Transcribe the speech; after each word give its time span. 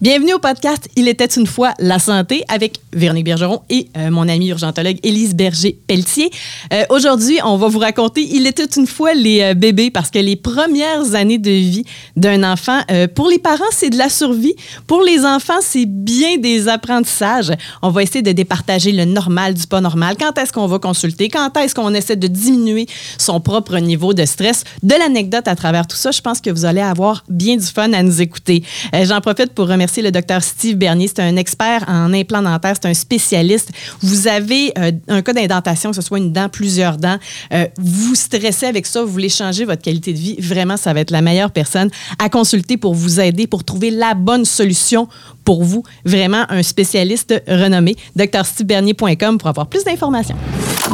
Bienvenue 0.00 0.32
au 0.32 0.38
podcast 0.38 0.88
Il 0.96 1.08
était 1.08 1.26
une 1.26 1.46
fois 1.46 1.74
la 1.78 1.98
santé 1.98 2.42
avec 2.48 2.80
Véronique 2.94 3.26
Bergeron 3.26 3.60
et 3.68 3.90
euh, 3.98 4.10
mon 4.10 4.30
amie 4.30 4.48
urgentologue 4.48 4.96
Élise 5.02 5.34
Berger-Pelletier. 5.34 6.30
Euh, 6.72 6.84
Aujourd'hui, 6.88 7.38
on 7.44 7.58
va 7.58 7.68
vous 7.68 7.80
raconter 7.80 8.22
Il 8.22 8.46
était 8.46 8.64
une 8.64 8.86
fois 8.86 9.12
les 9.12 9.42
euh, 9.42 9.52
bébés 9.52 9.90
parce 9.90 10.08
que 10.08 10.18
les 10.18 10.36
premières 10.36 11.14
années 11.14 11.36
de 11.36 11.50
vie 11.50 11.84
d'un 12.16 12.50
enfant, 12.50 12.80
pour 13.14 13.28
les 13.28 13.38
parents, 13.38 13.62
c'est 13.72 13.90
de 13.90 13.98
la 13.98 14.08
survie. 14.08 14.54
Pour 14.86 15.02
les 15.02 15.26
enfants, 15.26 15.60
c'est 15.60 15.84
bien 15.84 16.38
des 16.38 16.68
apprentissages. 16.68 17.52
On 17.82 17.90
va 17.90 18.02
essayer 18.02 18.22
de 18.22 18.32
départager 18.32 18.92
le 18.92 19.04
normal 19.04 19.52
du 19.52 19.66
pas 19.66 19.82
normal. 19.82 20.16
Quand 20.18 20.38
est-ce 20.38 20.50
qu'on 20.50 20.66
va 20.66 20.78
consulter? 20.78 21.28
Quand 21.28 21.54
est-ce 21.58 21.74
qu'on 21.74 21.92
essaie 21.92 22.16
de 22.16 22.26
diminuer 22.26 22.86
son 23.18 23.40
propre 23.40 23.76
niveau 23.76 24.14
de 24.14 24.24
stress? 24.24 24.64
De 24.82 24.94
l'anecdote 24.94 25.46
à 25.46 25.56
travers 25.56 25.86
tout 25.86 25.96
ça, 25.96 26.10
je 26.10 26.22
pense 26.22 26.40
que 26.40 26.48
vous 26.48 26.64
allez 26.64 26.80
avoir 26.80 27.22
bien 27.28 27.56
du 27.58 27.66
fun 27.66 27.92
à 27.92 28.02
nous 28.02 28.22
écouter. 28.22 28.64
J'en 29.04 29.20
profite 29.20 29.52
pour 29.52 29.68
remercier 29.68 29.89
le 29.98 30.10
docteur 30.10 30.42
Steve 30.42 30.76
Bernier. 30.76 31.08
C'est 31.08 31.22
un 31.22 31.36
expert 31.36 31.84
en 31.88 32.12
implant 32.12 32.42
dentaire, 32.42 32.76
c'est 32.80 32.88
un 32.88 32.94
spécialiste. 32.94 33.70
Vous 34.00 34.28
avez 34.28 34.72
euh, 34.78 34.92
un 35.08 35.22
cas 35.22 35.32
d'indentation, 35.32 35.90
que 35.90 35.96
ce 35.96 36.02
soit 36.02 36.18
une 36.18 36.32
dent, 36.32 36.48
plusieurs 36.48 36.96
dents, 36.96 37.18
euh, 37.52 37.66
vous 37.78 38.14
stressez 38.14 38.66
avec 38.66 38.86
ça, 38.86 39.02
vous 39.02 39.10
voulez 39.10 39.28
changer 39.28 39.64
votre 39.64 39.82
qualité 39.82 40.12
de 40.12 40.18
vie, 40.18 40.36
vraiment, 40.40 40.76
ça 40.76 40.92
va 40.92 41.00
être 41.00 41.10
la 41.10 41.22
meilleure 41.22 41.50
personne 41.50 41.90
à 42.18 42.28
consulter 42.28 42.76
pour 42.76 42.94
vous 42.94 43.20
aider, 43.20 43.46
pour 43.46 43.64
trouver 43.64 43.90
la 43.90 44.14
bonne 44.14 44.44
solution 44.44 45.08
pour 45.50 45.64
vous. 45.64 45.82
Vraiment 46.04 46.44
un 46.48 46.62
spécialiste 46.62 47.34
renommé. 47.48 47.96
drstevebernier.com 48.14 49.36
pour 49.36 49.48
avoir 49.48 49.66
plus 49.66 49.82
d'informations. 49.82 50.36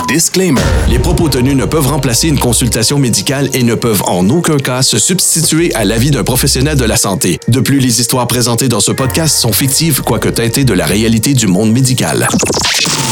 Disclaimer. 0.09 0.63
Les 0.89 0.99
propos 0.99 1.29
tenus 1.29 1.55
ne 1.55 1.67
peuvent 1.67 1.87
remplacer 1.87 2.29
une 2.29 2.39
consultation 2.39 2.99
médicale 2.99 3.51
et 3.53 3.63
ne 3.63 3.75
peuvent 3.75 4.03
en 4.07 4.31
aucun 4.31 4.57
cas 4.57 4.81
se 4.81 4.99
substituer 4.99 5.75
à 5.75 5.85
l'avis 5.85 6.11
d'un 6.11 6.25
professionnel 6.25 6.79
de 6.79 6.87
la 6.87 6.97
santé. 6.97 7.39
De 7.49 7.61
plus, 7.61 7.81
les 7.81 8.01
histoires 8.01 8.27
présentées 8.27 8.69
dans 8.69 8.81
ce 8.81 8.93
podcast 8.93 9.37
sont 9.37 9.53
fictives, 9.53 10.01
quoique 10.01 10.31
teintées 10.31 10.65
de 10.65 10.73
la 10.73 10.87
réalité 10.87 11.35
du 11.35 11.49
monde 11.49 11.71
médical. 11.71 12.27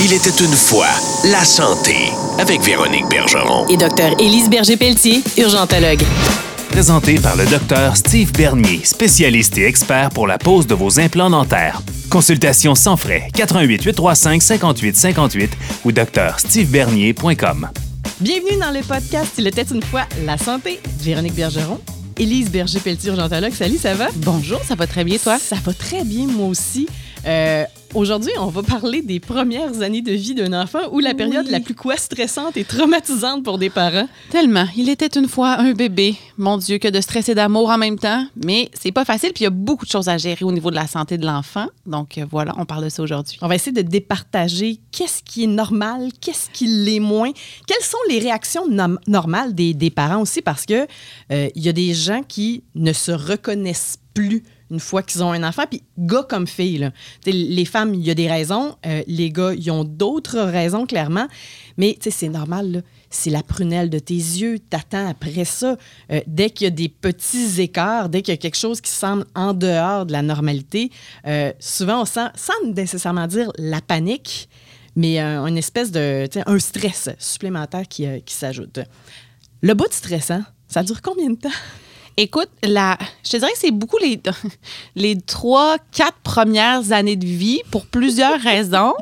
Il 0.02 0.14
était 0.14 0.42
une 0.42 0.54
fois 0.54 0.88
la 1.26 1.44
santé 1.44 2.08
avec 2.38 2.62
Véronique 2.62 3.06
Bergeron. 3.10 3.66
Et 3.68 3.76
docteur 3.76 4.18
Élise 4.18 4.48
Berger-Pelletier, 4.48 5.22
urgentologue. 5.36 6.04
Présenté 6.70 7.14
par 7.20 7.36
le 7.36 7.46
docteur 7.46 7.96
Steve 7.96 8.32
Bernier, 8.32 8.80
spécialiste 8.84 9.56
et 9.58 9.64
expert 9.66 10.08
pour 10.10 10.26
la 10.26 10.38
pose 10.38 10.66
de 10.66 10.74
vos 10.74 10.98
implants 10.98 11.30
dentaires. 11.30 11.80
Consultation 12.10 12.74
sans 12.74 12.96
frais, 12.96 13.28
88 13.34 13.82
835 13.84 14.42
58 14.42 14.96
58 14.96 15.50
ou 15.84 15.92
drstevebernier.com. 15.92 17.68
Bienvenue 18.20 18.58
dans 18.60 18.70
le 18.72 18.80
podcast 18.80 19.32
Il 19.38 19.46
était 19.46 19.62
une 19.62 19.82
fois 19.82 20.02
la 20.24 20.36
santé. 20.36 20.80
Véronique 21.00 21.34
Bergeron, 21.34 21.80
Élise 22.16 22.50
Berger-Pelletier, 22.50 23.10
urgentologue. 23.10 23.52
Salut, 23.52 23.78
ça 23.78 23.94
va? 23.94 24.08
Bonjour, 24.16 24.60
ça 24.66 24.74
va 24.74 24.86
très 24.86 25.04
bien, 25.04 25.18
toi? 25.18 25.38
Ça 25.38 25.56
va 25.64 25.72
très 25.72 26.04
bien, 26.04 26.26
moi 26.26 26.46
aussi. 26.48 26.88
Euh, 27.26 27.64
Aujourd'hui, 27.94 28.32
on 28.40 28.46
va 28.48 28.64
parler 28.64 29.02
des 29.02 29.20
premières 29.20 29.80
années 29.82 30.02
de 30.02 30.10
vie 30.10 30.34
d'un 30.34 30.52
enfant 30.60 30.80
ou 30.90 30.98
la 30.98 31.14
période 31.14 31.44
Oui. 31.46 31.52
la 31.52 31.60
plus 31.60 31.76
quoi 31.76 31.96
stressante 31.96 32.56
et 32.56 32.64
traumatisante 32.64 33.44
pour 33.44 33.56
des 33.56 33.70
parents. 33.70 34.08
Tellement. 34.30 34.66
Il 34.76 34.88
était 34.88 35.06
une 35.16 35.28
fois 35.28 35.60
un 35.60 35.74
bébé. 35.74 36.16
Mon 36.36 36.56
Dieu, 36.58 36.78
que 36.78 36.88
de 36.88 37.00
stress 37.00 37.28
et 37.28 37.36
d'amour 37.36 37.70
en 37.70 37.78
même 37.78 37.96
temps. 37.96 38.26
Mais 38.44 38.68
c'est 38.74 38.90
pas 38.90 39.04
facile, 39.04 39.30
puis 39.32 39.42
il 39.42 39.44
y 39.44 39.46
a 39.46 39.50
beaucoup 39.50 39.84
de 39.84 39.90
choses 39.92 40.08
à 40.08 40.18
gérer 40.18 40.44
au 40.44 40.50
niveau 40.50 40.72
de 40.72 40.74
la 40.74 40.88
santé 40.88 41.18
de 41.18 41.24
l'enfant. 41.24 41.68
Donc 41.86 42.18
euh, 42.18 42.26
voilà, 42.28 42.52
on 42.58 42.64
parle 42.64 42.82
de 42.82 42.88
ça 42.88 43.00
aujourd'hui. 43.00 43.38
On 43.42 43.46
va 43.46 43.54
essayer 43.54 43.70
de 43.70 43.82
départager 43.88 44.80
qu'est-ce 44.90 45.22
qui 45.22 45.44
est 45.44 45.48
normal, 45.48 46.08
qu'est-ce 46.20 46.50
qui 46.50 46.66
l'est 46.66 46.98
moins. 46.98 47.30
Quelles 47.68 47.84
sont 47.84 47.98
les 48.08 48.18
réactions 48.18 48.64
normales 49.06 49.54
des, 49.54 49.72
des 49.72 49.90
parents 49.90 50.20
aussi, 50.20 50.42
parce 50.42 50.66
que 50.66 50.88
euh, 51.30 51.48
il 51.54 51.62
y 51.64 51.68
a 51.68 51.72
des 51.72 51.94
gens 51.94 52.22
qui 52.26 52.64
ne 52.74 52.92
se 52.92 53.12
reconnaissent 53.12 53.98
plus 54.14 54.42
une 54.70 54.80
fois 54.80 55.02
qu'ils 55.02 55.22
ont 55.22 55.32
un 55.32 55.42
enfant, 55.42 55.64
puis 55.68 55.82
gars 55.98 56.24
comme 56.28 56.46
filles. 56.46 56.78
là. 56.78 56.90
Les 57.26 57.64
femmes, 57.64 57.94
il 57.94 58.04
y 58.04 58.10
a 58.10 58.14
des 58.14 58.28
raisons, 58.28 58.76
euh, 58.86 59.02
les 59.06 59.30
gars, 59.30 59.52
ils 59.54 59.70
ont 59.70 59.84
d'autres 59.84 60.40
raisons, 60.40 60.86
clairement, 60.86 61.28
mais 61.76 61.98
c'est 62.00 62.28
normal, 62.28 62.82
c'est 63.10 63.30
la 63.30 63.42
prunelle 63.42 63.90
de 63.90 63.98
tes 63.98 64.14
yeux, 64.14 64.58
t'attends 64.58 65.08
après 65.08 65.44
ça. 65.44 65.76
Euh, 66.10 66.20
dès 66.26 66.50
qu'il 66.50 66.64
y 66.64 66.68
a 66.68 66.70
des 66.70 66.88
petits 66.88 67.60
écarts, 67.60 68.08
dès 68.08 68.22
qu'il 68.22 68.32
y 68.32 68.36
a 68.36 68.38
quelque 68.38 68.56
chose 68.56 68.80
qui 68.80 68.90
semble 68.90 69.24
en 69.34 69.52
dehors 69.52 70.06
de 70.06 70.12
la 70.12 70.22
normalité, 70.22 70.90
euh, 71.26 71.52
souvent 71.58 72.02
on 72.02 72.04
sent, 72.04 72.28
sans 72.34 72.54
nécessairement 72.72 73.26
dire 73.26 73.50
la 73.58 73.80
panique, 73.80 74.48
mais 74.96 75.18
une 75.18 75.58
espèce 75.58 75.90
de, 75.90 76.28
un 76.46 76.58
stress 76.60 77.10
supplémentaire 77.18 77.88
qui, 77.88 78.06
s'ajoute. 78.28 78.78
Le 79.60 79.74
bout 79.74 79.88
de 79.88 79.92
stressant, 79.92 80.42
ça 80.68 80.84
dure 80.84 81.02
combien 81.02 81.30
de 81.30 81.36
temps? 81.36 81.48
Écoute, 82.16 82.48
la, 82.62 82.96
je 83.24 83.30
te 83.30 83.36
dirais 83.38 83.50
que 83.52 83.58
c'est 83.58 83.70
beaucoup 83.72 83.98
les, 83.98 84.20
les 84.94 85.20
trois, 85.20 85.76
quatre 85.92 86.16
premières 86.22 86.92
années 86.92 87.16
de 87.16 87.26
vie 87.26 87.60
pour 87.70 87.86
plusieurs 87.86 88.40
raisons. 88.40 88.94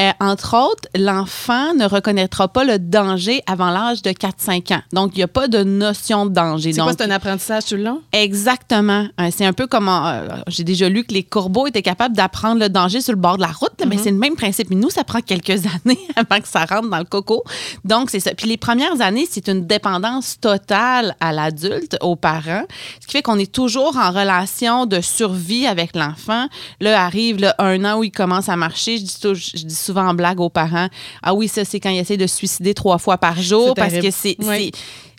Euh, 0.00 0.10
entre 0.20 0.56
autres, 0.56 0.88
l'enfant 0.96 1.74
ne 1.74 1.84
reconnaîtra 1.84 2.48
pas 2.48 2.64
le 2.64 2.78
danger 2.78 3.42
avant 3.46 3.70
l'âge 3.70 4.02
de 4.02 4.10
4-5 4.10 4.74
ans. 4.74 4.82
Donc, 4.92 5.12
il 5.14 5.18
n'y 5.18 5.22
a 5.22 5.28
pas 5.28 5.46
de 5.46 5.62
notion 5.62 6.26
de 6.26 6.32
danger. 6.32 6.72
C'est 6.72 6.80
quoi, 6.80 6.92
c'est 6.92 7.04
un 7.04 7.10
apprentissage 7.10 7.66
tout 7.66 7.76
le 7.76 7.84
long? 7.84 8.00
Exactement. 8.12 9.06
Euh, 9.20 9.28
C'est 9.30 9.44
un 9.44 9.52
peu 9.52 9.66
comme 9.66 9.88
euh, 9.88 10.28
j'ai 10.48 10.64
déjà 10.64 10.88
lu 10.88 11.04
que 11.04 11.12
les 11.12 11.22
corbeaux 11.22 11.66
étaient 11.66 11.82
capables 11.82 12.16
d'apprendre 12.16 12.60
le 12.60 12.68
danger 12.68 13.00
sur 13.00 13.12
le 13.12 13.18
bord 13.20 13.36
de 13.36 13.42
la 13.42 13.52
route, 13.52 13.72
mais 13.86 13.98
c'est 13.98 14.10
le 14.10 14.16
même 14.16 14.36
principe. 14.36 14.70
Mais 14.70 14.76
nous, 14.76 14.90
ça 14.90 15.04
prend 15.04 15.20
quelques 15.20 15.50
années 15.84 16.00
avant 16.16 16.40
que 16.40 16.48
ça 16.48 16.64
rentre 16.64 16.88
dans 16.88 16.98
le 16.98 17.04
coco. 17.04 17.44
Donc, 17.84 18.10
c'est 18.10 18.20
ça. 18.20 18.34
Puis 18.34 18.48
les 18.48 18.56
premières 18.56 19.00
années, 19.00 19.26
c'est 19.30 19.48
une 19.48 19.66
dépendance 19.66 20.40
totale 20.40 21.14
à 21.20 21.32
l'adulte, 21.32 21.96
aux 22.00 22.16
parents, 22.16 22.53
ce 23.00 23.06
qui 23.06 23.12
fait 23.12 23.22
qu'on 23.22 23.38
est 23.38 23.50
toujours 23.52 23.96
en 23.96 24.10
relation 24.10 24.86
de 24.86 25.00
survie 25.00 25.66
avec 25.66 25.94
l'enfant. 25.96 26.46
Là, 26.80 27.04
arrive 27.04 27.38
là, 27.40 27.54
un 27.58 27.84
an 27.84 27.98
où 27.98 28.04
il 28.04 28.10
commence 28.12 28.48
à 28.48 28.56
marcher. 28.56 28.98
Je 28.98 29.02
dis, 29.04 29.20
tou- 29.20 29.34
je 29.34 29.64
dis 29.64 29.74
souvent 29.74 30.08
en 30.08 30.14
blague 30.14 30.40
aux 30.40 30.48
parents, 30.50 30.88
ah 31.22 31.34
oui, 31.34 31.48
ça, 31.48 31.64
c'est 31.64 31.80
quand 31.80 31.90
il 31.90 31.98
essaie 31.98 32.16
de 32.16 32.26
se 32.26 32.36
suicider 32.36 32.74
trois 32.74 32.98
fois 32.98 33.18
par 33.18 33.40
jour 33.40 33.74
parce 33.74 33.94
que 34.02 34.10
c'est... 34.10 34.36
Oui. 34.40 34.70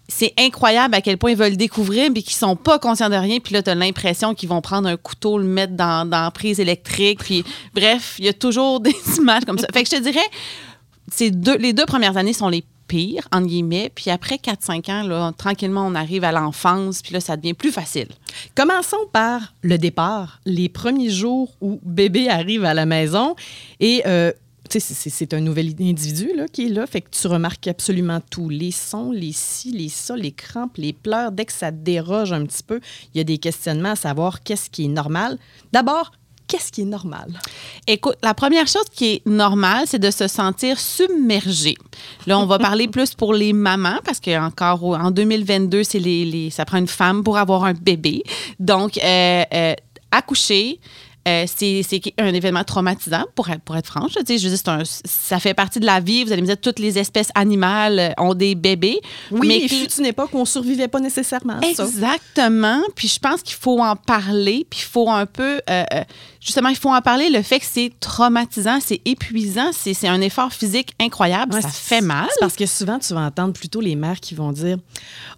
c'est- 0.08 0.34
incroyable 0.38 0.94
à 0.96 1.02
quel 1.02 1.18
point 1.18 1.32
ils 1.32 1.38
veulent 1.38 1.58
découvrir, 1.58 2.12
mais 2.14 2.22
qu'ils 2.22 2.36
sont 2.36 2.56
pas 2.56 2.78
conscients 2.78 3.10
de 3.10 3.16
rien. 3.16 3.40
Puis 3.40 3.54
là, 3.54 3.64
tu 3.64 3.70
as 3.72 3.76
l'impression 3.76 4.34
qu'ils 4.36 4.50
vont 4.50 4.62
prendre 4.62 4.88
un 4.88 4.98
couteau, 4.98 5.38
le 5.40 5.46
mettre 5.46 5.74
dans, 5.74 6.08
dans 6.08 6.30
prise 6.32 6.60
électrique. 6.60 7.20
Puis 7.24 7.44
bref, 7.74 8.16
il 8.20 8.26
y 8.26 8.30
a 8.30 8.34
toujours 8.34 8.80
des 8.82 8.96
images 9.18 9.46
comme 9.46 9.58
ça. 9.58 9.68
Fait 9.74 9.84
que 9.84 9.90
je 9.90 9.96
te 9.98 10.02
dirais, 10.02 11.32
deux, 11.32 11.58
les 11.58 11.74
deux 11.74 11.86
premières 11.86 12.18
années 12.18 12.34
sont 12.34 12.50
les 12.50 12.64
pires, 12.88 13.28
entre 13.32 13.48
guillemets. 13.48 13.92
Puis 13.94 14.10
après 14.12 14.36
4-5 14.38 14.90
ans, 14.92 15.04
là, 15.04 15.32
tranquillement, 15.38 15.86
on 15.88 15.96
arrive 15.96 16.24
à 16.24 16.32
l'enfance. 16.32 17.02
Puis 17.02 17.14
là, 17.14 17.20
ça 17.20 17.38
devient 17.38 17.54
plus 17.54 17.72
facile. 17.72 18.08
Commençons 18.56 19.06
par 19.12 19.54
le 19.62 19.78
départ, 19.78 20.40
les 20.46 20.70
premiers 20.70 21.10
jours 21.10 21.56
où 21.62 21.80
bébé 21.84 22.30
arrive 22.30 22.66
à 22.66 22.74
la 22.74 22.86
maison 22.86 23.36
et 23.80 24.04
euh, 24.06 24.32
c'est- 24.70 25.34
un 25.34 25.42
nouvel 25.42 25.74
individu 25.80 26.32
là, 26.36 26.48
qui 26.48 26.66
est 26.68 26.70
là, 26.70 26.88
fait 26.88 27.02
que 27.02 27.10
tu 27.12 27.28
remarques 27.28 27.68
absolument 27.68 28.20
tout, 28.32 28.50
les 28.50 28.72
sons, 28.72 29.12
les 29.12 29.32
ci, 29.32 29.72
les 29.72 29.90
ça, 29.90 30.16
les 30.18 30.32
crampes, 30.32 30.78
les 30.78 30.92
pleurs, 30.94 31.32
dès 31.32 31.46
que 31.46 31.54
ça 31.54 31.72
déroge 31.72 32.34
un 32.34 32.46
petit 32.46 32.64
peu, 32.64 32.80
il 33.14 33.18
y 33.18 33.22
a 33.22 33.24
des 33.24 33.38
questionnements 33.38 33.92
à 33.92 33.96
savoir 33.96 34.42
qu'est-ce 34.44 34.70
qui 34.70 34.86
est 34.86 34.90
normal. 34.90 35.38
D'abord, 35.72 36.12
qu'est-ce 36.48 36.72
qui 36.72 36.82
est 36.82 36.86
normal? 36.86 37.28
Écoute, 37.88 38.16
la 38.24 38.34
première 38.34 38.68
chose 38.68 38.86
qui 38.94 39.14
est 39.14 39.22
normale, 39.26 39.84
c'est 39.88 40.00
de 40.00 40.12
se 40.12 40.28
sentir 40.28 40.80
submergé. 40.80 41.76
Là, 42.28 42.40
on 42.40 42.46
va 42.46 42.60
parler 42.70 42.88
plus 42.88 43.14
pour 43.16 43.34
les 43.34 43.54
mamans 43.54 44.00
parce 44.06 44.20
que 44.20 44.38
encore 44.40 44.84
au- 44.84 44.96
en 44.96 45.12
2022, 45.12 45.84
c'est 45.84 46.00
les, 46.00 46.26
les- 46.26 46.50
ça 46.50 46.66
prend 46.66 46.78
une 46.78 46.88
femme 46.88 47.24
pour 47.24 47.38
avoir 47.38 47.64
un 47.66 47.74
bébé. 47.74 48.24
Donc, 48.60 48.98
euh, 48.98 49.44
euh, 49.54 49.74
accoucher. 50.12 50.80
Euh, 51.28 51.46
c'est 51.48 51.82
un 52.20 52.34
événement 52.34 52.64
traumatisant, 52.64 53.26
pour 53.36 53.50
être, 53.50 53.62
pour 53.62 53.76
être 53.76 53.88
franche. 53.88 54.12
Je 54.14 54.20
veux 54.20 54.24
dire, 54.24 54.60
un- 54.68 54.84
ça 54.86 55.40
fait 55.40 55.54
partie 55.54 55.80
de 55.80 55.86
la 55.86 56.00
vie. 56.00 56.24
Vous 56.24 56.32
allez 56.32 56.42
me 56.42 56.48
dire, 56.48 56.60
toutes 56.60 56.80
les 56.80 56.98
espèces 57.00 57.30
animales 57.36 58.14
ont 58.18 58.34
des 58.34 58.56
bébés. 58.56 59.00
Oui, 59.32 59.48
mais 59.48 59.60
qui- 59.62 59.70
fut 59.70 59.92
une 60.00 60.06
époque 60.06 60.30
où 60.34 60.38
on 60.40 60.46
survivait 60.46 60.88
pas 60.88 61.00
nécessairement 61.00 61.58
à 61.58 61.62
ça. 61.74 61.84
Exactement. 61.86 62.82
Puis 62.96 63.08
je 63.08 63.20
pense 63.20 63.42
qu'il 63.42 63.56
faut 63.56 63.80
en 63.82 63.96
parler, 63.96 64.66
puis 64.70 64.80
il 64.82 64.86
faut 64.90 65.10
un 65.10 65.26
peu, 65.26 65.62
euh, 65.70 65.84
euh, 65.94 66.04
justement, 66.40 66.70
il 66.70 66.76
faut 66.76 66.94
en 66.94 67.02
parler, 67.02 67.30
le 67.30 67.42
fait 67.42 67.60
que 67.60 67.66
c'est 67.66 67.92
traumatisant, 68.00 68.80
c'est 68.82 69.02
épuisant, 69.06 69.72
c'est 69.74 70.08
un 70.08 70.22
effort 70.22 70.52
physique 70.54 70.94
incroyable, 71.00 71.54
Ouais, 71.56 71.62
ça 71.62 71.70
fait 71.70 72.02
mal. 72.02 72.28
Parce 72.40 72.56
que 72.56 72.66
souvent, 72.66 73.00
tu 73.00 73.14
vas 73.14 73.22
entendre 73.22 73.54
plutôt 73.54 73.82
les 73.82 73.96
mères 73.96 74.20
qui 74.20 74.36
vont 74.36 74.52
dire 74.52 74.78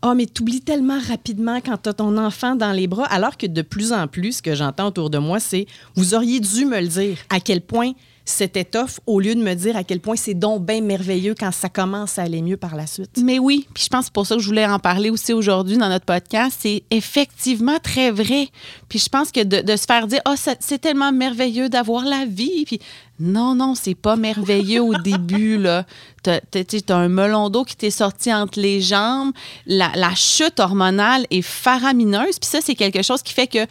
Ah, 0.01 0.13
mais 0.15 0.25
t'oublies 0.25 0.61
tellement 0.61 0.99
rapidement 1.07 1.57
quand 1.65 1.77
tu 1.81 1.89
as 1.89 1.93
ton 1.93 2.17
enfant 2.17 2.55
dans 2.55 2.71
les 2.71 2.87
bras. 2.87 3.05
Alors 3.05 3.37
que 3.37 3.47
de 3.47 3.61
plus 3.61 3.93
en 3.93 4.07
plus, 4.07 4.37
ce 4.37 4.41
que 4.41 4.55
j'entends 4.55 4.87
autour 4.87 5.09
de 5.09 5.17
moi, 5.17 5.39
c'est 5.39 5.65
Vous 5.95 6.13
auriez 6.13 6.39
dû 6.39 6.65
me 6.65 6.79
le 6.79 6.87
dire 6.87 7.17
à 7.29 7.39
quel 7.39 7.61
point 7.61 7.93
c'était 8.27 8.65
tough 8.65 8.99
au 9.05 9.19
lieu 9.21 9.33
de 9.35 9.41
me 9.41 9.53
dire 9.53 9.77
à 9.77 9.83
quel 9.85 10.01
point 10.01 10.17
c'est 10.17 10.33
donc 10.33 10.65
bien 10.65 10.81
merveilleux 10.81 11.33
quand 11.33 11.51
ça 11.51 11.69
commence 11.69 12.19
à 12.19 12.23
aller 12.23 12.41
mieux 12.41 12.57
par 12.57 12.75
la 12.75 12.85
suite. 12.85 13.11
Mais 13.23 13.39
oui, 13.39 13.67
puis 13.73 13.85
je 13.85 13.89
pense 13.89 14.07
que 14.07 14.11
pour 14.11 14.27
ça 14.27 14.35
que 14.35 14.41
je 14.41 14.47
voulais 14.47 14.65
en 14.65 14.79
parler 14.79 15.09
aussi 15.09 15.31
aujourd'hui 15.31 15.77
dans 15.77 15.87
notre 15.87 16.05
podcast. 16.05 16.57
C'est 16.59 16.83
effectivement 16.91 17.79
très 17.81 18.11
vrai. 18.11 18.49
Puis 18.89 18.99
je 18.99 19.07
pense 19.07 19.31
que 19.31 19.43
de, 19.43 19.75
se 19.75 19.85
faire 19.85 20.07
dire, 20.07 20.19
oh, 20.27 20.33
c'est 20.59 20.79
tellement 20.79 21.13
merveilleux 21.13 21.69
d'avoir 21.69 22.03
la 22.03 22.25
vie. 22.25 22.65
Puis 22.65 22.79
non, 23.19 23.55
non, 23.55 23.75
c'est 23.75 23.95
pas 23.95 24.17
merveilleux 24.17 24.81
au 24.81 24.93
début. 25.03 25.57
là. 25.57 25.85
T'as 26.21 26.39
as, 26.53 26.93
un 26.93 27.07
melon 27.07 27.49
d'eau 27.49 27.63
qui 27.63 27.77
t'est 27.77 27.89
sorti 27.89 28.33
entre 28.33 28.59
les 28.59 28.81
jambes. 28.81 29.31
La, 29.65 29.91
la 29.95 30.13
chute 30.15 30.59
hormonale 30.59 31.25
est 31.31 31.41
faramineuse. 31.41 32.39
Puis 32.39 32.49
ça, 32.49 32.59
c'est 32.61 32.75
quelque 32.75 33.03
chose 33.03 33.23
qui 33.23 33.33
fait 33.33 33.47
que 33.47 33.65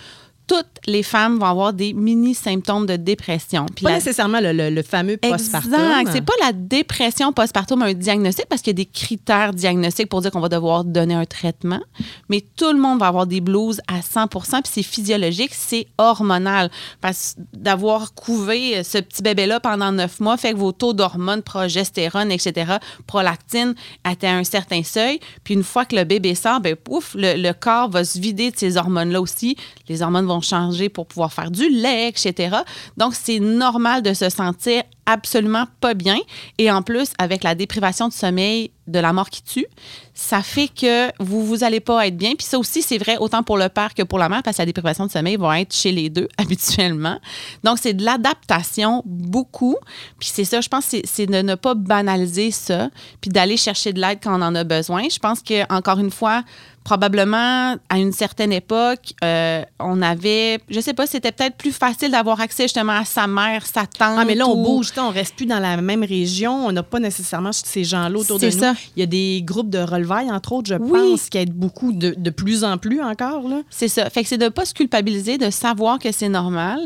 toutes 0.47 0.67
les 0.87 1.03
femmes 1.03 1.39
vont 1.39 1.47
avoir 1.47 1.73
des 1.73 1.93
mini-symptômes 1.93 2.87
de 2.87 2.97
dépression. 2.97 3.67
Puis 3.75 3.83
Pas 3.85 3.91
la- 3.91 3.97
nécessairement 3.97 4.41
le, 4.41 4.53
le- 4.53 4.71
le 4.71 4.83
fameux 4.83 5.17
postpartum. 5.17 5.75
Exact. 5.75 6.11
C'est 6.13 6.21
pas 6.25 6.33
la 6.41 6.53
dépression 6.53 7.33
postpartum 7.33 7.83
un 7.83 7.93
diagnostic 7.95 8.47
parce 8.49 8.63
qu'il 8.63 8.71
y 8.71 8.77
a 8.81 8.85
des 8.85 8.87
critères 8.91 9.53
diagnostiques 9.53 10.09
pour 10.09 10.21
dire 10.23 10.31
qu'on 10.31 10.41
va 10.41 10.49
devoir 10.49 10.85
donner 10.85 11.15
un 11.15 11.25
traitement. 11.25 11.81
Mais 12.29 12.45
tout 12.57 12.73
le 12.73 12.79
monde 12.79 13.01
va 13.01 13.09
avoir 13.09 13.27
des 13.27 13.41
blues 13.41 13.81
à 13.89 14.01
100% 14.01 14.63
puis 14.63 14.71
c'est 14.73 14.83
physiologique, 14.83 15.51
c'est 15.53 15.87
hormonal. 15.99 16.71
Parce 17.01 17.35
d'avoir 17.53 18.15
couvé 18.15 18.85
ce 18.85 18.99
petit 18.99 19.23
bébé-là 19.23 19.61
pendant 19.61 19.91
neuf 19.93 20.21
mois 20.21 20.37
fait 20.37 20.53
que 20.53 20.57
vos 20.59 20.73
taux 20.73 20.93
d'hormones, 20.93 21.43
progestérone, 21.43 22.31
etc., 22.31 22.75
prolactine 23.07 23.75
atteignent 24.05 24.41
un 24.41 24.45
certain 24.45 24.83
seuil. 24.83 25.21
Puis 25.45 25.55
une 25.55 25.65
fois 25.65 25.85
que 25.85 25.97
le 25.97 26.05
bébé 26.05 26.35
sort, 26.35 26.61
ben 26.61 26.77
pouf, 26.77 27.15
le, 27.15 27.35
le 27.41 27.53
corps 27.53 27.91
va 27.91 28.05
se 28.05 28.19
vider 28.19 28.51
de 28.51 28.57
ces 28.57 28.77
hormones-là 28.77 29.21
aussi. 29.21 29.57
Les 29.89 30.03
hormones 30.03 30.27
vont 30.27 30.36
changer 30.41 30.89
pour 30.89 31.07
pouvoir 31.07 31.33
faire 31.33 31.51
du 31.51 31.69
lait, 31.69 32.09
etc. 32.09 32.57
Donc, 32.97 33.15
c'est 33.15 33.41
normal 33.41 34.03
de 34.03 34.15
se 34.15 34.29
sentir 34.29 34.83
absolument 35.07 35.65
pas 35.81 35.95
bien. 35.95 36.19
Et 36.59 36.71
en 36.71 36.83
plus, 36.83 37.13
avec 37.19 37.45
la 37.45 37.55
déprivation 37.55 38.09
de 38.09 38.13
sommeil 38.13 38.73
de 38.87 38.99
la 38.99 39.13
mort 39.13 39.31
qui 39.31 39.43
tue, 39.43 39.67
ça 40.15 40.43
fait 40.43 40.69
que 40.69 41.11
vous 41.23 41.45
vous 41.45 41.65
allez 41.65 41.81
pas 41.81 42.07
être 42.07 42.17
bien. 42.17 42.35
Puis 42.37 42.47
ça 42.47 42.59
aussi, 42.59 42.83
c'est 42.83 42.99
vrai 42.99 43.17
autant 43.19 43.43
pour 43.43 43.57
le 43.57 43.69
père 43.69 43.95
que 43.95 44.03
pour 44.03 44.19
la 44.19 44.29
mère, 44.29 44.43
parce 44.43 44.57
que 44.57 44.63
la 44.63 44.67
déprivation 44.67 45.07
de 45.07 45.11
sommeil 45.11 45.37
va 45.37 45.61
être 45.61 45.75
chez 45.75 45.93
les 45.93 46.11
deux 46.11 46.29
habituellement. 46.39 47.19
Donc, 47.65 47.79
c'est 47.81 47.95
de 47.95 48.05
l'adaptation 48.05 49.03
beaucoup. 49.05 49.77
Puis 50.19 50.31
c'est 50.33 50.45
ça, 50.45 50.61
je 50.61 50.69
pense, 50.69 50.85
c'est 51.05 51.27
de 51.27 51.43
ne 51.43 51.55
pas 51.55 51.75
banaliser 51.75 52.51
ça, 52.51 52.91
puis 53.21 53.31
d'aller 53.31 53.57
chercher 53.57 53.93
de 53.93 54.01
l'aide 54.01 54.19
quand 54.23 54.39
on 54.39 54.43
en 54.43 54.55
a 54.55 54.65
besoin. 54.65 55.09
Je 55.09 55.19
pense 55.19 55.41
que 55.41 55.73
encore 55.73 55.99
une 55.99 56.11
fois, 56.11 56.43
probablement 56.87 57.75
à 57.89 57.99
une 57.99 58.13
certaine 58.13 58.53
époque, 58.53 59.13
euh, 59.25 59.63
on 59.81 60.01
avait, 60.03 60.61
je 60.69 60.79
sais 60.79 60.95
pas, 60.95 61.05
c'était 61.09 61.33
peut-être 61.33 61.57
plus 61.57 61.73
facile 61.73 62.13
d'avoir 62.13 62.41
accès 62.41 62.63
justement 62.65 62.93
à 62.93 63.05
sa 63.05 63.27
mère, 63.27 63.67
sa 63.67 63.81
tante. 63.87 64.17
Ah, 64.19 64.25
mais 64.25 64.37
là, 64.37 64.47
on 64.47 64.53
ou- 64.57 64.63
bouge, 64.65 64.89
tu 64.91 64.95
sais, 64.95 65.01
on 65.01 65.11
reste 65.11 65.35
plus 65.35 65.47
dans 65.47 65.59
la 65.59 65.77
même 65.79 66.05
région. 66.05 66.65
On 66.67 66.71
n'a 66.71 66.85
pas 66.85 67.01
nécessairement 67.01 67.51
ces 67.53 67.83
gens-là 67.83 68.17
autour 68.17 68.39
de 68.39 68.47
nous. 68.47 68.53
ça. 68.53 68.75
Il 68.97 69.01
y 69.01 69.03
a 69.03 69.07
des 69.07 69.43
groupes 69.45 69.69
de 69.69 69.79
relevailles, 69.81 70.31
entre 70.31 70.53
autres, 70.53 70.69
je 70.69 70.77
Oui. 70.77 70.91
pense, 71.11 71.29
qui 71.29 71.39
aident 71.39 71.53
beaucoup, 71.53 71.93
de, 71.93 72.15
de 72.17 72.31
plus 72.31 72.63
en 72.63 72.79
plus 72.79 73.03
encore. 73.03 73.43
C'est 73.69 73.89
ça. 73.89 74.09
Fait 74.09 74.23
que 74.23 74.29
c'est 74.29 74.39
de 74.39 74.45
ne 74.45 74.49
pas 74.51 74.65
se 74.65 74.73
culpabiliser, 74.73 75.39
de 75.39 75.51
savoir 75.51 75.99
que 75.99 76.13
c'est 76.13 76.29
normal. 76.29 76.79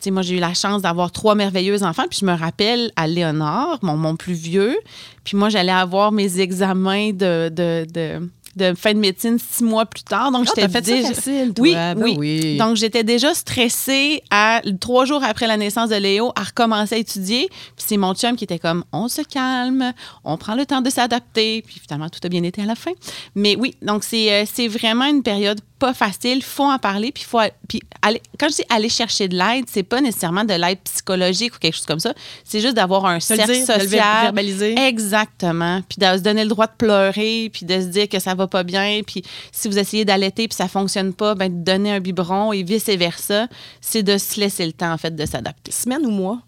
Tu 0.00 0.04
sais, 0.04 0.10
moi, 0.12 0.22
j'ai 0.22 0.36
eu 0.36 0.40
la 0.40 0.54
chance 0.54 0.82
d'avoir 0.82 1.10
trois 1.10 1.34
merveilleux 1.34 1.82
enfants, 1.82 2.04
puis 2.08 2.18
je 2.20 2.24
me 2.26 2.32
rappelle 2.32 2.92
à 2.94 3.08
Léonard, 3.08 3.80
mon, 3.82 3.96
mon 3.96 4.14
plus 4.14 4.32
vieux, 4.34 4.76
puis 5.24 5.36
moi, 5.36 5.48
j'allais 5.48 5.72
avoir 5.72 6.12
mes 6.12 6.38
examens 6.38 7.10
de, 7.10 7.48
de, 7.48 7.84
de, 7.92 8.30
de 8.58 8.74
fin 8.74 8.92
de 8.92 8.98
médecine 8.98 9.38
six 9.38 9.64
mois 9.64 9.86
plus 9.86 10.02
tard. 10.02 10.30
Donc, 10.30 10.46
Ah, 10.48 10.52
j'étais 10.54 10.70
ça 10.70 10.80
déjà- 10.82 11.14
facile, 11.14 11.54
toi. 11.54 11.62
Oui, 11.62 11.72
Ben 11.74 11.94
oui. 11.96 12.16
oui. 12.18 12.56
Donc, 12.58 12.76
j'étais 12.76 13.04
déjà 13.04 13.32
stressée 13.32 14.22
à 14.30 14.60
trois 14.80 15.04
jours 15.06 15.24
après 15.24 15.46
la 15.46 15.56
naissance 15.56 15.88
de 15.88 15.96
Léo 15.96 16.32
à 16.36 16.42
recommencer 16.42 16.96
à 16.96 16.98
étudier. 16.98 17.48
Puis 17.48 17.86
c'est 17.88 17.96
mon 17.96 18.14
chum 18.14 18.36
qui 18.36 18.44
était 18.44 18.58
comme, 18.58 18.84
on 18.92 19.08
se 19.08 19.22
calme, 19.22 19.92
on 20.24 20.36
prend 20.36 20.54
le 20.54 20.66
temps 20.66 20.80
de 20.82 20.90
s'adapter. 20.90 21.62
Puis 21.66 21.80
finalement, 21.80 22.08
tout 22.10 22.20
a 22.24 22.28
bien 22.28 22.42
été 22.42 22.60
à 22.62 22.66
la 22.66 22.74
fin. 22.74 22.92
Mais 23.34 23.56
oui, 23.56 23.74
donc 23.82 24.04
c'est 24.04 24.32
euh, 24.32 24.44
c'est 24.52 24.68
vraiment 24.68 25.06
une 25.06 25.22
période 25.22 25.60
pas 25.78 25.94
facile. 25.94 26.42
faut 26.42 26.64
en 26.64 26.78
parler. 26.78 27.12
Puis 27.12 27.24
faut 27.24 27.38
puis 27.68 27.80
aller, 28.02 28.20
quand 28.38 28.48
je 28.48 28.56
dis 28.56 28.64
aller 28.68 28.88
chercher 28.88 29.28
de 29.28 29.36
l'aide, 29.36 29.64
c'est 29.68 29.82
pas 29.82 30.00
nécessairement 30.00 30.44
de 30.44 30.54
l'aide 30.54 30.78
psychologique 30.84 31.54
ou 31.54 31.58
quelque 31.58 31.74
chose 31.74 31.86
comme 31.86 32.00
ça. 32.00 32.14
C'est 32.44 32.60
juste 32.60 32.74
d'avoir 32.74 33.06
un 33.06 33.20
cercle 33.20 33.46
dire, 33.52 33.66
de 33.66 33.72
le 33.72 33.80
social. 33.80 34.22
verbaliser. 34.22 34.78
Exactement. 34.78 35.80
Puis 35.88 35.98
de 35.98 36.06
se 36.18 36.22
donner 36.22 36.42
le 36.42 36.48
droit 36.50 36.66
de 36.66 36.72
pleurer, 36.76 37.50
puis 37.52 37.64
de 37.66 37.80
se 37.80 37.86
dire 37.86 38.08
que 38.08 38.18
ça 38.18 38.34
va 38.34 38.46
pas 38.46 38.62
bien. 38.62 39.00
Puis 39.06 39.22
si 39.52 39.68
vous 39.68 39.78
essayez 39.78 40.04
d'allaiter 40.04 40.48
puis 40.48 40.56
ça 40.56 40.68
fonctionne 40.68 41.12
pas, 41.12 41.34
ben 41.34 41.48
de 41.48 41.64
donner 41.64 41.92
un 41.92 42.00
biberon 42.00 42.52
et 42.52 42.62
vice-versa. 42.62 43.46
C'est 43.80 44.02
de 44.02 44.18
se 44.18 44.38
laisser 44.40 44.66
le 44.66 44.72
temps, 44.72 44.92
en 44.92 44.98
fait, 44.98 45.14
de 45.14 45.26
s'adapter. 45.26 45.70
Semaine 45.72 46.04
ou 46.04 46.10
mois? 46.10 46.40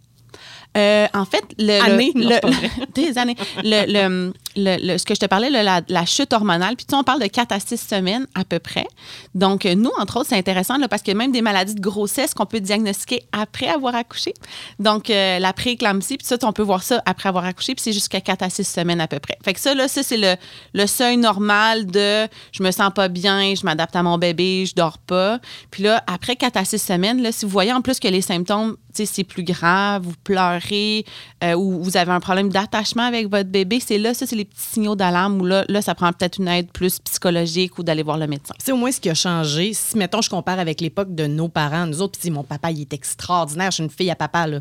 Euh, 0.77 1.09
en 1.15 1.25
fait, 1.25 1.43
le, 1.59 1.81
Année? 1.83 2.13
le- 2.15 2.23
Non, 2.25 2.39
le- 2.45 2.87
des 2.95 3.19
années. 3.19 3.35
Le, 3.65 4.33
le- 4.57 4.99
ce 4.99 5.05
que 5.05 5.15
je 5.15 5.21
te 5.21 5.27
parlais, 5.27 5.51
le- 5.51 5.83
la, 5.89 6.07
chute 6.07 6.33
hormonale, 6.33 6.77
puis 6.77 6.87
tu 6.87 6.95
on 6.95 7.05
parle 7.05 7.21
de 7.21 7.27
4 7.27 7.53
à 7.53 7.61
6 7.61 7.77
semaines 7.77 8.27
à 8.35 8.45
peu 8.45 8.59
près. 8.59 8.87
Donc, 9.35 9.65
euh, 9.67 9.75
nous, 9.75 9.91
entre 9.99 10.19
autres, 10.19 10.29
c'est 10.31 10.37
intéressant 10.39 10.77
là, 10.79 10.89
parce 10.89 11.03
que 11.03 11.13
même 11.13 11.33
des 11.33 11.43
maladies 11.43 11.75
de 11.75 11.81
grossesse 11.81 12.35
qu'on 12.35 12.47
peut 12.47 12.61
diagnostiquer 12.61 13.23
après 13.33 13.69
avoir 13.69 13.95
accouché. 13.95 14.35
Donc, 14.79 15.11
euh, 15.11 15.39
la 15.39 15.53
prééclampsie, 15.53 16.17
puis 16.17 16.27
ça, 16.27 16.37
on 16.43 16.53
peut 16.53 16.63
voir 16.63 16.83
ça 16.83 17.03
après 17.07 17.29
avoir 17.29 17.45
accouché, 17.45 17.75
puis 17.75 17.83
c'est 17.83 17.93
jusqu'à 17.93 18.21
4 18.21 18.43
à 18.43 18.51
6 18.51 18.65
semaines 18.65 19.01
à 19.01 19.07
peu 19.09 19.19
près. 19.21 19.37
Fait 19.45 19.55
que 19.55 19.61
ça, 19.61 19.75
là, 19.75 19.89
ça, 19.89 20.03
c'est 20.03 20.17
le, 20.17 20.35
le 20.75 20.87
seuil 20.87 21.17
normal 21.17 21.87
de 21.87 22.27
je 22.53 22.63
me 22.63 22.71
sens 22.71 22.91
pas 22.95 23.09
bien, 23.09 23.55
je 23.55 23.65
m'adapte 23.65 23.95
à 23.95 24.03
mon 24.03 24.19
bébé, 24.19 24.67
je 24.67 24.75
dors 24.75 24.99
pas. 24.99 25.39
Puis 25.71 25.83
là, 25.85 26.03
après 26.07 26.37
4 26.37 26.57
à 26.57 26.65
6 26.65 26.79
semaines, 26.79 27.23
là, 27.23 27.33
si 27.33 27.45
vous 27.45 27.51
voyez 27.51 27.73
en 27.73 27.83
plus 27.83 28.01
que 28.01 28.09
les 28.09 28.21
symptômes, 28.23 28.77
c'est 28.93 29.25
plus 29.25 29.45
grave, 29.45 30.03
vous 30.03 30.15
pleurez 30.25 31.05
euh, 31.45 31.55
ou 31.55 31.83
vous 31.83 31.97
avez 31.97 32.11
un 32.13 32.21
problème 32.21 32.49
d'attachement 32.51 33.05
avec 33.05 33.29
votre 33.29 33.49
bébé, 33.49 33.81
c'est 33.81 33.99
là, 33.99 34.15
ça, 34.15 34.27
c'est 34.27 34.37
les 34.41 34.45
petits 34.47 34.63
signaux 34.63 34.97
d'alarme 34.97 35.41
où 35.41 35.45
là, 35.45 35.65
là, 35.69 35.83
ça 35.83 35.95
prend 35.95 36.13
peut-être 36.13 36.39
une 36.39 36.49
aide 36.49 36.71
plus 36.73 36.99
psychologique 36.99 37.79
ou 37.79 37.83
d'aller 37.83 38.03
voir 38.03 38.19
le 38.19 38.27
médecin. 38.27 38.55
C'est 38.59 38.73
au 38.73 38.77
moins 38.77 38.91
ce 38.91 39.01
qui 39.01 39.11
a 39.11 39.15
changé. 39.15 39.73
Si, 39.73 39.97
mettons, 39.97 40.23
je 40.23 40.31
compare 40.31 40.59
avec 40.59 40.81
l'époque 40.81 41.15
de 41.15 41.27
nos 41.27 41.49
parents, 41.49 41.87
nous 41.87 42.01
autres, 42.03 42.19
puis 42.19 42.31
mon 42.31 42.45
papa, 42.45 42.71
il 42.71 42.81
est 42.81 42.93
extraordinaire, 42.93 43.71
je 43.71 43.77
suis 43.77 43.85
une 43.85 43.91
fille 43.91 44.11
à 44.11 44.17
papa, 44.17 44.47
là. 44.47 44.61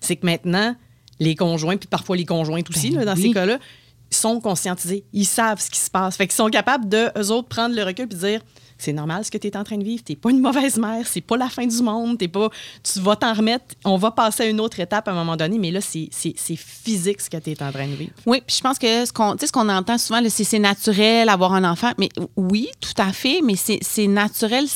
C'est 0.00 0.16
que 0.16 0.26
maintenant, 0.26 0.74
les 1.20 1.34
conjoints, 1.34 1.76
puis 1.76 1.88
parfois 1.88 2.16
les 2.16 2.24
conjointes 2.24 2.70
aussi, 2.70 2.90
Ben 2.90 3.00
là, 3.00 3.04
dans 3.06 3.14
oui. 3.14 3.28
ces 3.28 3.30
cas-là, 3.32 3.58
sont 4.10 4.40
conscientisés. 4.40 5.04
Ils 5.12 5.26
savent 5.26 5.60
ce 5.60 5.70
qui 5.70 5.78
se 5.78 5.90
passe. 5.90 6.16
Fait 6.16 6.26
qu'ils 6.26 6.36
sont 6.36 6.48
capables 6.48 6.88
de, 6.88 7.10
eux 7.18 7.30
autres, 7.30 7.48
prendre 7.48 7.74
le 7.74 7.82
recul 7.82 8.08
puis 8.08 8.18
dire 8.18 8.40
c'est 8.78 8.92
normal 8.92 9.24
ce 9.24 9.30
que 9.30 9.38
tu 9.38 9.48
es 9.48 9.56
en 9.56 9.64
train 9.64 9.76
de 9.76 9.84
vivre. 9.84 10.02
Tu 10.04 10.16
pas 10.16 10.30
une 10.30 10.40
mauvaise 10.40 10.78
mère. 10.78 11.06
C'est 11.06 11.20
pas 11.20 11.36
la 11.36 11.48
fin 11.48 11.66
du 11.66 11.82
monde. 11.82 12.16
T'es 12.18 12.28
pas, 12.28 12.48
tu 12.82 13.00
vas 13.00 13.16
t'en 13.16 13.34
remettre. 13.34 13.64
On 13.84 13.96
va 13.96 14.12
passer 14.12 14.44
à 14.44 14.46
une 14.46 14.60
autre 14.60 14.78
étape 14.80 15.08
à 15.08 15.10
un 15.10 15.14
moment 15.14 15.36
donné, 15.36 15.58
mais 15.58 15.70
là, 15.70 15.80
c'est 15.80 16.08
physique 16.56 17.20
ce 17.20 17.28
que 17.28 17.36
tu 17.36 17.50
es 17.50 17.62
en 17.62 17.72
train 17.72 17.88
de 17.88 17.94
vivre. 17.94 18.12
Oui, 18.24 18.40
puis 18.46 18.56
je 18.56 18.62
pense 18.62 18.78
que 18.78 19.04
ce 19.04 19.12
qu'on 19.52 19.68
entend 19.68 19.98
souvent, 19.98 20.20
là, 20.20 20.30
c'est 20.30 20.44
c'est 20.44 20.58
naturel 20.58 21.28
avoir 21.28 21.54
un 21.54 21.64
enfant. 21.64 21.90
Mais 21.98 22.08
oui, 22.36 22.68
tout 22.80 23.02
à 23.02 23.12
fait, 23.12 23.40
mais 23.42 23.56
c'est 23.56 24.06
naturel, 24.06 24.66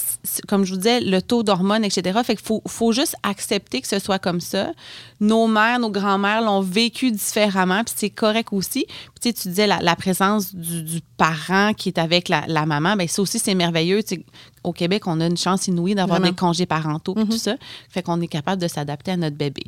comme 0.49 0.65
je 0.65 0.73
vous 0.73 0.79
disais, 0.79 1.01
le 1.01 1.23
taux 1.23 1.43
d'hormones, 1.43 1.85
etc. 1.85 2.19
Fait 2.25 2.35
qu'il 2.35 2.45
faut, 2.45 2.63
faut 2.67 2.93
juste 2.93 3.15
accepter 3.23 3.81
que 3.81 3.89
ce 3.89 3.99
soit 3.99 4.19
comme 4.19 4.41
ça. 4.41 4.73
Nos 5.21 5.47
mères, 5.47 5.79
nos 5.79 5.91
grands-mères 5.91 6.43
l'ont 6.43 6.61
vécu 6.61 7.13
différemment, 7.13 7.85
puis 7.85 7.95
c'est 7.97 8.11
correct 8.11 8.49
aussi. 8.53 8.87
Tu 9.23 9.29
sais, 9.29 9.33
tu 9.35 9.49
disais 9.49 9.69
la, 9.69 9.79
la 9.81 9.95
présence 9.95 10.53
du, 10.55 10.83
du 10.83 11.01
parent 11.17 11.75
qui 11.75 11.91
est 11.91 11.99
avec 11.99 12.29
la, 12.29 12.45
la 12.49 12.67
maman, 12.67 12.97
bien 12.97 13.07
ça 13.07 13.23
aussi, 13.23 13.39
c'est 13.39 13.55
merveilleux. 13.55 14.03
Tu 14.03 14.17
sais, 14.17 14.25
au 14.65 14.73
Québec, 14.73 15.07
on 15.07 15.21
a 15.21 15.27
une 15.27 15.37
chance 15.37 15.69
inouïe 15.69 15.95
d'avoir 15.95 16.19
des 16.31 16.35
congés 16.37 16.67
parentaux, 16.67 17.15
puis 17.15 17.25
tout 17.31 17.39
ça. 17.39 17.55
Fait 17.89 18.03
qu'on 18.03 18.21
est 18.21 18.27
capable 18.27 18.61
de 18.61 18.67
s'adapter 18.69 19.13
à 19.13 19.17
notre 19.17 19.37
bébé. 19.37 19.63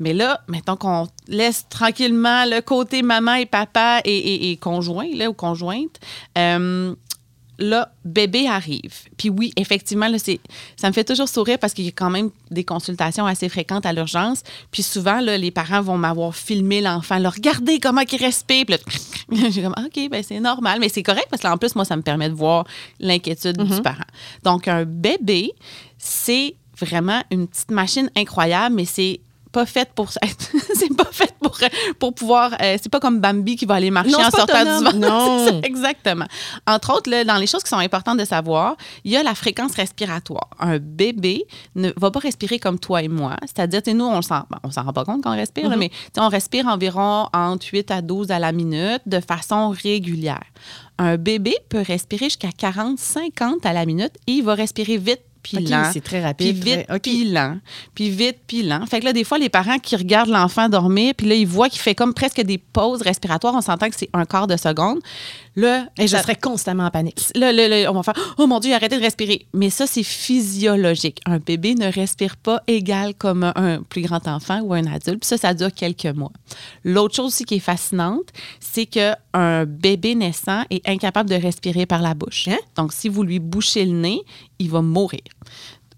Mais 0.00 0.12
là, 0.12 0.40
mettons 0.48 0.76
qu'on 0.76 1.06
laisse 1.28 1.66
tranquillement 1.68 2.44
le 2.46 2.60
côté 2.60 3.02
maman 3.02 3.34
et 3.34 3.46
papa 3.46 4.00
et, 4.04 4.10
et- 4.16 4.50
et 4.50 4.56
conjoint, 4.56 5.08
là, 5.14 5.30
ou 5.30 5.32
conjointe. 5.32 5.98
euh, 6.36 6.94
là, 7.58 7.90
bébé 8.04 8.46
arrive. 8.46 8.94
Puis 9.16 9.30
oui, 9.30 9.52
effectivement, 9.56 10.08
là, 10.08 10.18
c'est, 10.18 10.40
ça 10.76 10.88
me 10.88 10.92
fait 10.92 11.04
toujours 11.04 11.28
sourire 11.28 11.58
parce 11.58 11.72
qu'il 11.74 11.84
y 11.84 11.88
a 11.88 11.92
quand 11.92 12.10
même 12.10 12.30
des 12.50 12.64
consultations 12.64 13.26
assez 13.26 13.48
fréquentes 13.48 13.86
à 13.86 13.92
l'urgence. 13.92 14.42
Puis 14.70 14.82
souvent, 14.82 15.20
là, 15.20 15.38
les 15.38 15.50
parents 15.50 15.80
vont 15.80 15.98
m'avoir 15.98 16.34
filmé 16.34 16.80
l'enfant. 16.80 17.18
Là, 17.18 17.30
regardez 17.30 17.80
comment 17.80 18.02
il 18.10 18.18
respire. 18.18 18.64
Puis 18.66 18.76
là, 19.40 19.50
j'ai 19.50 19.62
comme, 19.62 19.74
OK, 19.78 20.10
ben 20.10 20.22
c'est 20.22 20.40
normal. 20.40 20.80
Mais 20.80 20.88
c'est 20.88 21.02
correct 21.02 21.26
parce 21.30 21.42
qu'en 21.42 21.56
plus, 21.56 21.74
moi, 21.74 21.84
ça 21.84 21.96
me 21.96 22.02
permet 22.02 22.28
de 22.28 22.34
voir 22.34 22.66
l'inquiétude 23.00 23.56
du 23.56 23.82
parent. 23.82 24.04
Donc, 24.42 24.68
un 24.68 24.84
bébé, 24.84 25.52
c'est 25.98 26.56
vraiment 26.78 27.22
une 27.30 27.48
petite 27.48 27.70
machine 27.70 28.10
incroyable, 28.16 28.74
mais 28.74 28.84
c'est 28.84 29.20
pas 29.56 29.64
fait 29.64 29.90
pour 29.94 30.10
c'est 30.74 30.94
pas 30.94 31.08
fait 31.10 31.34
pour 31.40 31.56
pour 31.98 32.14
pouvoir 32.14 32.52
euh, 32.60 32.76
c'est 32.78 32.90
pas 32.90 33.00
comme 33.00 33.20
Bambi 33.20 33.56
qui 33.56 33.64
va 33.64 33.76
aller 33.76 33.90
marcher 33.90 34.10
Non, 34.10 34.18
en 34.18 34.30
sortant 34.30 34.62
du 34.62 34.84
ventre. 34.84 34.96
Non. 35.06 35.46
Ça, 35.46 35.52
exactement. 35.62 36.26
Entre 36.66 36.92
autres 36.94 37.08
là, 37.10 37.24
dans 37.24 37.36
les 37.36 37.46
choses 37.46 37.62
qui 37.62 37.70
sont 37.70 37.78
importantes 37.78 38.18
de 38.18 38.26
savoir 38.26 38.76
il 39.04 39.12
y 39.12 39.16
a 39.16 39.22
la 39.22 39.34
fréquence 39.34 39.74
respiratoire. 39.74 40.50
Un 40.58 40.78
bébé 40.78 41.44
ne 41.74 41.90
va 41.96 42.10
pas 42.10 42.20
respirer 42.20 42.58
comme 42.58 42.78
toi 42.78 43.02
et 43.02 43.08
moi. 43.08 43.36
C'est-à-dire 43.42 43.82
tu 43.82 43.92
sais, 43.92 43.96
nous 43.96 44.04
on 44.04 44.20
s'en 44.20 44.40
bon, 44.50 44.58
on 44.62 44.70
s'en 44.70 44.82
rend 44.82 44.92
pas 44.92 45.06
compte 45.06 45.22
quand 45.22 45.32
on 45.32 45.36
respire 45.36 45.70
là, 45.70 45.76
mais 45.76 45.90
on 46.18 46.28
respire 46.28 46.66
environ 46.66 47.28
entre 47.32 47.66
8 47.72 47.90
à 47.90 48.02
12 48.02 48.30
à 48.30 48.38
la 48.38 48.52
minute 48.52 49.02
de 49.06 49.20
façon 49.20 49.70
régulière. 49.70 50.44
Un 50.98 51.16
bébé 51.16 51.54
peut 51.70 51.82
respirer 51.86 52.26
jusqu'à 52.26 52.52
40 52.52 52.98
50 52.98 53.64
à 53.64 53.72
la 53.72 53.86
minute 53.86 54.12
et 54.26 54.32
il 54.32 54.44
va 54.44 54.54
respirer 54.54 54.98
vite 54.98 55.22
puis 55.54 55.64
lent 55.66 55.90
c'est 55.92 56.00
très 56.00 56.18
puis 56.18 56.26
rapide. 56.26 56.64
vite, 56.64 56.86
très- 56.86 56.94
ok. 56.96 57.02
puis 57.02 57.24
lent. 57.30 57.58
Puis 57.94 58.10
vite, 58.10 58.38
puis 58.46 58.62
lent. 58.62 58.84
Fait 58.86 59.00
que 59.00 59.04
là, 59.04 59.12
des 59.12 59.24
fois, 59.24 59.38
les 59.38 59.48
parents 59.48 59.78
qui 59.78 59.94
regardent 59.96 60.30
l'enfant 60.30 60.68
dormir, 60.68 61.14
puis 61.16 61.26
là, 61.28 61.34
ils 61.34 61.46
voient 61.46 61.68
qu'il 61.68 61.80
fait 61.80 61.94
comme 61.94 62.14
presque 62.14 62.40
des 62.40 62.58
pauses 62.58 63.02
respiratoires. 63.02 63.54
On 63.54 63.60
s'entend 63.60 63.88
que 63.88 63.96
c'est 63.96 64.10
un 64.12 64.24
quart 64.24 64.46
de 64.46 64.56
seconde. 64.56 64.98
Là, 65.58 65.86
Et 65.98 66.06
je 66.06 66.16
serais 66.18 66.36
constamment 66.36 66.84
en 66.84 66.90
panique. 66.90 67.18
là, 67.34 67.50
là, 67.50 67.66
là, 67.68 67.90
on 67.90 67.94
va 67.94 68.02
faire 68.02 68.34
Oh 68.38 68.46
mon 68.46 68.60
Dieu, 68.60 68.74
arrêtez 68.74 68.98
de 68.98 69.02
respirer. 69.02 69.46
Mais 69.54 69.70
ça, 69.70 69.86
c'est 69.86 70.02
physiologique. 70.02 71.20
Un 71.24 71.38
bébé 71.38 71.74
ne 71.74 71.90
respire 71.90 72.36
pas 72.36 72.62
égal 72.66 73.14
comme 73.14 73.42
un, 73.42 73.52
un 73.56 73.82
plus 73.82 74.02
grand 74.02 74.26
enfant 74.28 74.60
ou 74.60 74.74
un 74.74 74.86
adulte. 74.86 75.20
Puis 75.20 75.28
ça, 75.28 75.38
ça 75.38 75.54
dure 75.54 75.72
quelques 75.72 76.04
mois. 76.06 76.32
L'autre 76.84 77.14
chose 77.16 77.26
aussi 77.26 77.44
qui 77.44 77.54
est 77.56 77.60
fascinante, 77.60 78.24
c'est 78.60 78.86
qu'un 78.86 79.64
bébé 79.64 80.14
naissant 80.14 80.62
est 80.70 80.86
incapable 80.88 81.30
de 81.30 81.36
respirer 81.36 81.86
par 81.86 82.02
la 82.02 82.14
bouche. 82.14 82.48
Hein? 82.48 82.58
Donc, 82.76 82.92
si 82.92 83.08
vous 83.08 83.22
lui 83.22 83.38
bouchez 83.38 83.84
le 83.86 83.92
nez, 83.92 84.20
il 84.58 84.70
va 84.70 84.82
mourir. 84.82 85.22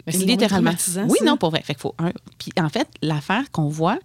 Mais 0.08 0.18
c'est 0.18 0.24
littéralement. 0.24 0.70
Oui, 1.08 1.18
ça. 1.18 1.24
non, 1.24 1.36
pour 1.36 1.50
vrai. 1.50 1.62
Fait 1.62 1.74
qu'il 1.74 1.82
faut 1.82 1.94
un. 1.98 2.12
Puis 2.38 2.50
en 2.58 2.68
fait, 2.68 2.88
l'affaire 3.02 3.50
qu'on 3.50 3.68
voit 3.68 3.98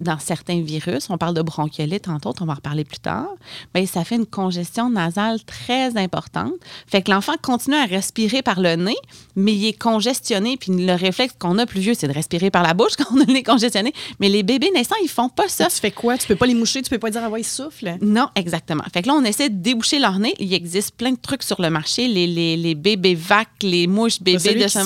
dans 0.00 0.18
certains 0.18 0.60
virus, 0.60 1.08
on 1.10 1.18
parle 1.18 1.34
de 1.34 1.42
bronchiolite, 1.42 2.08
entre 2.08 2.28
autres, 2.28 2.42
on 2.42 2.46
va 2.46 2.52
en 2.52 2.56
reparler 2.56 2.84
plus 2.84 2.98
tard, 2.98 3.28
bien, 3.74 3.86
ça 3.86 4.04
fait 4.04 4.16
une 4.16 4.26
congestion 4.26 4.90
nasale 4.90 5.42
très 5.44 5.96
importante. 5.96 6.52
Fait 6.86 7.02
que 7.02 7.10
l'enfant 7.10 7.34
continue 7.40 7.76
à 7.76 7.84
respirer 7.84 8.42
par 8.42 8.60
le 8.60 8.76
nez, 8.76 8.96
mais 9.36 9.52
il 9.52 9.66
est 9.66 9.78
congestionné. 9.78 10.56
Puis 10.56 10.72
le 10.72 10.94
réflexe 10.94 11.34
qu'on 11.38 11.58
a 11.58 11.66
plus 11.66 11.80
vieux, 11.80 11.94
c'est 11.94 12.08
de 12.08 12.12
respirer 12.12 12.50
par 12.50 12.62
la 12.62 12.74
bouche 12.74 12.92
quand 12.98 13.14
on 13.14 13.34
est 13.34 13.42
congestionné. 13.42 13.92
Mais 14.20 14.28
les 14.28 14.42
bébés 14.42 14.70
naissants, 14.74 14.96
ils 15.02 15.08
font 15.08 15.28
pas 15.28 15.48
ça. 15.48 15.66
Tu 15.66 15.76
fais 15.76 15.90
quoi? 15.90 16.18
Tu 16.18 16.26
peux 16.26 16.36
pas 16.36 16.46
les 16.46 16.54
moucher, 16.54 16.82
tu 16.82 16.90
peux 16.90 16.98
pas 16.98 17.10
dire, 17.10 17.22
ah 17.24 17.30
ouais, 17.30 17.42
il 17.42 17.44
souffle. 17.44 17.96
Non, 18.00 18.28
exactement. 18.34 18.84
Fait 18.92 19.02
que 19.02 19.08
là, 19.08 19.14
on 19.14 19.24
essaie 19.24 19.50
de 19.50 19.56
déboucher 19.56 19.98
leur 19.98 20.18
nez. 20.18 20.34
Il 20.38 20.52
existe 20.52 20.96
plein 20.96 21.12
de 21.12 21.18
trucs 21.20 21.42
sur 21.42 21.60
le 21.60 21.70
marché, 21.70 22.08
les, 22.08 22.26
les, 22.26 22.56
les 22.56 22.74
bébés 22.74 23.14
vacs, 23.14 23.48
les 23.62 23.86
mouches 23.86 24.20
bébés 24.20 24.38
Celui 24.38 24.62
de 24.62 24.68
ce 24.68 24.78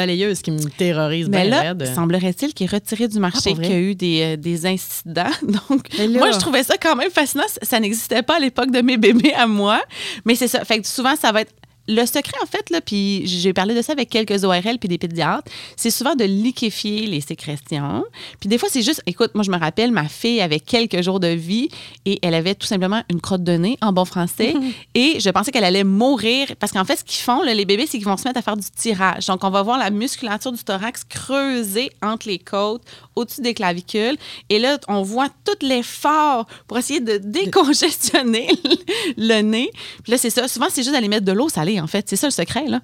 balayeuse 0.00 0.40
qui 0.42 0.50
me 0.50 0.58
terrorise 0.70 1.28
Mais 1.28 1.48
là, 1.48 1.74
semblerait-il 1.94 2.54
qu'il 2.54 2.66
est 2.66 2.70
retiré 2.72 3.08
du 3.08 3.16
Ah, 3.18 3.20
marché, 3.20 3.52
vrai? 3.54 3.62
qu'il 3.64 3.72
y 3.72 3.76
a 3.76 3.80
eu 3.80 3.94
des, 3.94 4.20
euh, 4.22 4.36
des 4.36 4.66
incidents. 4.66 5.30
Donc, 5.42 5.88
là- 5.98 6.06
moi, 6.18 6.30
je 6.32 6.38
trouvais 6.38 6.62
ça 6.62 6.74
quand 6.80 6.96
même 6.96 7.10
fascinant. 7.10 7.44
Ça, 7.48 7.60
ça 7.62 7.80
n'existait 7.80 8.22
pas 8.22 8.36
à 8.36 8.40
l'époque 8.40 8.70
de 8.70 8.80
mes 8.80 8.96
bébés 8.96 9.32
à 9.34 9.46
moi. 9.46 9.80
Mais 10.24 10.34
c'est 10.34 10.48
ça. 10.48 10.64
Fait 10.64 10.80
que 10.80 10.86
souvent, 10.86 11.16
ça 11.16 11.32
va 11.32 11.42
être. 11.42 11.52
Le 11.88 12.06
secret, 12.06 12.36
en 12.42 12.46
fait, 12.46 12.70
là, 12.70 12.80
puis 12.80 13.26
j'ai 13.26 13.52
parlé 13.52 13.74
de 13.74 13.82
ça 13.82 13.92
avec 13.92 14.08
quelques 14.10 14.44
ORL 14.44 14.78
puis 14.78 14.88
des 14.88 14.98
pédiatres, 14.98 15.50
c'est 15.76 15.90
souvent 15.90 16.14
de 16.14 16.24
liquéfier 16.24 17.06
les 17.06 17.20
sécrétions. 17.20 18.04
Puis 18.38 18.48
des 18.48 18.58
fois, 18.58 18.68
c'est 18.70 18.82
juste, 18.82 19.02
écoute, 19.06 19.34
moi, 19.34 19.42
je 19.42 19.50
me 19.50 19.58
rappelle, 19.58 19.90
ma 19.90 20.08
fille 20.08 20.40
avait 20.40 20.60
quelques 20.60 21.02
jours 21.02 21.20
de 21.20 21.28
vie 21.28 21.68
et 22.04 22.18
elle 22.22 22.34
avait 22.34 22.54
tout 22.54 22.66
simplement 22.66 23.02
une 23.10 23.20
crotte 23.20 23.42
de 23.42 23.52
nez, 23.52 23.78
en 23.80 23.92
bon 23.92 24.04
français, 24.04 24.54
et 24.94 25.18
je 25.20 25.30
pensais 25.30 25.50
qu'elle 25.50 25.64
allait 25.64 25.84
mourir 25.84 26.48
parce 26.58 26.72
qu'en 26.72 26.84
fait, 26.84 26.96
ce 26.96 27.04
qu'ils 27.04 27.22
font, 27.22 27.42
là, 27.42 27.54
les 27.54 27.64
bébés, 27.64 27.86
c'est 27.86 27.98
qu'ils 27.98 28.06
vont 28.06 28.16
se 28.16 28.28
mettre 28.28 28.38
à 28.38 28.42
faire 28.42 28.56
du 28.56 28.70
tirage. 28.70 29.26
Donc, 29.26 29.42
on 29.42 29.50
va 29.50 29.62
voir 29.62 29.78
la 29.78 29.90
musculature 29.90 30.52
du 30.52 30.62
thorax 30.62 31.04
creuser 31.04 31.90
entre 32.02 32.28
les 32.28 32.38
côtes, 32.38 32.82
au-dessus 33.20 33.40
des 33.40 33.54
clavicules. 33.54 34.16
Et 34.48 34.58
là, 34.58 34.78
on 34.88 35.02
voit 35.02 35.28
tout 35.44 35.66
l'effort 35.66 36.46
pour 36.66 36.78
essayer 36.78 37.00
de 37.00 37.18
décongestionner 37.18 38.48
le 39.16 39.40
nez. 39.42 39.70
Puis 40.02 40.12
là, 40.12 40.18
c'est 40.18 40.30
ça. 40.30 40.48
Souvent, 40.48 40.66
c'est 40.70 40.82
juste 40.82 40.92
d'aller 40.92 41.08
mettre 41.08 41.26
de 41.26 41.32
l'eau 41.32 41.48
salée, 41.48 41.80
en 41.80 41.86
fait. 41.86 42.08
C'est 42.08 42.16
ça 42.16 42.26
le 42.26 42.32
secret, 42.32 42.66
là. 42.66 42.80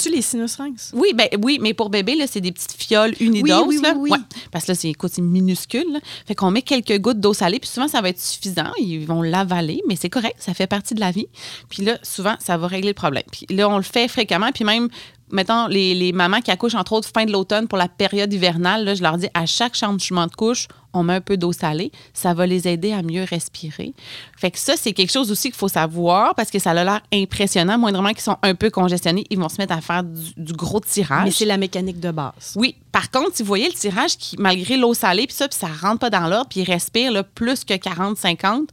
Tu 0.00 0.10
les 0.10 0.22
sinus 0.22 0.54
rinces? 0.56 0.92
Oui, 0.94 1.12
ben, 1.14 1.28
oui, 1.42 1.58
mais 1.60 1.74
pour 1.74 1.90
bébé, 1.90 2.14
là, 2.14 2.26
c'est 2.28 2.40
des 2.40 2.52
petites 2.52 2.72
fioles 2.72 3.14
unidoses. 3.20 3.64
Oui, 3.66 3.76
oui, 3.78 3.82
là. 3.82 3.94
oui, 3.96 4.00
oui. 4.02 4.10
Ouais. 4.10 4.18
Parce 4.52 4.66
que 4.66 4.72
là, 4.72 4.74
c'est, 4.76 4.90
écoute, 4.90 5.10
c'est 5.12 5.22
minuscule. 5.22 5.92
là. 5.92 5.98
Fait 6.26 6.34
qu'on 6.34 6.50
met 6.50 6.62
quelques 6.62 6.98
gouttes 7.00 7.18
d'eau 7.20 7.32
salée, 7.34 7.58
puis 7.58 7.68
souvent, 7.68 7.88
ça 7.88 8.00
va 8.00 8.10
être 8.10 8.20
suffisant. 8.20 8.70
Ils 8.78 9.04
vont 9.06 9.22
l'avaler, 9.22 9.82
mais 9.88 9.96
c'est 9.96 10.10
correct, 10.10 10.36
ça 10.38 10.54
fait 10.54 10.66
partie 10.68 10.94
de 10.94 11.00
la 11.00 11.10
vie. 11.10 11.26
Puis 11.68 11.82
là, 11.82 11.98
souvent, 12.02 12.36
ça 12.38 12.56
va 12.56 12.68
régler 12.68 12.90
le 12.90 12.94
problème. 12.94 13.24
Puis 13.32 13.46
là, 13.50 13.68
on 13.68 13.76
le 13.76 13.82
fait 13.82 14.06
fréquemment, 14.08 14.50
puis 14.52 14.64
même, 14.64 14.88
mettons, 15.30 15.66
les, 15.66 15.94
les 15.94 16.12
mamans 16.12 16.40
qui 16.40 16.50
accouchent, 16.50 16.74
entre 16.74 16.92
autres, 16.92 17.08
fin 17.12 17.24
de 17.24 17.32
l'automne 17.32 17.68
pour 17.68 17.78
la 17.78 17.88
période 17.88 18.32
hivernale, 18.32 18.84
là, 18.84 18.94
je 18.94 19.02
leur 19.02 19.16
dis, 19.16 19.28
à 19.34 19.46
chaque 19.46 19.74
changement 19.74 20.26
de 20.26 20.34
couche, 20.34 20.68
on 20.92 21.02
met 21.02 21.14
un 21.14 21.20
peu 21.20 21.36
d'eau 21.36 21.52
salée. 21.52 21.92
Ça 22.14 22.34
va 22.34 22.46
les 22.46 22.66
aider 22.66 22.92
à 22.92 23.02
mieux 23.02 23.24
respirer. 23.24 23.94
Fait 24.36 24.50
que 24.50 24.58
ça, 24.58 24.74
c'est 24.76 24.92
quelque 24.92 25.12
chose 25.12 25.30
aussi 25.30 25.48
qu'il 25.48 25.58
faut 25.58 25.68
savoir 25.68 26.34
parce 26.34 26.50
que 26.50 26.58
ça 26.58 26.70
a 26.70 26.84
l'air 26.84 27.00
impressionnant. 27.12 27.78
Moindrement 27.78 28.10
qu'ils 28.10 28.20
sont 28.20 28.38
un 28.42 28.54
peu 28.54 28.70
congestionnés, 28.70 29.24
ils 29.30 29.38
vont 29.38 29.48
se 29.48 29.58
mettre 29.58 29.74
à 29.74 29.80
faire 29.80 30.02
du, 30.02 30.32
du 30.36 30.52
gros 30.52 30.80
tirage. 30.80 31.24
Mais 31.24 31.30
c'est 31.30 31.44
la 31.44 31.58
mécanique 31.58 32.00
de 32.00 32.10
base. 32.10 32.54
Oui. 32.56 32.76
Par 32.92 33.10
contre, 33.10 33.36
si 33.36 33.42
vous 33.42 33.48
voyez 33.48 33.68
le 33.68 33.74
tirage 33.74 34.16
qui, 34.16 34.36
malgré 34.38 34.76
l'eau 34.76 34.94
salée, 34.94 35.26
puis 35.26 35.36
ça, 35.36 35.48
puis 35.48 35.58
ça 35.58 35.68
rentre 35.68 36.00
pas 36.00 36.10
dans 36.10 36.26
l'ordre, 36.26 36.48
puis 36.48 36.60
il 36.60 36.64
respire 36.64 37.12
là, 37.12 37.22
plus 37.22 37.64
que 37.64 37.74
40-50, 37.74 38.68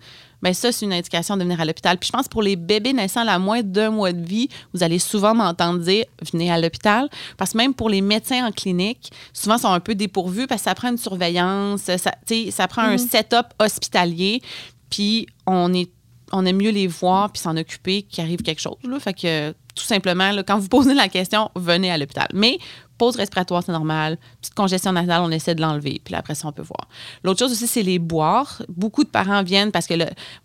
bien 0.45 0.53
ça, 0.53 0.71
c'est 0.71 0.85
une 0.85 0.93
indication 0.93 1.37
de 1.37 1.43
venir 1.43 1.59
à 1.59 1.65
l'hôpital. 1.65 1.97
Puis 1.97 2.07
je 2.07 2.11
pense 2.11 2.27
pour 2.27 2.43
les 2.43 2.55
bébés 2.55 2.93
naissants 2.93 3.21
à 3.21 3.25
la 3.25 3.39
moins 3.39 3.63
d'un 3.63 3.89
mois 3.89 4.13
de 4.13 4.23
vie, 4.23 4.47
vous 4.73 4.83
allez 4.83 4.99
souvent 4.99 5.33
m'entendre 5.33 5.79
dire 5.79 6.05
venez 6.31 6.51
à 6.51 6.59
l'hôpital. 6.59 7.09
Parce 7.35 7.53
que 7.53 7.57
même 7.57 7.73
pour 7.73 7.89
les 7.89 8.01
médecins 8.01 8.45
en 8.45 8.51
clinique, 8.51 9.11
souvent 9.33 9.57
sont 9.57 9.71
un 9.71 9.79
peu 9.79 9.95
dépourvus 9.95 10.45
parce 10.45 10.61
que 10.61 10.65
ça 10.65 10.75
prend 10.75 10.89
une 10.89 10.99
surveillance, 10.99 11.81
ça, 11.81 11.97
ça 11.97 12.67
prend 12.67 12.83
un 12.83 12.97
setup 12.99 13.47
hospitalier, 13.59 14.41
puis 14.89 15.25
on 15.47 15.73
est 15.73 15.89
on 16.31 16.45
aime 16.45 16.57
mieux 16.57 16.71
les 16.71 16.87
voir 16.87 17.31
puis 17.31 17.41
s'en 17.41 17.55
occuper 17.55 18.03
qu'il 18.03 18.23
arrive 18.23 18.41
quelque 18.41 18.61
chose. 18.61 18.77
Là. 18.83 18.99
Fait 18.99 19.13
que 19.13 19.51
tout 19.75 19.83
simplement, 19.83 20.31
là, 20.31 20.43
quand 20.43 20.57
vous 20.57 20.69
posez 20.69 20.93
la 20.93 21.07
question, 21.07 21.49
venez 21.55 21.91
à 21.91 21.97
l'hôpital. 21.97 22.27
Mais 22.33 22.59
pause 22.97 23.15
respiratoire, 23.15 23.63
c'est 23.63 23.71
normal. 23.71 24.17
Petite 24.41 24.53
congestion 24.53 24.91
nasale, 24.91 25.21
on 25.21 25.31
essaie 25.31 25.55
de 25.55 25.61
l'enlever. 25.61 26.01
Puis 26.03 26.15
après 26.15 26.35
ça, 26.35 26.47
on 26.47 26.51
peut 26.51 26.63
voir. 26.63 26.87
L'autre 27.23 27.39
chose 27.39 27.51
aussi, 27.51 27.67
c'est 27.67 27.83
les 27.83 27.99
boire. 27.99 28.61
Beaucoup 28.69 29.03
de 29.03 29.09
parents 29.09 29.43
viennent 29.43 29.71
parce 29.71 29.87
que 29.87 29.93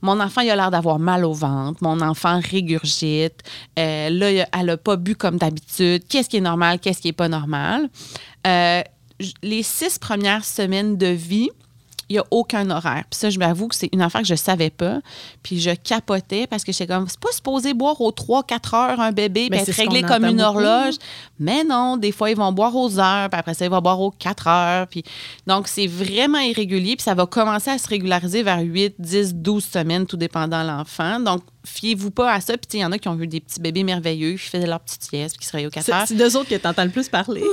mon 0.02 0.20
enfant, 0.20 0.40
il 0.40 0.50
a 0.50 0.56
l'air 0.56 0.70
d'avoir 0.70 0.98
mal 0.98 1.24
au 1.24 1.32
ventre. 1.32 1.82
Mon 1.82 2.00
enfant 2.00 2.40
régurgite. 2.40 3.42
Euh, 3.78 4.10
là, 4.10 4.46
elle 4.52 4.66
n'a 4.66 4.76
pas 4.76 4.96
bu 4.96 5.14
comme 5.14 5.36
d'habitude. 5.36 6.02
Qu'est-ce 6.08 6.28
qui 6.28 6.38
est 6.38 6.42
normal? 6.42 6.78
Qu'est-ce 6.78 7.00
qui 7.00 7.08
n'est 7.08 7.12
pas 7.12 7.28
normal? 7.28 7.88
Euh, 8.46 8.82
les 9.42 9.62
six 9.62 9.98
premières 9.98 10.44
semaines 10.44 10.96
de 10.96 11.06
vie, 11.06 11.50
il 12.10 12.14
n'y 12.14 12.18
a 12.18 12.24
aucun 12.32 12.68
horaire. 12.70 13.04
Puis 13.08 13.18
ça, 13.18 13.30
je 13.30 13.38
m'avoue 13.38 13.68
que 13.68 13.76
c'est 13.76 13.88
une 13.92 14.02
affaire 14.02 14.22
que 14.22 14.26
je 14.26 14.34
ne 14.34 14.38
savais 14.38 14.68
pas. 14.68 14.98
Puis 15.44 15.60
je 15.60 15.70
capotais 15.70 16.48
parce 16.48 16.64
que 16.64 16.72
j'étais 16.72 16.88
comme, 16.88 17.08
c'est 17.08 17.20
pas 17.20 17.30
supposé 17.32 17.72
boire 17.72 18.00
aux 18.00 18.10
3-4 18.10 18.74
heures 18.74 19.00
un 19.00 19.12
bébé, 19.12 19.46
Mais 19.48 19.62
puis 19.62 19.70
être 19.70 19.76
réglé 19.76 20.02
comme 20.02 20.24
une 20.24 20.38
beaucoup. 20.38 20.58
horloge. 20.58 20.94
Mais 21.38 21.62
non, 21.62 21.96
des 21.96 22.10
fois, 22.10 22.30
ils 22.30 22.36
vont 22.36 22.50
boire 22.52 22.74
aux 22.74 22.98
heures, 22.98 23.30
puis 23.30 23.38
après 23.38 23.54
ça, 23.54 23.64
ils 23.64 23.70
vont 23.70 23.80
boire 23.80 24.00
aux 24.00 24.10
4 24.10 24.48
heures. 24.48 24.86
Puis... 24.88 25.04
Donc, 25.46 25.68
c'est 25.68 25.86
vraiment 25.86 26.40
irrégulier, 26.40 26.96
puis 26.96 27.04
ça 27.04 27.14
va 27.14 27.26
commencer 27.26 27.70
à 27.70 27.78
se 27.78 27.86
régulariser 27.88 28.42
vers 28.42 28.60
8, 28.60 28.96
10, 28.98 29.34
12 29.36 29.64
semaines, 29.64 30.06
tout 30.06 30.16
dépendant 30.16 30.62
de 30.62 30.68
l'enfant. 30.68 31.20
Donc, 31.20 31.42
fiez-vous 31.64 32.10
pas 32.10 32.32
à 32.32 32.40
ça. 32.40 32.54
Puis, 32.56 32.66
il 32.78 32.80
y 32.80 32.84
en 32.84 32.92
a 32.92 32.98
qui 32.98 33.08
ont 33.08 33.18
eu 33.18 33.26
des 33.26 33.40
petits 33.40 33.60
bébés 33.60 33.84
merveilleux, 33.84 34.32
qui 34.32 34.38
faisaient 34.48 34.66
leur 34.66 34.80
petite 34.80 35.02
sieste, 35.04 35.36
puis 35.36 35.42
qui 35.42 35.46
se 35.46 35.52
réveillent 35.52 35.66
aux 35.68 35.70
4 35.70 35.84
C'est 35.86 35.92
heures. 35.92 36.04
c'est 36.06 36.14
d'eux 36.14 36.36
autres 36.36 36.48
que 36.48 36.54
tu 36.54 36.66
entends 36.66 36.84
le 36.84 36.90
plus 36.90 37.08
parler. 37.08 37.44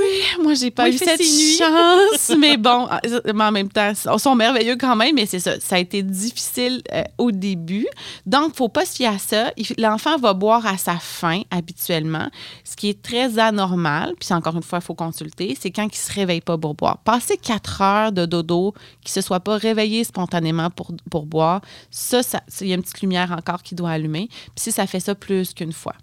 Moi, 0.41 0.53
j'ai 0.53 0.71
pas 0.71 0.83
Moi, 0.83 0.91
eu 0.95 0.97
cette 0.97 1.21
chance, 1.21 2.35
mais 2.39 2.57
bon, 2.57 2.87
ah, 2.89 3.01
mais 3.33 3.43
en 3.43 3.51
même 3.51 3.69
temps, 3.69 3.91
ils 3.91 4.19
sont 4.19 4.35
merveilleux 4.35 4.75
quand 4.77 4.95
même, 4.95 5.15
mais 5.15 5.25
c'est 5.25 5.39
ça, 5.39 5.59
ça 5.59 5.75
a 5.75 5.79
été 5.79 6.03
difficile 6.03 6.81
euh, 6.93 7.03
au 7.17 7.31
début. 7.31 7.87
Donc, 8.25 8.55
faut 8.55 8.69
pas 8.69 8.85
se 8.85 8.95
fier 8.95 9.07
à 9.13 9.19
ça. 9.19 9.51
L'enfant 9.77 10.17
va 10.17 10.33
boire 10.33 10.65
à 10.65 10.77
sa 10.77 10.95
faim 10.97 11.41
habituellement, 11.51 12.29
ce 12.63 12.75
qui 12.75 12.89
est 12.89 13.01
très 13.01 13.37
anormal. 13.39 14.13
Puis 14.19 14.33
encore 14.33 14.55
une 14.55 14.63
fois, 14.63 14.79
il 14.79 14.85
faut 14.85 14.95
consulter. 14.95 15.57
C'est 15.59 15.71
quand 15.71 15.87
il 15.91 15.97
se 15.97 16.11
réveille 16.13 16.41
pas 16.41 16.57
pour 16.57 16.75
boire. 16.75 16.97
Passer 16.99 17.37
quatre 17.37 17.81
heures 17.81 18.11
de 18.11 18.25
dodo, 18.25 18.73
qu'il 19.01 19.11
se 19.11 19.21
soit 19.21 19.39
pas 19.39 19.57
réveillé 19.57 20.03
spontanément 20.03 20.69
pour, 20.69 20.91
pour 21.09 21.25
boire, 21.25 21.61
ça, 21.91 22.23
ça- 22.23 22.41
il 22.61 22.67
y 22.67 22.71
a 22.71 22.75
une 22.75 22.81
petite 22.83 23.01
lumière 23.01 23.31
encore 23.31 23.63
qui 23.63 23.75
doit 23.75 23.96
allumer. 23.97 24.27
Puis 24.29 24.51
si 24.55 24.71
ça 24.71 24.87
fait 24.87 24.99
ça 25.01 25.13
plus 25.15 25.53
qu'une 25.53 25.73
fois. 25.73 25.93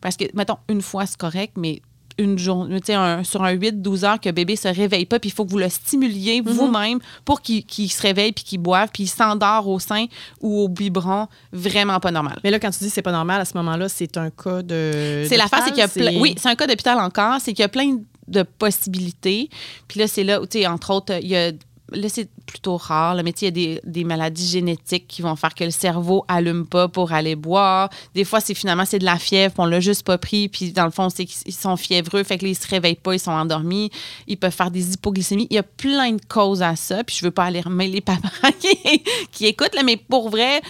Parce 0.00 0.16
que, 0.16 0.24
mettons, 0.34 0.56
une 0.68 0.82
fois, 0.82 1.06
c'est 1.06 1.16
correct, 1.16 1.54
mais 1.56 1.80
une 2.18 2.38
journée, 2.38 2.78
tu 2.80 2.88
sais, 2.88 2.94
un- 2.94 3.24
sur 3.24 3.42
un 3.42 3.52
8-12 3.54 4.04
heures 4.04 4.20
que 4.20 4.28
le 4.28 4.32
bébé 4.34 4.54
se 4.54 4.68
réveille 4.68 5.06
pas, 5.06 5.18
puis 5.18 5.30
il 5.30 5.32
faut 5.32 5.46
que 5.46 5.50
vous 5.50 5.56
le 5.58 5.70
stimuliez 5.70 6.42
vous-même 6.42 6.98
pour 7.24 7.40
qu'il 7.40 7.90
se 7.90 8.02
réveille, 8.02 8.32
puis 8.32 8.44
qu'il 8.44 8.58
boive, 8.58 8.90
puis 8.92 9.04
il 9.04 9.08
s'endort 9.08 9.66
au 9.66 9.78
sein 9.78 10.04
ou 10.42 10.60
au 10.60 10.68
biberon, 10.68 11.26
vraiment 11.52 11.98
pas 12.00 12.10
normal. 12.10 12.38
Mais 12.44 12.50
là, 12.50 12.58
quand 12.60 12.70
tu 12.70 12.80
dis 12.80 12.88
que 12.88 12.92
c'est 12.92 13.00
pas 13.00 13.12
normal, 13.12 13.40
à 13.40 13.44
ce 13.46 13.56
moment-là, 13.56 13.88
c'est 13.88 14.18
un 14.18 14.28
cas 14.28 14.60
de. 14.62 15.24
C'est 15.26 15.38
l'affaire, 15.38 15.60
c'est 15.64 15.70
qu'il 15.70 15.78
y 15.78 15.82
a 15.82 15.88
plein. 15.88 16.20
Oui, 16.20 16.34
c'est 16.36 16.50
un 16.50 16.54
cas 16.54 16.66
d'hôpital 16.66 16.98
encore, 16.98 17.40
c'est 17.40 17.54
qu'il 17.54 17.62
y 17.62 17.64
a 17.64 17.68
plein 17.70 17.96
de 18.28 18.42
possibilités. 18.42 19.48
Puis 19.88 19.98
là, 20.00 20.06
c'est 20.06 20.22
là 20.24 20.40
où, 20.42 20.46
tu 20.46 20.58
sais, 20.60 20.66
entre 20.66 20.90
autres, 20.92 21.14
il 21.22 21.28
y 21.28 21.36
a. 21.36 21.50
Là, 21.94 22.08
c'est 22.08 22.28
plutôt 22.46 22.76
rare, 22.76 23.16
tu 23.16 23.24
sais, 23.24 23.46
il 23.46 23.58
y 23.58 23.76
a 23.76 23.80
des, 23.84 24.04
maladies 24.04 24.46
génétiques 24.46 25.06
qui 25.06 25.22
vont 25.22 25.36
faire 25.36 25.54
que 25.54 25.64
le 25.64 25.70
cerveau 25.70 26.24
allume 26.28 26.66
pas 26.66 26.88
pour 26.88 27.12
aller 27.12 27.36
boire. 27.36 27.88
Des 28.14 28.24
fois, 28.24 28.40
c'est 28.40 28.54
finalement, 28.54 28.84
c'est 28.84 28.98
de 28.98 29.04
la 29.04 29.18
fièvre, 29.18 29.54
puis 29.54 29.62
on 29.62 29.66
l'a 29.66 29.80
juste 29.80 30.04
pas 30.04 30.18
pris, 30.18 30.48
puis 30.48 30.72
dans 30.72 30.84
le 30.84 30.90
fond, 30.90 31.08
c'est 31.08 31.24
qu'ils 31.24 31.54
sont 31.54 31.76
fiévreux, 31.76 32.22
fait 32.24 32.38
que 32.38 32.44
là, 32.44 32.50
ils 32.50 32.56
se 32.56 32.68
réveillent 32.68 32.94
pas, 32.94 33.14
ils 33.14 33.20
sont 33.20 33.30
endormis. 33.30 33.90
Ils 34.26 34.36
peuvent 34.36 34.52
faire 34.52 34.70
des 34.70 34.94
hypoglycémies. 34.94 35.46
Il 35.50 35.54
y 35.54 35.58
a 35.58 35.62
plein 35.62 36.12
de 36.12 36.22
causes 36.26 36.62
à 36.62 36.76
ça, 36.76 37.04
puis 37.04 37.16
je 37.18 37.24
veux 37.24 37.30
pas 37.30 37.44
aller 37.44 37.60
remêler 37.60 37.92
les 37.92 38.00
parents 38.00 38.20
qui, 38.60 39.02
qui 39.30 39.46
écoutent, 39.46 39.76
mais 39.84 39.96
pour 39.96 40.30
vrai, 40.30 40.62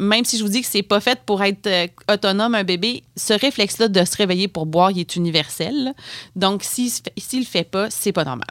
même 0.00 0.24
si 0.24 0.38
je 0.38 0.42
vous 0.42 0.50
dis 0.50 0.60
que 0.60 0.66
c'est 0.66 0.82
pas 0.82 1.00
fait 1.00 1.20
pour 1.24 1.42
être 1.42 1.66
euh, 1.66 1.86
autonome, 2.12 2.54
un 2.54 2.64
bébé, 2.64 3.02
ce 3.16 3.32
réflexe-là 3.32 3.88
de 3.88 4.04
se 4.04 4.16
réveiller 4.16 4.48
pour 4.48 4.66
boire, 4.66 4.90
il 4.90 5.00
est 5.00 5.16
universel. 5.16 5.94
Donc, 6.36 6.62
s'il 6.62 6.90
s'il 7.16 7.40
le 7.40 7.46
fait 7.46 7.64
pas, 7.64 7.90
c'est 7.90 8.12
pas 8.12 8.24
normal. 8.24 8.48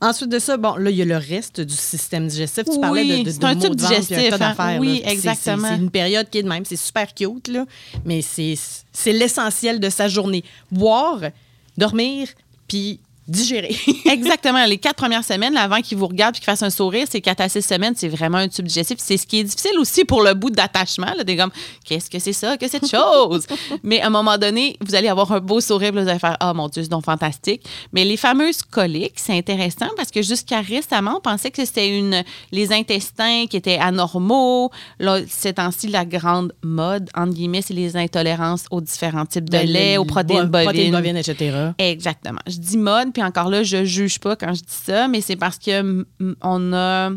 Ensuite 0.00 0.28
de 0.28 0.38
ça, 0.38 0.56
bon, 0.56 0.74
là, 0.76 0.90
il 0.90 0.96
y 0.96 1.02
a 1.02 1.04
le 1.04 1.16
reste 1.16 1.60
du 1.60 1.74
système 1.74 2.26
digestif. 2.26 2.64
Tu 2.64 2.70
Oui, 2.72 2.80
parlais 2.80 3.04
de, 3.04 3.22
de, 3.24 3.30
c'est 3.30 3.38
de 3.38 3.44
un 3.44 3.54
de 3.54 3.60
ventre, 3.60 3.76
puis 3.76 3.86
digestif, 3.86 4.18
un 4.18 4.28
tas 4.30 4.34
hein. 4.34 4.38
d'affaires, 4.38 4.80
Oui, 4.80 5.00
là. 5.04 5.12
Exactement. 5.12 5.68
C'est 5.68 5.76
une 5.76 5.90
période 5.90 6.28
qui 6.28 6.38
est 6.38 6.42
de 6.42 6.48
même. 6.48 6.64
C'est 6.64 6.76
super 6.76 7.14
cute, 7.14 7.48
là, 7.48 7.66
mais 8.04 8.22
c'est 8.22 8.54
c'est 8.92 9.12
l'essentiel 9.12 9.80
de 9.80 9.88
sa 9.88 10.08
journée. 10.08 10.44
Boire, 10.70 11.20
dormir, 11.78 12.28
puis 12.66 13.00
digérer. 13.30 13.76
Exactement. 14.06 14.64
Les 14.66 14.78
quatre 14.78 14.96
premières 14.96 15.24
semaines, 15.24 15.54
là, 15.54 15.62
avant 15.62 15.80
qu'il 15.80 15.96
vous 15.98 16.06
regarde 16.06 16.36
et 16.36 16.38
qu'il 16.38 16.44
fasse 16.46 16.62
un 16.62 16.70
sourire, 16.70 17.06
c'est 17.10 17.20
quatre 17.20 17.40
à 17.40 17.48
six 17.48 17.62
semaines, 17.62 17.94
c'est 17.96 18.08
vraiment 18.08 18.38
un 18.38 18.48
tube 18.48 18.66
digestif. 18.66 18.98
C'est 19.00 19.16
ce 19.16 19.26
qui 19.26 19.38
est 19.40 19.44
difficile 19.44 19.78
aussi 19.78 20.04
pour 20.04 20.22
le 20.22 20.34
bout 20.34 20.50
d'attachement. 20.50 21.06
Des 21.24 21.36
comme, 21.36 21.50
qu'est-ce 21.84 22.10
que 22.10 22.18
c'est 22.18 22.32
ça, 22.32 22.56
que 22.56 22.68
cette 22.68 22.88
chose? 22.88 23.46
Mais 23.82 24.00
à 24.00 24.08
un 24.08 24.10
moment 24.10 24.36
donné, 24.38 24.76
vous 24.80 24.94
allez 24.94 25.08
avoir 25.08 25.30
un 25.32 25.40
beau 25.40 25.60
sourire, 25.60 25.92
vous 25.92 25.98
allez 26.08 26.18
faire, 26.18 26.36
oh 26.42 26.52
mon 26.54 26.68
Dieu, 26.68 26.82
c'est 26.82 26.88
donc 26.90 27.04
fantastique. 27.04 27.62
Mais 27.92 28.04
les 28.04 28.16
fameuses 28.16 28.62
coliques, 28.62 29.14
c'est 29.16 29.36
intéressant 29.36 29.88
parce 29.96 30.10
que 30.10 30.22
jusqu'à 30.22 30.60
récemment, 30.60 31.16
on 31.18 31.20
pensait 31.20 31.50
que 31.50 31.64
c'était 31.64 31.96
une, 31.96 32.22
les 32.52 32.72
intestins 32.72 33.44
qui 33.48 33.56
étaient 33.56 33.78
anormaux. 33.78 34.70
Là, 34.98 35.20
c'est 35.28 35.58
ainsi 35.58 35.88
la 35.88 36.04
grande 36.04 36.52
mode, 36.62 37.08
entre 37.16 37.32
guillemets, 37.34 37.62
c'est 37.62 37.74
les 37.74 37.96
intolérances 37.96 38.64
aux 38.70 38.80
différents 38.80 39.26
types 39.26 39.48
de 39.48 39.58
lait, 39.58 39.96
aux 39.96 40.04
protéines 40.04 40.44
bo- 40.46 40.62
protéines 40.62 40.90
bovines. 40.92 41.12
bovines, 41.12 41.16
etc. 41.16 41.70
Exactement. 41.78 42.40
Je 42.46 42.56
dis 42.56 42.76
mode, 42.76 43.12
puis 43.12 43.19
encore 43.22 43.48
là, 43.50 43.62
je 43.62 43.84
juge 43.84 44.18
pas 44.20 44.36
quand 44.36 44.54
je 44.54 44.60
dis 44.60 44.66
ça, 44.84 45.08
mais 45.08 45.20
c'est 45.20 45.36
parce 45.36 45.58
que 45.58 46.06
on 46.42 46.72
a 46.72 47.10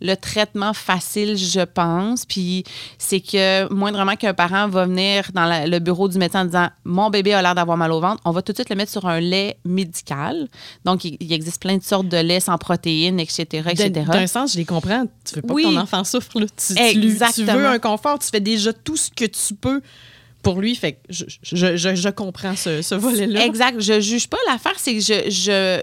le 0.00 0.14
traitement 0.14 0.72
facile, 0.74 1.36
je 1.36 1.58
pense. 1.64 2.24
Puis 2.24 2.62
c'est 2.98 3.18
que 3.20 3.66
moindrement 3.74 4.14
qu'un 4.14 4.32
parent 4.32 4.68
va 4.68 4.84
venir 4.86 5.24
dans 5.34 5.44
la- 5.44 5.66
le 5.66 5.80
bureau 5.80 6.06
du 6.08 6.18
médecin 6.18 6.42
en 6.42 6.44
disant 6.44 6.68
Mon 6.84 7.10
bébé 7.10 7.32
a 7.34 7.42
l'air 7.42 7.56
d'avoir 7.56 7.76
mal 7.76 7.90
au 7.90 8.00
ventre, 8.00 8.22
on 8.24 8.30
va 8.30 8.40
tout 8.42 8.52
de 8.52 8.56
suite 8.58 8.70
le 8.70 8.76
mettre 8.76 8.92
sur 8.92 9.06
un 9.08 9.18
lait 9.18 9.58
médical. 9.64 10.46
Donc, 10.84 11.04
il, 11.04 11.16
il 11.18 11.32
existe 11.32 11.60
plein 11.60 11.76
de 11.78 11.82
sortes 11.82 12.06
de 12.06 12.16
laits 12.18 12.44
sans 12.44 12.58
protéines, 12.58 13.18
etc. 13.18 13.44
etc. 13.70 13.90
D'un- 14.06 14.26
sens, 14.28 14.52
je 14.52 14.58
les 14.58 14.64
comprends. 14.64 15.06
Tu 15.24 15.34
veux 15.34 15.42
pas 15.42 15.52
Oui. 15.54 15.64
que 15.64 15.68
ton 15.74 15.80
enfant 15.80 16.04
souffre. 16.04 16.38
Là. 16.38 16.46
Tu, 16.56 16.74
tu 16.74 17.18
tu 17.34 17.44
veux 17.44 17.66
un 17.66 17.78
confort. 17.80 18.20
Tu 18.20 18.28
fais 18.28 18.38
déjà 18.40 18.72
tout 18.72 18.96
ce 18.96 19.10
que 19.10 19.24
tu 19.24 19.54
peux 19.54 19.80
pour 20.42 20.60
lui. 20.60 20.74
Fait 20.74 20.92
que 20.92 20.98
je, 21.10 21.24
je, 21.42 21.76
je, 21.76 21.94
je 21.94 22.08
comprends 22.08 22.56
ce, 22.56 22.82
ce 22.82 22.94
volet-là. 22.94 23.44
Exact. 23.44 23.80
Je 23.80 24.00
juge 24.00 24.28
pas. 24.28 24.38
L'affaire, 24.48 24.78
c'est 24.78 24.94
que 24.94 25.00
je. 25.00 25.30
je 25.30 25.82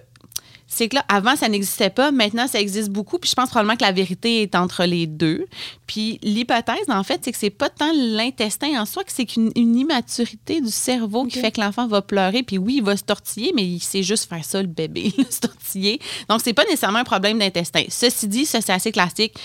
c'est 0.68 0.90
que 0.90 0.96
là, 0.96 1.06
avant, 1.08 1.36
ça 1.36 1.48
n'existait 1.48 1.90
pas. 1.90 2.12
Maintenant, 2.12 2.48
ça 2.48 2.60
existe 2.60 2.90
beaucoup. 2.90 3.20
Puis 3.20 3.30
je 3.30 3.36
pense 3.36 3.50
probablement 3.50 3.78
que 3.78 3.84
la 3.84 3.92
vérité 3.92 4.42
est 4.42 4.56
entre 4.56 4.84
les 4.84 5.06
deux. 5.06 5.46
Puis 5.86 6.20
l'hypothèse, 6.24 6.90
en 6.90 7.04
fait, 7.04 7.22
c'est 7.24 7.32
que 7.32 7.38
c'est 7.38 7.52
pas 7.52 7.70
tant 7.70 7.92
l'intestin 7.94 8.82
en 8.82 8.86
soi 8.86 9.04
que 9.04 9.12
c'est 9.12 9.26
qu'une 9.26 9.52
une 9.56 9.76
immaturité 9.76 10.62
du 10.62 10.72
cerveau 10.72 11.26
qui 11.26 11.40
fait 11.40 11.52
que 11.52 11.62
l'enfant 11.62 11.88
va 11.88 12.02
pleurer. 12.02 12.44
Puis 12.44 12.58
oui, 12.58 12.78
il 12.78 12.84
va 12.84 12.98
se 12.98 13.04
tortiller, 13.04 13.54
mais 13.56 13.64
il 13.64 13.80
sait 13.80 14.04
juste 14.04 14.28
faire 14.28 14.44
ça, 14.44 14.62
le 14.62 14.68
bébé, 14.68 15.14
se 15.30 15.40
tortiller. 15.40 16.00
Donc, 16.30 16.42
c'est 16.44 16.54
pas 16.54 16.66
nécessairement 16.66 17.00
un 17.00 17.04
problème 17.04 17.40
d'intestin. 17.40 17.84
Ceci 17.90 18.28
dit, 18.28 18.46
ça, 18.46 18.60
c'est 18.60 18.74
assez 18.74 18.92
classique 18.92 19.36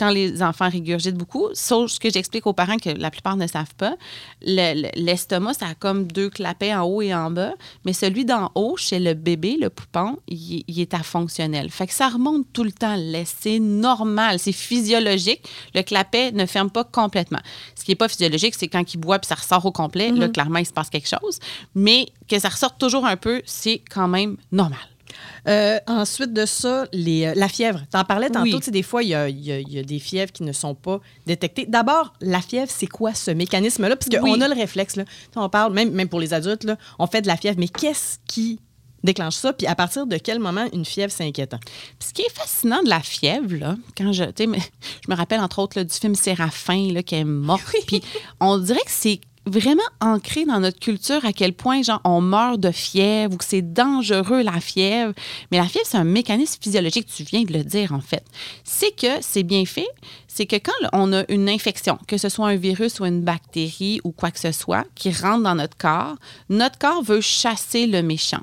quand 0.00 0.10
les 0.10 0.42
enfants 0.42 0.68
régurgitent 0.68 1.14
beaucoup. 1.14 1.46
Sauf 1.52 1.92
ce 1.92 2.00
que 2.00 2.10
j'explique 2.10 2.46
aux 2.46 2.52
parents 2.54 2.78
que 2.78 2.88
la 2.90 3.10
plupart 3.10 3.36
ne 3.36 3.46
savent 3.46 3.74
pas. 3.76 3.94
Le- 4.42 4.82
le- 4.82 4.90
L'estomac, 4.96 5.54
ça 5.54 5.66
a 5.66 5.74
comme 5.74 6.06
deux 6.10 6.30
clapets 6.30 6.74
en 6.74 6.82
haut 6.84 7.02
et 7.02 7.14
en 7.14 7.30
bas. 7.30 7.52
Mais 7.84 7.92
celui 7.92 8.24
d'en 8.24 8.50
haut, 8.54 8.76
chez 8.76 8.98
le 8.98 9.14
bébé, 9.14 9.56
le 9.60 9.70
poupon, 9.70 10.16
il, 10.26 10.64
il 10.66 10.80
est 10.80 10.94
à 10.94 11.02
fonctionnel. 11.02 11.70
Fait 11.70 11.86
que 11.86 11.92
ça 11.94 12.08
remonte 12.08 12.46
tout 12.52 12.64
le 12.64 12.72
temps. 12.72 12.96
C'est 13.26 13.58
normal, 13.60 14.38
c'est 14.38 14.52
physiologique. 14.52 15.42
Le 15.74 15.82
clapet 15.82 16.32
ne 16.32 16.46
ferme 16.46 16.70
pas 16.70 16.84
complètement. 16.84 17.40
Ce 17.74 17.84
qui 17.84 17.90
n'est 17.92 17.96
pas 17.96 18.08
physiologique, 18.08 18.54
c'est 18.56 18.68
quand 18.68 18.94
il 18.94 18.96
boit 18.98 19.18
puis 19.18 19.28
ça 19.28 19.34
ressort 19.34 19.64
au 19.66 19.72
complet. 19.72 20.10
Là, 20.10 20.28
clairement, 20.28 20.58
il 20.58 20.66
se 20.66 20.72
passe 20.72 20.88
quelque 20.90 21.08
chose. 21.08 21.38
Mais 21.74 22.06
que 22.28 22.38
ça 22.38 22.48
ressorte 22.48 22.78
toujours 22.78 23.04
un 23.04 23.16
peu, 23.16 23.42
c'est 23.44 23.82
quand 23.90 24.08
même 24.08 24.36
normal. 24.50 24.78
Euh, 25.48 25.78
ensuite 25.86 26.32
de 26.32 26.46
ça, 26.46 26.86
les, 26.92 27.26
euh, 27.26 27.32
la 27.36 27.48
fièvre. 27.48 27.80
Tu 27.90 27.96
en 27.96 28.04
parlais 28.04 28.28
tantôt, 28.28 28.44
Oui. 28.44 28.58
tu 28.58 28.64
sais, 28.66 28.70
des 28.70 28.82
fois, 28.82 29.02
il 29.02 29.08
y 29.10 29.14
a, 29.14 29.28
il 29.28 29.40
y 29.40 29.52
a- 29.52 29.60
il 29.60 29.72
y 29.72 29.78
a 29.78 29.82
des 29.82 29.98
fièvres 29.98 30.32
qui 30.32 30.42
ne 30.42 30.52
sont 30.52 30.74
pas 30.74 31.00
détectées. 31.26 31.66
D'abord, 31.66 32.12
la 32.20 32.40
fièvre, 32.40 32.70
c'est 32.74 32.86
quoi 32.86 33.14
ce 33.14 33.30
mécanisme-là? 33.30 33.96
Parce 33.96 34.08
qu'on 34.08 34.32
Oui. 34.32 34.42
a 34.42 34.48
le 34.48 34.54
réflexe, 34.54 34.96
là. 34.96 35.04
On 35.36 35.48
parle, 35.48 35.72
même, 35.72 35.90
même 35.92 36.08
pour 36.08 36.20
les 36.20 36.34
adultes, 36.34 36.64
là, 36.64 36.76
on 36.98 37.06
fait 37.06 37.22
de 37.22 37.26
la 37.26 37.36
fièvre, 37.36 37.56
mais 37.58 37.68
qu'est-ce 37.68 38.18
qui 38.26 38.60
déclenche 39.02 39.34
ça? 39.36 39.54
Puis 39.54 39.66
à 39.66 39.74
partir 39.74 40.06
de 40.06 40.18
quel 40.18 40.38
moment 40.40 40.66
une 40.74 40.84
fièvre, 40.84 41.10
c'est 41.10 41.24
inquiétant? 41.24 41.58
Puis 41.98 42.08
ce 42.08 42.12
qui 42.12 42.20
est 42.22 42.30
fascinant 42.34 42.82
de 42.82 42.90
la 42.90 43.00
fièvre, 43.00 43.54
là, 43.56 43.76
quand 43.96 44.12
je, 44.12 44.24
tu 44.24 44.32
sais, 44.36 44.46
mais 44.46 44.58
je 45.06 45.10
me 45.10 45.16
rappelle 45.16 45.40
entre 45.40 45.58
autres 45.60 45.78
là, 45.78 45.84
du 45.84 45.94
film 45.94 46.14
Séraphin, 46.14 46.92
là, 46.92 47.02
qui 47.02 47.14
est 47.14 47.24
mort. 47.24 47.60
Puis 47.86 48.02
on 48.40 48.58
dirait 48.58 48.78
que 48.84 48.90
c'est 48.90 49.20
vraiment 49.46 49.82
ancré 50.00 50.44
dans 50.44 50.60
notre 50.60 50.78
culture 50.78 51.24
à 51.24 51.32
quel 51.32 51.52
point, 51.52 51.82
genre, 51.82 52.00
on 52.04 52.20
meurt 52.20 52.60
de 52.60 52.70
fièvre 52.70 53.34
ou 53.34 53.36
que 53.36 53.44
c'est 53.44 53.62
dangereux, 53.62 54.42
la 54.42 54.60
fièvre. 54.60 55.12
Mais 55.50 55.58
la 55.58 55.66
fièvre, 55.66 55.86
c'est 55.88 55.98
un 55.98 56.04
mécanisme 56.04 56.60
physiologique, 56.62 57.06
tu 57.06 57.22
viens 57.24 57.42
de 57.42 57.52
le 57.52 57.64
dire, 57.64 57.92
en 57.92 58.00
fait. 58.00 58.24
C'est 58.64 58.94
que 58.94 59.20
c'est 59.20 59.42
bien 59.42 59.64
fait, 59.64 59.88
c'est 60.28 60.46
que 60.46 60.56
quand 60.56 60.72
on 60.92 61.12
a 61.12 61.24
une 61.28 61.48
infection, 61.48 61.98
que 62.06 62.18
ce 62.18 62.28
soit 62.28 62.48
un 62.48 62.56
virus 62.56 63.00
ou 63.00 63.06
une 63.06 63.22
bactérie 63.22 64.00
ou 64.04 64.12
quoi 64.12 64.30
que 64.30 64.40
ce 64.40 64.52
soit, 64.52 64.84
qui 64.94 65.10
rentre 65.10 65.42
dans 65.42 65.54
notre 65.54 65.76
corps, 65.76 66.16
notre 66.48 66.78
corps 66.78 67.02
veut 67.02 67.20
chasser 67.20 67.86
le 67.86 68.02
méchant. 68.02 68.42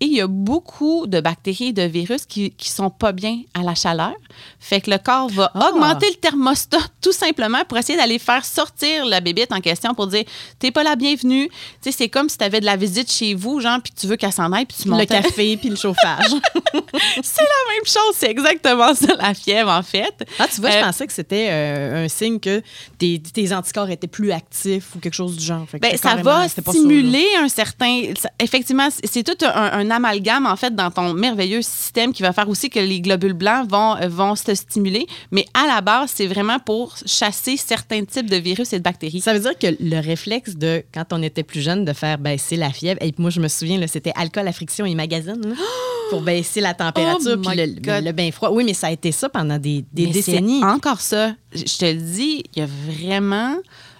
Et 0.00 0.06
il 0.06 0.12
y 0.14 0.20
a 0.20 0.26
beaucoup 0.26 1.06
de 1.06 1.20
bactéries 1.20 1.68
et 1.68 1.72
de 1.72 1.82
virus 1.82 2.26
qui, 2.26 2.50
qui 2.50 2.68
sont 2.68 2.90
pas 2.90 3.12
bien 3.12 3.40
à 3.54 3.62
la 3.62 3.74
chaleur. 3.76 4.12
Fait 4.58 4.80
que 4.80 4.90
le 4.90 4.98
corps 4.98 5.28
va 5.30 5.50
Ah. 5.54 5.70
augmenter 5.70 6.08
le 6.10 6.16
thermostat 6.16 6.78
tout 7.00 7.12
simplement 7.12 7.64
pour 7.68 7.78
essayer 7.78 7.96
d'aller 7.96 8.18
faire 8.18 8.44
sortir 8.44 9.06
la 9.06 9.20
bébête 9.20 9.52
en 9.52 9.60
question 9.60 9.94
pour 9.94 10.08
dire 10.08 10.24
T'es 10.58 10.72
pas 10.72 10.82
la 10.82 10.96
bienvenue. 10.96 11.48
Tu 11.48 11.54
sais, 11.80 11.92
c'est 11.92 12.08
comme 12.08 12.28
si 12.28 12.36
tu 12.38 12.44
avais 12.44 12.58
de 12.60 12.64
la 12.66 12.76
visite 12.76 13.10
chez 13.10 13.34
vous, 13.34 13.60
genre, 13.60 13.78
puis 13.82 13.92
tu 13.98 14.06
veux 14.08 14.16
qu'elle 14.16 14.32
s'en 14.32 14.52
aille, 14.52 14.66
puis 14.66 14.76
tu 14.82 14.88
montes. 14.88 14.98
Le 15.00 15.06
café 15.06 15.56
puis 15.56 15.68
le 15.68 15.76
chauffage. 15.76 16.26
c'est 17.22 17.42
la 17.42 17.72
même 17.72 17.84
chose. 17.86 18.14
C'est 18.16 18.30
exactement 18.30 18.94
ça, 18.94 19.14
la 19.16 19.32
fièvre, 19.34 19.70
en 19.70 19.82
fait. 19.82 20.26
Ah, 20.38 20.46
tu 20.52 20.60
vois, 20.60 20.70
je 20.70 20.76
Euh, 20.78 20.82
pensais 20.84 21.06
que 21.06 21.12
c'était 21.12 21.48
euh, 21.50 22.04
un 22.04 22.08
signe 22.08 22.40
que 22.40 22.62
tes, 22.98 23.20
tes 23.20 23.52
anticorps 23.54 23.90
étaient 23.90 24.06
plus 24.08 24.32
actifs 24.32 24.94
ou 24.94 24.98
quelque 24.98 25.14
chose 25.14 25.36
du 25.36 25.44
genre. 25.44 25.66
Fait 25.68 25.78
que 25.78 25.82
Ben, 25.88 25.96
ça 25.96 26.16
va 26.16 26.48
stimuler 26.48 27.26
un 27.38 27.48
certain. 27.48 28.12
ça- 28.20 28.30
effectivement, 28.40 28.88
c'est- 28.90 29.06
c'est 29.06 29.22
tout 29.22 29.44
un, 29.44 29.50
un 29.72 29.90
amalgame, 29.96 30.46
en 30.46 30.56
fait, 30.56 30.74
dans 30.74 30.90
ton 30.90 31.14
merveilleux 31.14 31.62
système 31.62 32.12
qui 32.12 32.22
va 32.22 32.32
faire 32.32 32.48
aussi 32.48 32.70
que 32.70 32.78
les 32.78 33.00
globules 33.00 33.32
blancs 33.32 33.68
vont, 33.68 33.96
euh, 33.96 34.08
vont 34.08 34.34
se 34.34 34.54
stimuler. 34.54 35.06
Mais 35.30 35.46
à 35.54 35.66
la 35.66 35.80
base, 35.80 36.12
c'est 36.14 36.26
vraiment 36.26 36.58
pour 36.58 36.96
chasser 37.06 37.56
certains 37.56 38.04
types 38.04 38.30
de 38.30 38.36
virus 38.36 38.72
et 38.72 38.78
de 38.78 38.82
bactéries. 38.82 39.20
Ça 39.20 39.34
veut 39.34 39.40
dire 39.40 39.58
que 39.58 39.76
le 39.78 40.00
réflexe 40.00 40.56
de, 40.56 40.82
quand 40.92 41.06
on 41.12 41.22
était 41.22 41.42
plus 41.42 41.60
jeune, 41.60 41.84
de 41.84 41.92
faire 41.92 42.18
baisser 42.18 42.56
la 42.56 42.70
fièvre, 42.70 43.00
et 43.02 43.12
moi, 43.18 43.30
je 43.30 43.40
me 43.40 43.48
souviens, 43.48 43.78
là, 43.78 43.86
c'était 43.86 44.12
alcool 44.16 44.48
à 44.48 44.52
friction 44.52 44.86
et 44.86 44.94
magazine 44.94 45.40
là, 45.44 45.54
pour 46.10 46.22
baisser 46.22 46.60
la 46.60 46.74
température 46.74 47.36
Oh 47.36 47.48
puis 47.48 47.56
le, 47.56 48.12
bain 48.12 48.30
froid. 48.30 48.50
Oui, 48.50 48.64
mais 48.64 48.74
ça 48.74 48.88
a 48.88 48.90
été 48.90 49.12
ça 49.12 49.28
pendant 49.28 49.58
des, 49.58 49.84
des 49.92 50.06
décennies. 50.06 50.62
Encore 50.64 51.00
ça, 51.00 51.34
je 51.52 51.64
je 51.74 51.78
te 51.78 51.84
le 51.86 52.00
dis, 52.00 52.44
il 52.54 52.60
y 52.60 52.62
a 52.62 52.66
vraiment 52.66 53.56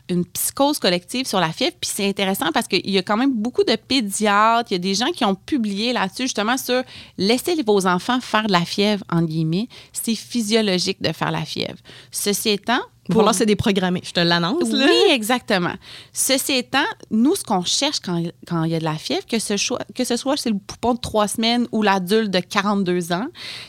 une 0.08 0.24
psychose 0.24 0.78
collective 0.78 1.26
sur 1.26 1.40
la 1.40 1.50
fièvre. 1.52 1.74
Puis 1.80 1.90
c'est 1.94 2.08
intéressant 2.08 2.52
parce 2.52 2.68
qu'il 2.68 2.88
y 2.90 2.98
a 2.98 3.02
quand 3.02 3.16
même 3.16 3.32
beaucoup 3.32 3.64
de 3.64 3.76
pédiatres, 3.76 4.70
il 4.70 4.74
y 4.74 4.76
a 4.76 4.78
des 4.78 4.94
gens 4.94 5.10
qui 5.12 5.24
ont 5.24 5.34
publié 5.34 5.92
là-dessus, 5.92 6.24
justement, 6.24 6.56
sur 6.56 6.82
laisser 7.18 7.54
vos 7.66 7.86
enfants 7.86 8.20
faire 8.20 8.46
de 8.46 8.52
la 8.52 8.64
fièvre, 8.64 9.04
en 9.10 9.22
guillemets. 9.22 9.68
C'est 9.92 10.14
physiologique 10.14 11.00
de 11.00 11.12
faire 11.12 11.30
la 11.30 11.44
fièvre. 11.44 11.78
Ceci 12.10 12.50
étant, 12.50 12.80
Pour 13.10 13.22
là, 13.22 13.32
c'est 13.32 13.46
déprogrammé. 13.46 14.00
Je 14.04 14.12
te 14.12 14.20
l'annonce. 14.20 14.70
oui, 14.72 15.10
exactement. 15.10 15.74
Ceci 16.12 16.52
étant, 16.52 16.84
nous, 17.10 17.34
ce 17.34 17.44
qu'on 17.44 17.64
cherche 17.64 18.00
quand, 18.00 18.22
quand 18.46 18.64
il 18.64 18.72
y 18.72 18.74
a 18.74 18.78
de 18.78 18.84
la 18.84 18.96
fièvre, 18.96 19.26
que 19.26 19.38
ce, 19.38 19.56
soit, 19.56 19.84
que 19.94 20.04
ce 20.04 20.16
soit 20.16 20.36
chez 20.36 20.50
le 20.50 20.58
poupon 20.58 20.94
de 20.94 21.00
trois 21.00 21.28
semaines 21.28 21.66
ou 21.72 21.82
l'adulte 21.82 22.30
de 22.30 22.40
42 22.40 23.12
ans, 23.12 23.26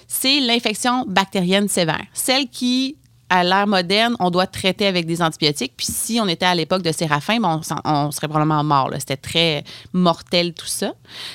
c'est 0.07 0.39
l'infection 0.39 1.05
bactérienne 1.07 1.67
sévère. 1.67 2.03
Celle 2.13 2.47
qui, 2.47 2.97
à 3.29 3.43
l'ère 3.43 3.65
moderne, 3.65 4.15
on 4.19 4.29
doit 4.29 4.45
traiter 4.45 4.85
avec 4.85 5.05
des 5.05 5.21
antibiotiques. 5.21 5.73
Puis 5.75 5.87
si 5.89 6.19
on 6.21 6.27
était 6.27 6.45
à 6.45 6.53
l'époque 6.53 6.83
de 6.83 6.91
Séraphin, 6.91 7.39
ben, 7.39 7.59
on, 7.85 7.91
on 7.91 8.11
serait 8.11 8.27
probablement 8.27 8.63
mort. 8.63 8.91
C'était 8.99 9.17
très 9.17 9.63
mortel, 9.93 10.53
tout 10.53 10.67
ça. 10.67 10.93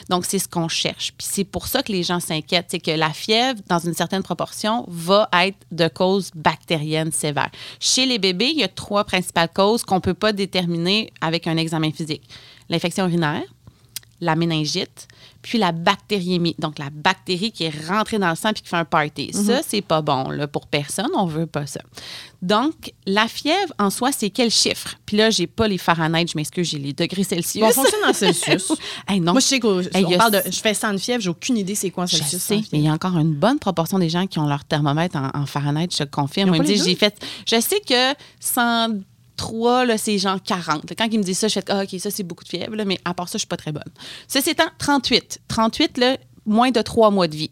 Donc, 0.09 0.25
c'est 0.25 0.39
ce 0.39 0.49
qu'on 0.49 0.69
cherche. 0.69 1.13
Puis 1.19 1.27
c'est 1.31 1.45
pour 1.45 1.67
ça 1.67 1.83
que 1.83 1.91
les 1.91 2.03
gens 2.03 2.21
s'inquiètent. 2.21 2.67
C'est 2.69 2.81
que 2.81 2.93
la 2.93 3.11
fièvre, 3.11 3.61
dans 3.69 3.81
une 3.81 3.95
certaine 3.95 4.23
proportion, 4.23 4.85
va 4.89 5.29
être 5.33 5.59
de 5.73 5.89
cause 5.89 6.31
bactérienne 6.35 7.13
sévère. 7.13 7.51
Chez 7.81 8.07
les 8.07 8.19
bébés, 8.19 8.51
il 8.53 8.61
y 8.61 8.65
a 8.65 8.69
trois 8.69 9.05
principales 9.05 9.51
causes 9.53 9.83
qu'on 9.83 10.01
peut 10.01 10.15
pas 10.15 10.33
déterminer 10.33 11.13
avec 11.21 11.47
un 11.47 11.57
examen 11.57 11.91
physique. 11.91 12.29
L'infection 12.69 13.07
urinaire, 13.07 13.43
la 14.21 14.37
méningite, 14.37 15.09
puis 15.43 15.59
la 15.59 15.73
bactériémie. 15.73 16.55
Donc, 16.59 16.79
la 16.79 16.91
bactérie 16.91 17.51
qui 17.53 17.65
est 17.65 17.87
rentrée 17.89 18.19
dans 18.19 18.31
le 18.31 18.37
sang 18.37 18.53
puis 18.53 18.63
qui 18.63 18.69
fait 18.69 18.77
un 18.77 18.85
party. 18.85 19.31
Ça, 19.33 19.61
c'est 19.67 19.81
pas 19.83 20.03
bon 20.03 20.31
là, 20.31 20.47
pour 20.47 20.67
personne. 20.67 21.09
On 21.17 21.27
veut 21.27 21.47
pas 21.47 21.67
ça. 21.67 21.81
Donc, 22.43 22.93
la 23.07 23.29
fièvre, 23.29 23.73
en 23.79 23.91
soi, 23.91 24.13
c'est 24.13 24.31
quel 24.31 24.51
chiffre? 24.51 24.95
Puis 25.05 25.17
là, 25.19 25.29
j'ai 25.31 25.47
pas 25.47 25.69
les 25.69 25.77
Fahrenheit, 25.79 26.27
je 26.27 26.37
m'excuse, 26.37 26.69
j'ai 26.71 26.79
les 26.79 26.93
degrés 26.95 27.25
Celsius. 27.25 27.61
Bon, 27.63 27.69
on 27.69 27.73
fonctionne 27.73 28.05
en 28.09 28.13
Celsius. 28.13 28.73
Hey, 29.09 29.21
non. 29.21 29.33
Moi, 29.33 29.41
je 29.41 29.47
sais 29.47 29.61
Hey, 29.93 30.05
on 30.07 30.13
a- 30.13 30.17
parle 30.17 30.33
de. 30.33 30.43
Je 30.51 30.61
fais 30.61 30.73
100 30.75 30.93
de 30.95 30.99
fièvre, 30.99 31.23
j'ai 31.23 31.29
aucune 31.31 31.57
idée 31.59 31.75
c'est 31.75 31.91
quoi 31.91 32.05
en 32.05 32.07
Je 32.07 32.17
Celsius. 32.17 32.43
sais, 32.43 32.55
en 32.57 32.59
mais 32.73 32.79
il 32.79 32.85
y 32.85 32.89
a 32.89 32.93
encore 32.93 33.17
une 33.19 33.35
bonne 33.35 33.59
proportion 33.59 33.99
des 33.99 34.09
gens 34.09 34.27
qui 34.27 34.39
ont 34.39 34.47
leur 34.47 34.65
thermomètre 34.65 35.17
en, 35.17 35.31
en 35.35 35.47
Fahrenheit, 35.47 35.89
je 35.93 36.05
te 36.05 36.05
confirme. 36.05 36.55
Ils 36.55 36.61
me 36.63 36.67
disent, 36.67 36.85
j'ai 36.85 36.95
fait. 36.95 37.15
Je 37.47 37.61
sais 37.61 37.81
que 37.81 38.15
103, 39.41 39.87
là, 39.87 39.99
c'est 39.99 40.19
genre 40.19 40.43
40. 40.43 40.93
Quand 40.97 41.09
ils 41.11 41.19
me 41.19 41.25
disent 41.25 41.39
ça, 41.39 41.49
je 41.49 41.55
fais 41.55 41.65
ah, 41.69 41.83
OK, 41.83 41.99
ça, 41.99 42.11
c'est 42.11 42.23
beaucoup 42.23 42.45
de 42.45 42.49
fièvre, 42.49 42.77
mais 42.85 42.99
à 43.05 43.15
part 43.15 43.29
ça, 43.29 43.39
je 43.39 43.41
suis 43.41 43.49
pas 43.49 43.57
très 43.57 43.73
bonne. 43.73 43.83
Ceci 44.29 44.51
étant, 44.51 44.69
38. 44.79 45.41
38, 45.49 45.99
là, 45.99 46.17
moins 46.47 46.71
de 46.71 46.83
trois 46.83 47.11
mois 47.11 47.29
de 47.29 47.37
vie. 47.37 47.51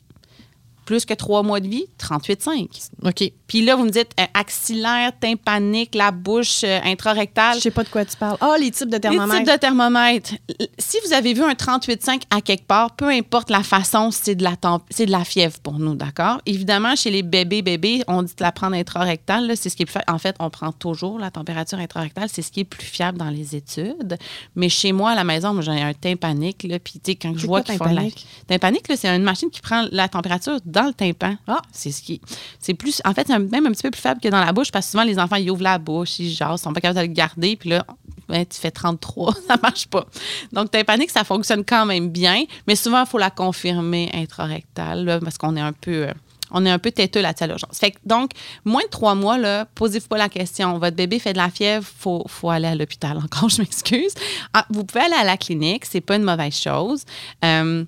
Plus 0.85 1.05
que 1.05 1.15
trois 1.15 1.43
mois 1.43 1.61
de 1.61 1.69
vie, 1.69 1.87
38,5. 1.99 2.91
OK. 3.05 3.33
Puis 3.49 3.63
là, 3.65 3.75
vous 3.75 3.85
me 3.85 3.91
dites 3.91 4.11
euh, 4.21 4.25
axillaire, 4.35 5.11
tympanique, 5.19 5.95
la 5.95 6.11
bouche 6.11 6.61
euh, 6.65 6.79
intrarectale. 6.85 7.57
Je 7.57 7.61
sais 7.63 7.71
pas 7.71 7.83
de 7.83 7.89
quoi 7.89 8.05
tu 8.05 8.17
parles. 8.17 8.37
Ah, 8.41 8.55
les 8.61 8.71
types 8.71 8.89
de 8.89 8.95
Les 8.97 9.01
thermomètres. 9.01 9.43
types 9.45 9.53
de 9.55 9.59
thermomètre. 9.59 10.35
L- 10.61 10.69
Si 10.79 10.99
vous 11.05 11.13
avez 11.13 11.33
vu 11.35 11.43
un 11.43 11.53
38,5 11.55 12.23
à 12.31 12.41
quelque 12.41 12.67
part, 12.67 12.95
peu 12.95 13.09
importe 13.09 13.51
la 13.51 13.63
façon, 13.63 14.11
c'est 14.11 14.35
de 14.35 14.45
la 14.45 14.55
temp- 14.57 14.83
c'est 14.91 15.07
de 15.07 15.11
la 15.11 15.25
fièvre 15.25 15.59
pour 15.61 15.79
nous, 15.79 15.95
d'accord? 15.95 16.41
Évidemment, 16.47 16.95
chez 16.95 17.11
les 17.11 17.23
bébés 17.23 17.63
bébés, 17.63 18.05
on 18.07 18.23
dit 18.23 18.35
de 18.37 18.43
la 18.45 18.53
prendre 18.53 18.77
intrarectale, 18.77 19.51
c'est 19.57 19.71
ce 19.71 19.77
qui 19.77 19.83
est 19.85 19.87
plus 19.87 19.93
fa- 19.95 20.05
En 20.09 20.19
fait, 20.19 20.37
on 20.41 20.51
prend 20.51 20.71
toujours 20.73 21.19
la 21.19 21.31
température 21.31 21.79
intrarectale, 21.79 22.29
c'est 22.31 22.43
ce 22.43 22.53
qui 22.53 22.61
est 22.61 22.65
plus 22.65 22.85
fiable 22.87 23.17
dans 23.19 23.31
les 23.31 23.57
études. 23.57 24.19
Mais 24.57 24.69
chez 24.69 24.93
moi, 24.93 25.13
à 25.13 25.15
la 25.15 25.25
maison, 25.25 25.55
moi, 25.55 25.63
j'ai 25.63 25.71
un 25.73 25.95
tympanique, 25.95 26.65
là, 26.65 26.79
puis 26.79 27.01
tu 27.03 27.13
sais, 27.13 27.17
quand 27.17 27.33
je 27.37 27.47
vois 27.47 27.63
qu'ils 27.63 27.77
font 27.77 27.85
la... 27.87 28.03
tympanique? 28.47 28.85
C'est 28.95 29.09
une 29.09 29.23
machine 29.23 29.49
qui 29.51 29.61
prend 29.63 29.87
la 29.91 30.07
température 30.09 30.59
dans 30.67 30.87
le 30.89 30.93
tympan. 30.93 31.37
Ah. 31.47 31.63
C'est 31.73 31.93
ce 31.93 32.03
qui... 32.03 32.21
C'est 32.61 32.75
plus... 32.75 33.01
En 33.05 33.15
fait, 33.15 33.27
c'est 33.27 33.38
même 33.39 33.67
un 33.67 33.71
petit 33.71 33.83
peu 33.83 33.91
plus 33.91 34.01
faible 34.01 34.21
que 34.21 34.29
dans 34.29 34.45
la 34.45 34.53
bouche, 34.53 34.71
parce 34.71 34.87
que 34.87 34.93
souvent, 34.93 35.05
les 35.05 35.19
enfants, 35.19 35.37
ils 35.37 35.51
ouvrent 35.51 35.63
la 35.63 35.79
bouche, 35.79 36.19
ils 36.19 36.31
jasent, 36.31 36.61
ils 36.61 36.65
sont 36.65 36.73
pas 36.73 36.81
capables 36.81 37.01
de 37.01 37.07
le 37.07 37.15
garder, 37.15 37.57
puis 37.57 37.71
là, 37.71 37.85
ben, 38.29 38.45
tu 38.45 38.59
fais 38.59 38.71
33, 38.71 39.35
ça 39.49 39.57
marche 39.63 39.87
pas. 39.89 40.07
Donc, 40.53 40.71
tympanique, 40.71 41.11
ça 41.11 41.25
fonctionne 41.25 41.65
quand 41.65 41.87
même 41.87 42.11
bien, 42.11 42.45
mais 42.67 42.77
souvent, 42.77 43.01
il 43.01 43.07
faut 43.07 43.19
la 43.19 43.31
confirmer 43.31 44.11
intrarectale, 44.15 45.21
parce 45.23 45.39
qu'on 45.39 45.57
est 45.57 45.61
un 45.61 45.73
peu... 45.73 46.09
euh, 46.09 46.13
on 46.51 46.65
est 46.65 46.71
un 46.71 46.79
peu 46.79 46.91
têteux 46.91 47.21
là-dessus 47.21 47.45
à 47.45 47.47
l'urgence. 47.47 47.79
Fait 47.79 47.91
que, 47.91 47.99
donc, 48.05 48.31
moins 48.65 48.83
de 48.83 48.89
trois 48.89 49.15
mois, 49.15 49.37
posez-vous 49.75 50.09
pas 50.09 50.17
la 50.17 50.29
question. 50.29 50.79
Votre 50.79 50.97
bébé 50.97 51.19
fait 51.19 51.33
de 51.33 51.39
la 51.39 51.51
fièvre, 51.51 51.87
faut, 51.87 52.25
faut 52.27 52.51
aller 52.51 52.69
à 52.69 52.75
l'hôpital. 52.75 53.19
Encore, 53.25 53.49
je 53.49 53.61
m'excuse. 53.61 54.15
Ah, 54.55 54.65
vous 54.71 54.85
pouvez 54.85 55.05
aller 55.05 55.15
à 55.15 55.25
la 55.25 55.37
clinique, 55.37 55.85
c'est 55.85 56.01
pas 56.01 56.17
une 56.17 56.23
mauvaise 56.23 56.57
chose. 56.57 57.05
Euh, 57.45 57.85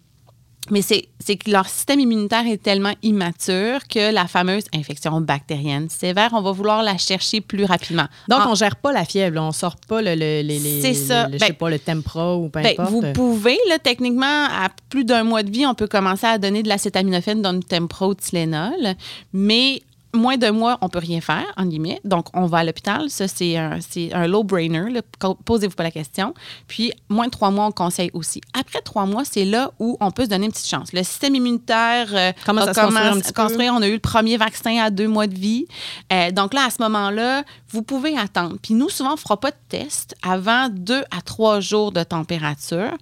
mais 0.71 0.83
c'est 0.83 1.37
que 1.37 1.51
leur 1.51 1.69
système 1.69 2.01
immunitaire 2.01 2.47
est 2.47 2.63
tellement 2.63 2.95
immature 3.03 3.87
que 3.89 4.13
la 4.13 4.27
fameuse 4.27 4.65
infection 4.75 5.21
bactérienne 5.21 5.89
sévère, 5.89 6.31
on 6.33 6.43
va 6.43 6.53
vouloir 6.53 6.83
la 6.83 6.97
chercher 6.99 7.41
plus 7.41 7.65
rapidement. 7.65 8.07
Donc, 8.29 8.41
En- 8.47 8.53
on 8.53 8.55
gère 8.55 8.77
pas 8.77 8.93
la 8.93 9.05
fièvre. 9.05 9.41
On 9.41 9.53
sort 9.53 9.77
pas 9.89 10.03
le, 10.03 10.15
le, 10.15 10.43
les- 10.43 10.59
les- 10.59 10.81
C'est 10.81 10.95
ça. 10.95 11.27
le- 11.29 11.35
je 11.35 11.39
sais 11.39 11.49
Ben, 11.51 11.55
pas, 11.55 11.71
le 11.71 11.79
Tempra 11.79 12.37
ou 12.37 12.49
peu 12.49 12.61
Ben, 12.63 12.73
importe. 12.79 12.91
vous 12.91 13.13
pouvez, 13.13 13.59
là, 13.69 13.79
techniquement, 13.79 14.45
à 14.45 14.69
plus 14.89 15.05
d'un 15.05 15.23
mois 15.25 15.43
de 15.43 15.51
vie, 15.51 15.67
on 15.67 15.75
peut 15.75 15.87
commencer 15.89 16.27
à 16.27 16.39
donner 16.39 16.63
de 16.63 16.69
l'acétaminophène 16.69 17.43
dans 17.43 17.53
du 17.53 17.61
Tempro 17.67 18.15
Tylenol, 18.15 18.95
mais 19.33 19.83
moins 20.15 20.37
d'un 20.37 20.53
mois, 20.53 20.79
on 20.81 20.89
peut 20.89 20.99
rien 20.99 21.21
faire, 21.21 21.47
en 21.57 21.67
guillemets. 21.67 22.01
Donc, 22.05 22.27
on 22.35 22.47
va 22.47 22.59
à 22.59 22.65
l'hôpital. 22.65 23.11
Ça, 23.11 23.29
c'est 23.29 23.57
un, 23.57 24.27
low-brainer. 24.27 25.01
Posez-vous 25.45 25.75
pas 25.75 25.83
la 25.83 25.91
question. 25.91 26.35
Puis, 26.67 26.93
moins 27.09 27.27
de 27.27 27.31
trois 27.31 27.51
mois, 27.51 27.67
on 27.67 27.73
conseille 27.73 28.11
aussi. 28.13 28.41
Après 28.59 28.81
trois 28.81 29.07
mois, 29.07 29.25
c'est 29.25 29.45
là 29.45 29.73
où 29.79 29.97
on 30.01 30.11
peut 30.11 30.25
se 30.25 30.29
donner 30.29 30.47
une 30.47 30.53
petite 30.53 30.69
chance. 30.69 30.93
Le 30.93 31.03
système 31.03 31.35
immunitaire 31.35 32.09
euh, 32.13 32.33
Commence 32.45 32.69
à 32.69 32.75
se 32.75 32.81
construire 32.81 33.03
un 33.03 33.09
commencé 33.11 33.23
petit 33.23 33.41
à 33.41 33.43
construire. 33.43 33.75
On 33.75 33.83
a 33.83 33.89
eu 33.89 33.95
le 33.95 33.99
premier 33.99 34.37
vaccin 34.37 34.79
à 34.79 34.91
deux 34.91 35.09
mois 35.09 35.27
de 35.27 35.35
vie. 35.35 35.67
Euh, 36.13 36.31
donc 36.31 36.55
là, 36.55 36.65
à 36.67 36.71
ce 36.71 36.83
moment-là, 36.83 37.45
vous 37.73 37.83
pouvez 37.83 38.17
attendre. 38.17 38.57
Puis 38.61 38.75
nous, 38.75 38.89
souvent, 38.89 39.11
on 39.11 39.15
ne 39.15 39.19
fera 39.19 39.39
pas 39.39 39.51
de 39.51 39.57
test 39.69 40.17
avant 40.23 40.69
deux 40.69 41.03
à 41.11 41.21
trois 41.23 41.61
jours 41.61 41.93
de 41.93 42.03
température. 42.03 42.97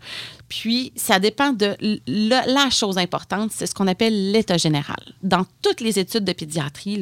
Puis, 0.49 0.93
ça 0.97 1.19
dépend 1.19 1.53
de 1.53 1.77
la, 2.07 2.71
chose 2.71 2.97
importante, 2.97 3.51
c'est 3.53 3.67
ce 3.67 3.75
qu'on 3.75 3.87
appelle 3.87 4.33
l'état 4.33 4.57
général. 4.57 5.01
Dans 5.23 5.45
toutes 5.63 5.81
les 5.81 5.99
études 5.99 6.25
de 6.25 6.33
pédiatrie, 6.33 7.01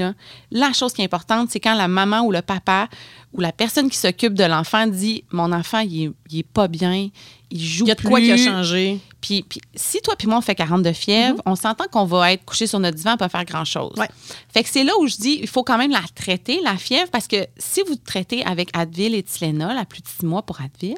la 0.50 0.72
chose 0.72 0.92
qui 0.92 1.02
est 1.02 1.04
importante, 1.04 1.50
c'est 1.50 1.60
quand 1.60 1.74
la 1.74 1.88
maman 1.88 2.22
ou 2.22 2.32
le 2.32 2.42
papa 2.42 2.88
ou 3.32 3.40
la 3.40 3.52
personne 3.52 3.88
qui 3.90 3.98
s'occupe 3.98 4.34
de 4.34 4.44
l'enfant 4.44 4.86
dit 4.86 5.24
Mon 5.30 5.52
enfant, 5.52 5.80
il 5.80 6.04
est, 6.04 6.12
il 6.30 6.38
est 6.40 6.42
pas 6.48 6.66
bien, 6.66 7.08
il 7.50 7.62
joue 7.64 7.84
Il 7.84 7.88
y 7.88 7.90
a 7.92 7.94
de 7.94 8.00
plus. 8.00 8.08
quoi 8.08 8.20
qui 8.20 8.32
a 8.32 8.36
changé. 8.36 8.98
Puis, 9.20 9.42
puis 9.42 9.60
si 9.74 10.00
toi 10.02 10.14
puis 10.16 10.28
moi, 10.28 10.38
on 10.38 10.40
fait 10.40 10.54
40 10.54 10.82
de 10.82 10.92
fièvre, 10.92 11.40
on 11.46 11.56
s'entend 11.56 11.84
qu'on 11.90 12.04
va 12.04 12.32
être 12.32 12.44
couché 12.44 12.66
sur 12.66 12.78
notre 12.80 12.96
divan 12.96 13.16
pas 13.16 13.28
faire 13.28 13.44
grand-chose. 13.44 13.94
Ouais. 13.96 14.08
Fait 14.52 14.62
que 14.62 14.68
c'est 14.68 14.84
là 14.84 14.92
où 15.00 15.06
je 15.08 15.16
dis, 15.16 15.38
il 15.42 15.48
faut 15.48 15.62
quand 15.64 15.78
même 15.78 15.90
la 15.90 16.02
traiter, 16.14 16.60
la 16.62 16.76
fièvre, 16.76 17.10
parce 17.10 17.26
que 17.26 17.46
si 17.56 17.80
vous 17.88 17.96
traitez 17.96 18.44
avec 18.44 18.70
Advil 18.72 19.14
et 19.14 19.22
Tylenol 19.22 19.76
à 19.76 19.84
plus 19.84 20.02
de 20.02 20.06
six 20.08 20.24
mois 20.26 20.42
pour 20.42 20.60
Advil, 20.60 20.96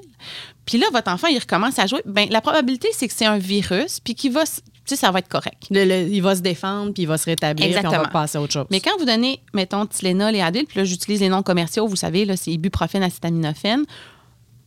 puis 0.66 0.78
là, 0.78 0.86
votre 0.92 1.10
enfant, 1.10 1.28
il 1.28 1.38
recommence 1.38 1.78
à 1.78 1.86
jouer, 1.86 2.02
ben 2.04 2.28
la 2.30 2.40
probabilité, 2.40 2.88
c'est 2.92 3.08
que 3.08 3.14
c'est 3.14 3.24
un 3.26 3.38
virus, 3.38 4.00
puis 4.00 4.14
qu'il 4.14 4.32
va, 4.32 4.44
tu 4.44 4.50
sais, 4.84 4.96
ça 4.96 5.10
va 5.10 5.20
être 5.20 5.28
correct. 5.28 5.62
Le- 5.70 5.84
le- 5.84 6.08
il 6.12 6.20
va 6.20 6.36
se 6.36 6.40
défendre, 6.42 6.92
puis 6.92 7.04
il 7.04 7.06
va 7.06 7.16
se 7.16 7.24
rétablir, 7.26 7.66
puis 7.68 7.78
on 7.78 7.80
va 7.82 7.88
Exactement. 7.88 8.12
passer 8.12 8.36
à 8.36 8.42
autre 8.42 8.52
chose. 8.52 8.66
Mais 8.70 8.80
quand 8.80 8.92
vous 8.98 9.06
donnez, 9.06 9.40
mettons, 9.54 9.86
Tylenol 9.86 10.34
et 10.34 10.42
Advil, 10.42 10.66
puis 10.66 10.78
là, 10.78 10.84
j'utilise 10.84 11.20
les 11.20 11.28
noms 11.30 11.42
commerciaux, 11.42 11.86
vous 11.86 11.96
savez, 11.96 12.26
là, 12.26 12.36
c'est 12.36 12.50
ibuprofène, 12.52 13.02
acétaminophène, 13.02 13.84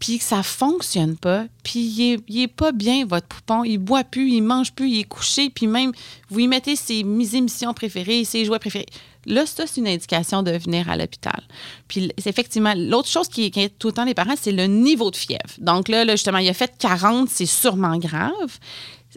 puis 0.02 0.18
que 0.18 0.24
ça 0.24 0.42
fonctionne 0.42 1.16
pas, 1.16 1.46
puis 1.64 1.80
il 2.28 2.42
est, 2.42 2.48
pas 2.48 2.72
bien, 2.72 3.06
votre 3.06 3.28
poupon, 3.28 3.64
il 3.64 3.78
boit 3.78 4.04
plus, 4.04 4.32
il 4.32 4.42
mange 4.42 4.74
plus, 4.74 4.90
il 4.90 5.00
est 5.02 5.04
couché, 5.04 5.52
puis 5.52 5.68
même, 5.68 5.92
vous 6.30 6.40
y 6.40 6.48
mettez 6.48 6.76
ses 6.76 7.02
émissions 7.02 7.72
préférées, 7.76 8.26
ses 8.26 8.44
jouets 8.44 8.58
préférés. 8.58 8.88
Là, 9.28 9.46
ça, 9.46 9.68
c'est 9.68 9.80
une 9.80 9.88
indication 9.88 10.42
de 10.42 10.50
venir 10.54 10.90
à 10.90 10.98
l'hôpital. 10.98 11.40
Puis, 11.88 12.12
effectivement, 12.26 12.74
l'autre 12.76 13.10
chose 13.10 13.28
qui, 13.28 13.52
qui 13.52 13.60
inquiète 13.60 13.78
tout 13.78 13.90
le 13.90 13.94
temps 13.94 14.06
les 14.06 14.16
parents, 14.16 14.34
c'est 14.36 14.52
le 14.52 14.66
niveau 14.66 15.12
de 15.12 15.16
fièvre. 15.16 15.54
Donc 15.60 15.88
là, 15.88 16.04
justement, 16.10 16.40
il 16.40 16.50
a 16.50 16.54
fait 16.54 16.74
40, 16.80 17.30
c'est 17.30 17.46
sûrement 17.46 17.98
grave. 17.98 18.58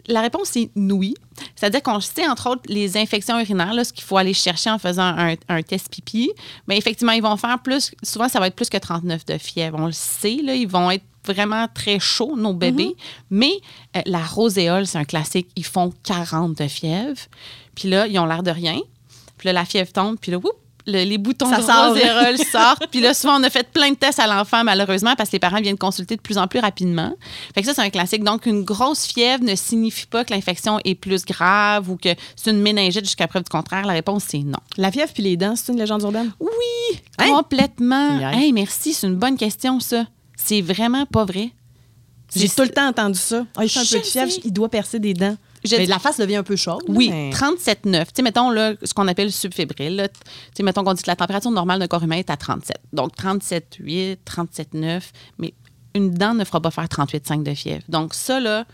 La 0.07 0.21
réponse 0.21 0.55
est 0.55 0.69
oui. 0.75 1.15
C'est-à-dire 1.55 1.81
qu'on 1.81 1.99
sait, 1.99 2.27
entre 2.27 2.49
autres, 2.49 2.63
les 2.67 2.97
infections 2.97 3.39
urinaires, 3.39 3.73
là, 3.73 3.83
ce 3.83 3.93
qu'il 3.93 4.03
faut 4.03 4.17
aller 4.17 4.33
chercher 4.33 4.69
en 4.69 4.77
faisant 4.77 5.03
un, 5.17 5.35
un 5.49 5.61
test 5.61 5.89
pipi. 5.89 6.31
Mais 6.67 6.77
effectivement, 6.77 7.13
ils 7.13 7.23
vont 7.23 7.37
faire 7.37 7.59
plus, 7.59 7.91
souvent, 8.03 8.29
ça 8.29 8.39
va 8.39 8.47
être 8.47 8.55
plus 8.55 8.69
que 8.69 8.77
39 8.77 9.25
de 9.25 9.37
fièvre. 9.37 9.77
On 9.79 9.87
le 9.87 9.91
sait, 9.91 10.39
là, 10.43 10.55
ils 10.55 10.67
vont 10.67 10.91
être 10.91 11.03
vraiment 11.25 11.67
très 11.73 11.99
chauds, 11.99 12.35
nos 12.37 12.53
bébés. 12.53 12.95
Mais 13.29 13.53
euh, 13.95 14.01
la 14.05 14.23
roséole, 14.23 14.85
c'est 14.85 14.97
un 14.97 15.05
classique. 15.05 15.47
Ils 15.55 15.65
font 15.65 15.91
40 16.03 16.57
de 16.57 16.67
fièvre. 16.67 17.19
Puis 17.73 17.89
là, 17.89 18.07
ils 18.07 18.17
ont 18.19 18.25
l'air 18.25 18.43
de 18.43 18.51
rien. 18.51 18.79
Puis 19.37 19.47
là, 19.47 19.53
la 19.53 19.65
fièvre 19.65 19.91
tombe. 19.91 20.17
Puis 20.19 20.31
là, 20.31 20.37
whoop, 20.37 20.55
le- 20.87 21.03
les 21.03 21.17
boutons 21.17 21.49
Ça 21.49 21.57
de 21.57 21.61
sort. 21.63 21.95
sortent. 22.51 22.87
Puis 22.91 22.99
là, 23.01 23.13
souvent, 23.13 23.39
on 23.39 23.43
a 23.43 23.49
fait 23.49 23.67
plein 23.71 23.89
de 23.91 23.95
tests 23.95 24.19
à 24.19 24.27
l'enfant, 24.27 24.63
malheureusement, 24.63 25.15
parce 25.15 25.29
que 25.29 25.35
les 25.35 25.39
parents 25.39 25.59
viennent 25.61 25.77
consulter 25.77 26.15
de 26.15 26.21
plus 26.21 26.37
en 26.37 26.47
plus 26.47 26.59
rapidement. 26.59 27.13
Fait 27.53 27.61
que 27.61 27.67
ça, 27.67 27.73
c'est 27.73 27.81
un 27.81 27.89
classique. 27.89 28.23
Donc, 28.23 28.45
une 28.45 28.63
grosse 28.63 29.05
fièvre 29.05 29.43
ne 29.43 29.55
signifie 29.55 30.05
pas 30.07 30.23
que 30.23 30.33
l'infection 30.33 30.79
est 30.83 30.95
plus 30.95 31.25
grave 31.25 31.89
ou 31.89 31.97
que 31.97 32.09
c'est 32.35 32.51
une 32.51 32.61
méningite 32.61 33.05
jusqu'à 33.05 33.27
preuve 33.27 33.43
du 33.43 33.49
contraire. 33.49 33.85
La 33.85 33.93
réponse, 33.93 34.23
c'est 34.27 34.39
non. 34.39 34.59
La 34.77 34.91
fièvre 34.91 35.11
puis 35.13 35.23
les 35.23 35.37
dents, 35.37 35.55
c'est 35.55 35.71
une 35.71 35.79
légende 35.79 36.01
urbaine? 36.03 36.31
Oui, 36.39 36.99
Hein? 37.17 37.29
complètement. 37.33 38.19
Hey, 38.31 38.51
merci, 38.53 38.93
c'est 38.93 39.07
une 39.07 39.15
bonne 39.15 39.37
question, 39.37 39.79
ça. 39.79 40.05
C'est 40.35 40.61
vraiment 40.61 41.05
pas 41.05 41.25
vrai. 41.25 41.51
J'ai 42.35 42.49
tout 42.49 42.63
le 42.63 42.69
temps 42.69 42.87
entendu 42.87 43.17
ça. 43.17 43.45
Ah, 43.55 43.63
il 43.63 43.69
fait 43.69 43.79
un 43.79 43.83
Je 43.83 43.93
peu 43.93 43.99
de 44.01 44.05
fièvre, 44.05 44.31
il 44.43 44.51
doit 44.51 44.67
percer 44.67 44.99
des 44.99 45.13
dents. 45.13 45.37
Je- 45.65 45.75
Mais 45.75 45.85
la 45.85 45.99
face 45.99 46.17
devient 46.19 46.37
un 46.37 46.43
peu 46.43 46.55
chaude. 46.55 46.83
Oui, 46.87 47.09
mais- 47.09 47.29
37,9. 47.31 48.05
Tu 48.07 48.11
sais, 48.17 48.21
mettons, 48.21 48.49
là, 48.49 48.73
ce 48.83 48.93
qu'on 48.93 49.07
appelle 49.07 49.31
subfébrile. 49.31 50.09
Tu 50.13 50.19
sais, 50.57 50.63
mettons 50.63 50.83
qu'on 50.83 50.93
dit 50.93 51.01
que 51.03 51.09
la 51.09 51.15
température 51.15 51.51
normale 51.51 51.79
d'un 51.79 51.87
corps 51.87 52.03
humain 52.03 52.17
est 52.17 52.29
à 52.29 52.37
37. 52.37 52.77
Donc, 52.93 53.15
37,8, 53.15 54.17
37,9. 54.25 55.11
Mais 55.39 55.53
une 55.93 56.11
dent 56.11 56.33
ne 56.33 56.43
fera 56.43 56.61
pas 56.61 56.71
faire 56.71 56.87
38,5 56.87 57.43
de 57.43 57.53
fièvre. 57.53 57.83
Donc, 57.89 58.13
ça, 58.13 58.39
là, 58.39 58.65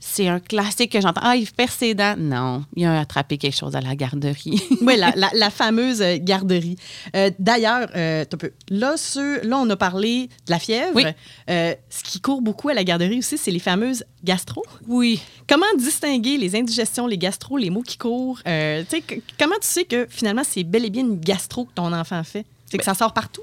c'est 0.00 0.26
un 0.28 0.40
classique 0.40 0.92
que 0.92 1.00
j'entends. 1.00 1.20
Ah, 1.22 1.36
il 1.36 1.46
perd 1.50 1.70
ses 1.70 1.94
dents. 1.94 2.14
Non, 2.18 2.64
il 2.74 2.84
a 2.86 2.98
attrapé 3.00 3.36
quelque 3.38 3.54
chose 3.56 3.76
à 3.76 3.80
la 3.80 3.94
garderie. 3.94 4.60
Oui, 4.80 4.96
la, 4.96 5.12
la- 5.14 5.30
la 5.34 5.50
fameuse 5.60 6.00
euh, 6.02 6.16
garderie. 6.18 6.76
Euh, 7.14 7.30
D'ailleurs, 7.38 7.86
euh, 7.94 8.24
là, 8.70 8.96
ce- 8.96 9.46
là, 9.46 9.58
on 9.58 9.68
a 9.70 9.76
parlé 9.76 10.28
de 10.46 10.50
la 10.50 10.58
fièvre. 10.58 10.92
Oui. 10.94 11.04
Euh, 11.50 11.74
ce 11.90 12.02
qui 12.02 12.20
court 12.20 12.40
beaucoup 12.42 12.68
à 12.70 12.74
la 12.74 12.82
garderie 12.82 13.18
aussi, 13.18 13.36
c'est 13.38 13.50
les 13.50 13.58
fameuses 13.58 14.04
gastro. 14.24 14.64
oui. 14.88 15.20
Comment 15.48 15.66
distinguer 15.76 16.38
les 16.38 16.54
indigestions, 16.56 17.06
les 17.08 17.18
gastro, 17.18 17.56
les 17.58 17.70
mots 17.70 17.82
qui 17.82 17.98
courent? 17.98 18.40
Comment 19.38 19.56
tu 19.60 19.66
sais 19.66 19.84
que 19.84 20.06
finalement, 20.08 20.42
c'est 20.48 20.62
bel 20.64 20.84
et 20.84 20.90
bien 20.90 21.02
une 21.02 21.18
gastro 21.18 21.64
que 21.64 21.72
ton 21.74 21.92
enfant 21.92 22.22
fait? 22.24 22.44
C'est 22.70 22.78
que 22.78 22.84
ça 22.84 22.94
sort 22.94 23.12
partout? 23.12 23.42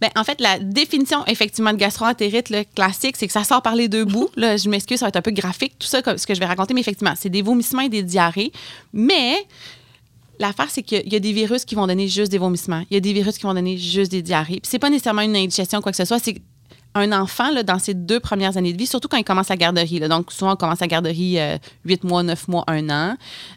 Ben, 0.00 0.10
en 0.16 0.24
fait, 0.24 0.40
la 0.40 0.58
définition 0.58 1.24
effectivement 1.26 1.72
de 1.72 1.78
gastroentérite 1.78 2.50
le 2.50 2.64
classique, 2.74 3.16
c'est 3.16 3.26
que 3.26 3.32
ça 3.32 3.44
sort 3.44 3.62
par 3.62 3.74
les 3.74 3.88
deux 3.88 4.04
bouts. 4.04 4.30
Là, 4.36 4.56
je 4.56 4.68
m'excuse, 4.68 4.98
ça 4.98 5.06
va 5.06 5.08
être 5.08 5.16
un 5.16 5.22
peu 5.22 5.30
graphique, 5.30 5.78
tout 5.78 5.86
ça, 5.86 6.02
comme 6.02 6.18
ce 6.18 6.26
que 6.26 6.34
je 6.34 6.40
vais 6.40 6.46
raconter, 6.46 6.74
mais 6.74 6.80
effectivement, 6.80 7.14
c'est 7.16 7.30
des 7.30 7.42
vomissements 7.42 7.82
et 7.82 7.88
des 7.88 8.02
diarrhées. 8.02 8.52
Mais 8.92 9.36
l'affaire, 10.38 10.68
c'est 10.70 10.82
qu'il 10.82 11.10
y 11.10 11.16
a 11.16 11.20
des 11.20 11.32
virus 11.32 11.64
qui 11.64 11.74
vont 11.74 11.86
donner 11.86 12.08
juste 12.08 12.30
des 12.30 12.38
vomissements. 12.38 12.84
Il 12.90 12.94
y 12.94 12.96
a 12.96 13.00
des 13.00 13.12
virus 13.12 13.38
qui 13.38 13.44
vont 13.44 13.54
donner 13.54 13.78
juste 13.78 14.10
des 14.10 14.22
diarrhées. 14.22 14.60
Puis 14.60 14.70
c'est 14.70 14.78
pas 14.78 14.90
nécessairement 14.90 15.22
une 15.22 15.36
indigestion 15.36 15.78
ou 15.78 15.82
quoi 15.82 15.92
que 15.92 15.98
ce 15.98 16.04
soit, 16.04 16.18
c'est 16.18 16.36
un 16.94 17.12
enfant, 17.12 17.50
là, 17.50 17.62
dans 17.62 17.78
ses 17.78 17.94
deux 17.94 18.20
premières 18.20 18.56
années 18.56 18.72
de 18.72 18.78
vie, 18.78 18.86
surtout 18.86 19.08
quand 19.08 19.16
il 19.16 19.24
commence 19.24 19.48
la 19.48 19.56
garderie, 19.56 19.98
là, 19.98 20.08
donc 20.08 20.30
souvent 20.32 20.52
on 20.52 20.56
commence 20.56 20.80
la 20.80 20.86
garderie 20.86 21.38
euh, 21.40 21.56
8 21.86 22.04
mois, 22.04 22.22
9 22.22 22.48
mois, 22.48 22.64
1 22.66 22.90
an, 22.90 23.16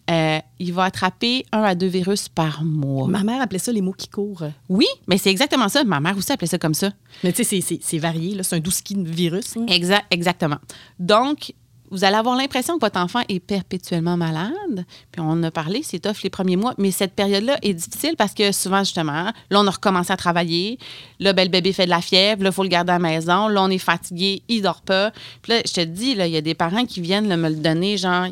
euh, 0.09 0.39
il 0.59 0.73
va 0.73 0.83
attraper 0.85 1.45
un 1.51 1.63
à 1.63 1.75
deux 1.75 1.87
virus 1.87 2.29
par 2.29 2.63
mois. 2.63 3.07
Ma 3.07 3.23
mère 3.23 3.41
appelait 3.41 3.59
ça 3.59 3.71
les 3.71 3.81
mots 3.81 3.91
qui 3.93 4.07
courent. 4.07 4.43
Oui, 4.69 4.85
mais 5.07 5.17
c'est 5.17 5.31
exactement 5.31 5.67
ça. 5.67 5.83
Ma 5.83 5.99
mère 5.99 6.17
aussi 6.17 6.31
appelait 6.31 6.47
ça 6.47 6.57
comme 6.57 6.73
ça. 6.73 6.91
Mais 7.23 7.31
tu 7.33 7.43
sais, 7.43 7.43
c'est- 7.43 7.61
c'est- 7.61 7.79
c'est 7.81 7.97
varié. 7.97 8.35
là. 8.35 8.43
C'est 8.43 8.55
un 8.55 8.59
doux 8.59 8.71
ski 8.71 8.95
de 8.95 9.09
virus. 9.09 9.57
hein. 9.57 9.65
Exact, 9.67 10.05
exactement. 10.11 10.57
Donc, 10.99 11.53
vous 11.91 12.03
allez 12.03 12.15
avoir 12.15 12.35
l'impression 12.35 12.75
que 12.75 12.81
votre 12.85 12.99
enfant 12.99 13.21
est 13.29 13.39
perpétuellement 13.39 14.17
malade. 14.17 14.85
Puis 15.11 15.21
on 15.21 15.41
a 15.43 15.51
parlé, 15.51 15.81
c'est 15.83 15.99
tough 15.99 16.23
les 16.23 16.29
premiers 16.29 16.55
mois, 16.55 16.73
mais 16.77 16.91
cette 16.91 17.13
période-là 17.13 17.57
est 17.61 17.73
difficile 17.73 18.15
parce 18.17 18.33
que 18.33 18.51
souvent, 18.51 18.79
justement, 18.79 19.31
là, 19.49 19.59
on 19.59 19.67
a 19.67 19.71
recommencé 19.71 20.11
à 20.11 20.17
travailler. 20.17 20.77
Là, 21.19 21.33
ben, 21.33 21.43
le 21.45 21.49
bébé 21.49 21.73
fait 21.73 21.85
de 21.85 21.89
la 21.89 22.01
fièvre. 22.01 22.43
Là, 22.43 22.49
il 22.49 22.53
faut 22.53 22.63
le 22.63 22.69
garder 22.69 22.91
à 22.91 22.95
la 22.95 22.99
maison. 22.99 23.47
Là, 23.47 23.63
on 23.63 23.69
est 23.69 23.77
fatigué, 23.77 24.41
il 24.47 24.61
dort 24.61 24.81
pas. 24.81 25.11
Puis 25.41 25.53
là, 25.53 25.61
je 25.65 25.73
te 25.73 25.81
dis, 25.81 26.15
là, 26.15 26.27
il 26.27 26.33
y 26.33 26.37
a 26.37 26.41
des 26.41 26.55
parents 26.55 26.85
qui 26.85 27.01
viennent 27.01 27.33
me 27.35 27.49
le 27.49 27.55
donner, 27.55 27.97
genre, 27.97 28.27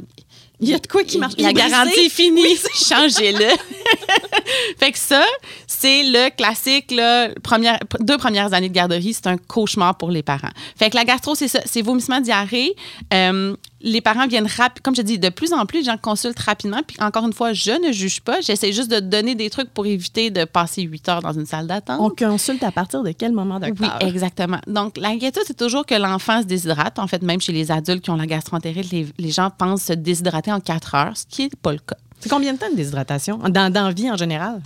Il 0.63 0.69
y 0.69 0.73
a 0.73 0.79
de 0.79 0.87
quoi 0.87 1.03
qui 1.03 1.17
marche. 1.17 1.33
La 1.37 1.49
est 1.49 1.53
garantie 1.53 1.99
est 1.99 2.09
finie. 2.09 2.55
Changez-le. 2.73 3.49
fait 4.79 4.91
que 4.91 4.97
ça, 4.97 5.23
c'est 5.67 6.03
le 6.03 6.33
classique, 6.35 6.91
là, 6.91 7.29
première, 7.43 7.79
deux 7.99 8.17
premières 8.17 8.53
années 8.53 8.69
de 8.69 8.73
garderie, 8.73 9.13
c'est 9.13 9.27
un 9.27 9.37
cauchemar 9.37 9.97
pour 9.97 10.09
les 10.09 10.23
parents. 10.23 10.51
Fait 10.77 10.89
que 10.89 10.95
la 10.95 11.03
gastro, 11.03 11.35
c'est 11.35 11.49
ça, 11.49 11.59
c'est 11.65 11.81
vomissement, 11.81 12.21
diarrhée. 12.21 12.75
Euh, 13.13 13.55
les 13.83 14.01
parents 14.01 14.27
viennent 14.27 14.47
rapidement, 14.47 14.81
comme 14.81 14.95
je 14.95 15.01
dis, 15.01 15.19
de 15.19 15.29
plus 15.29 15.53
en 15.53 15.65
plus, 15.65 15.79
les 15.79 15.83
gens 15.85 15.97
consultent 15.97 16.39
rapidement. 16.39 16.79
Puis 16.87 16.97
encore 17.01 17.25
une 17.25 17.33
fois, 17.33 17.53
je 17.53 17.71
ne 17.85 17.91
juge 17.91 18.21
pas. 18.21 18.39
J'essaie 18.41 18.71
juste 18.71 18.89
de 18.89 18.99
donner 18.99 19.35
des 19.35 19.49
trucs 19.49 19.69
pour 19.69 19.85
éviter 19.85 20.31
de 20.31 20.45
passer 20.45 20.83
huit 20.83 21.07
heures 21.09 21.21
dans 21.21 21.33
une 21.33 21.45
salle 21.45 21.67
d'attente. 21.67 21.99
On 22.01 22.09
consulte 22.09 22.63
à 22.63 22.71
partir 22.71 23.03
de 23.03 23.11
quel 23.11 23.33
moment, 23.33 23.59
Oui, 23.61 23.69
docteur? 23.69 24.01
exactement. 24.01 24.59
Donc, 24.67 24.97
l'inquiétude, 24.97 25.43
c'est 25.45 25.57
toujours 25.57 25.85
que 25.85 25.95
l'enfant 25.95 26.41
se 26.41 26.47
déshydrate. 26.47 26.97
En 26.97 27.07
fait, 27.07 27.21
même 27.21 27.41
chez 27.41 27.51
les 27.51 27.71
adultes 27.71 28.03
qui 28.03 28.09
ont 28.09 28.15
la 28.15 28.25
gastroentérite, 28.25 28.89
les, 28.91 29.07
les 29.19 29.31
gens 29.31 29.49
pensent 29.49 29.83
se 29.83 29.93
déshydrater 29.93 30.51
en 30.51 30.59
quatre 30.61 30.95
heures, 30.95 31.15
ce 31.17 31.25
qui 31.27 31.43
n'est 31.43 31.49
pas 31.61 31.73
le 31.73 31.79
cas. 31.79 31.97
C'est 32.21 32.29
combien 32.29 32.53
de 32.53 32.57
temps 32.59 32.71
de 32.71 32.75
déshydratation? 32.77 33.37
Dans, 33.49 33.71
dans 33.71 33.87
la 33.87 33.91
vie 33.93 34.09
en 34.09 34.15
général? 34.15 34.61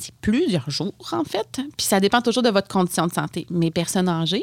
C'est 0.00 0.14
plusieurs 0.22 0.70
jours, 0.70 0.94
en 1.12 1.24
fait. 1.24 1.60
Puis 1.76 1.86
ça 1.86 2.00
dépend 2.00 2.22
toujours 2.22 2.42
de 2.42 2.48
votre 2.48 2.68
condition 2.68 3.06
de 3.06 3.12
santé. 3.12 3.46
Mais 3.50 3.70
personnes 3.70 4.08
âgées 4.08 4.42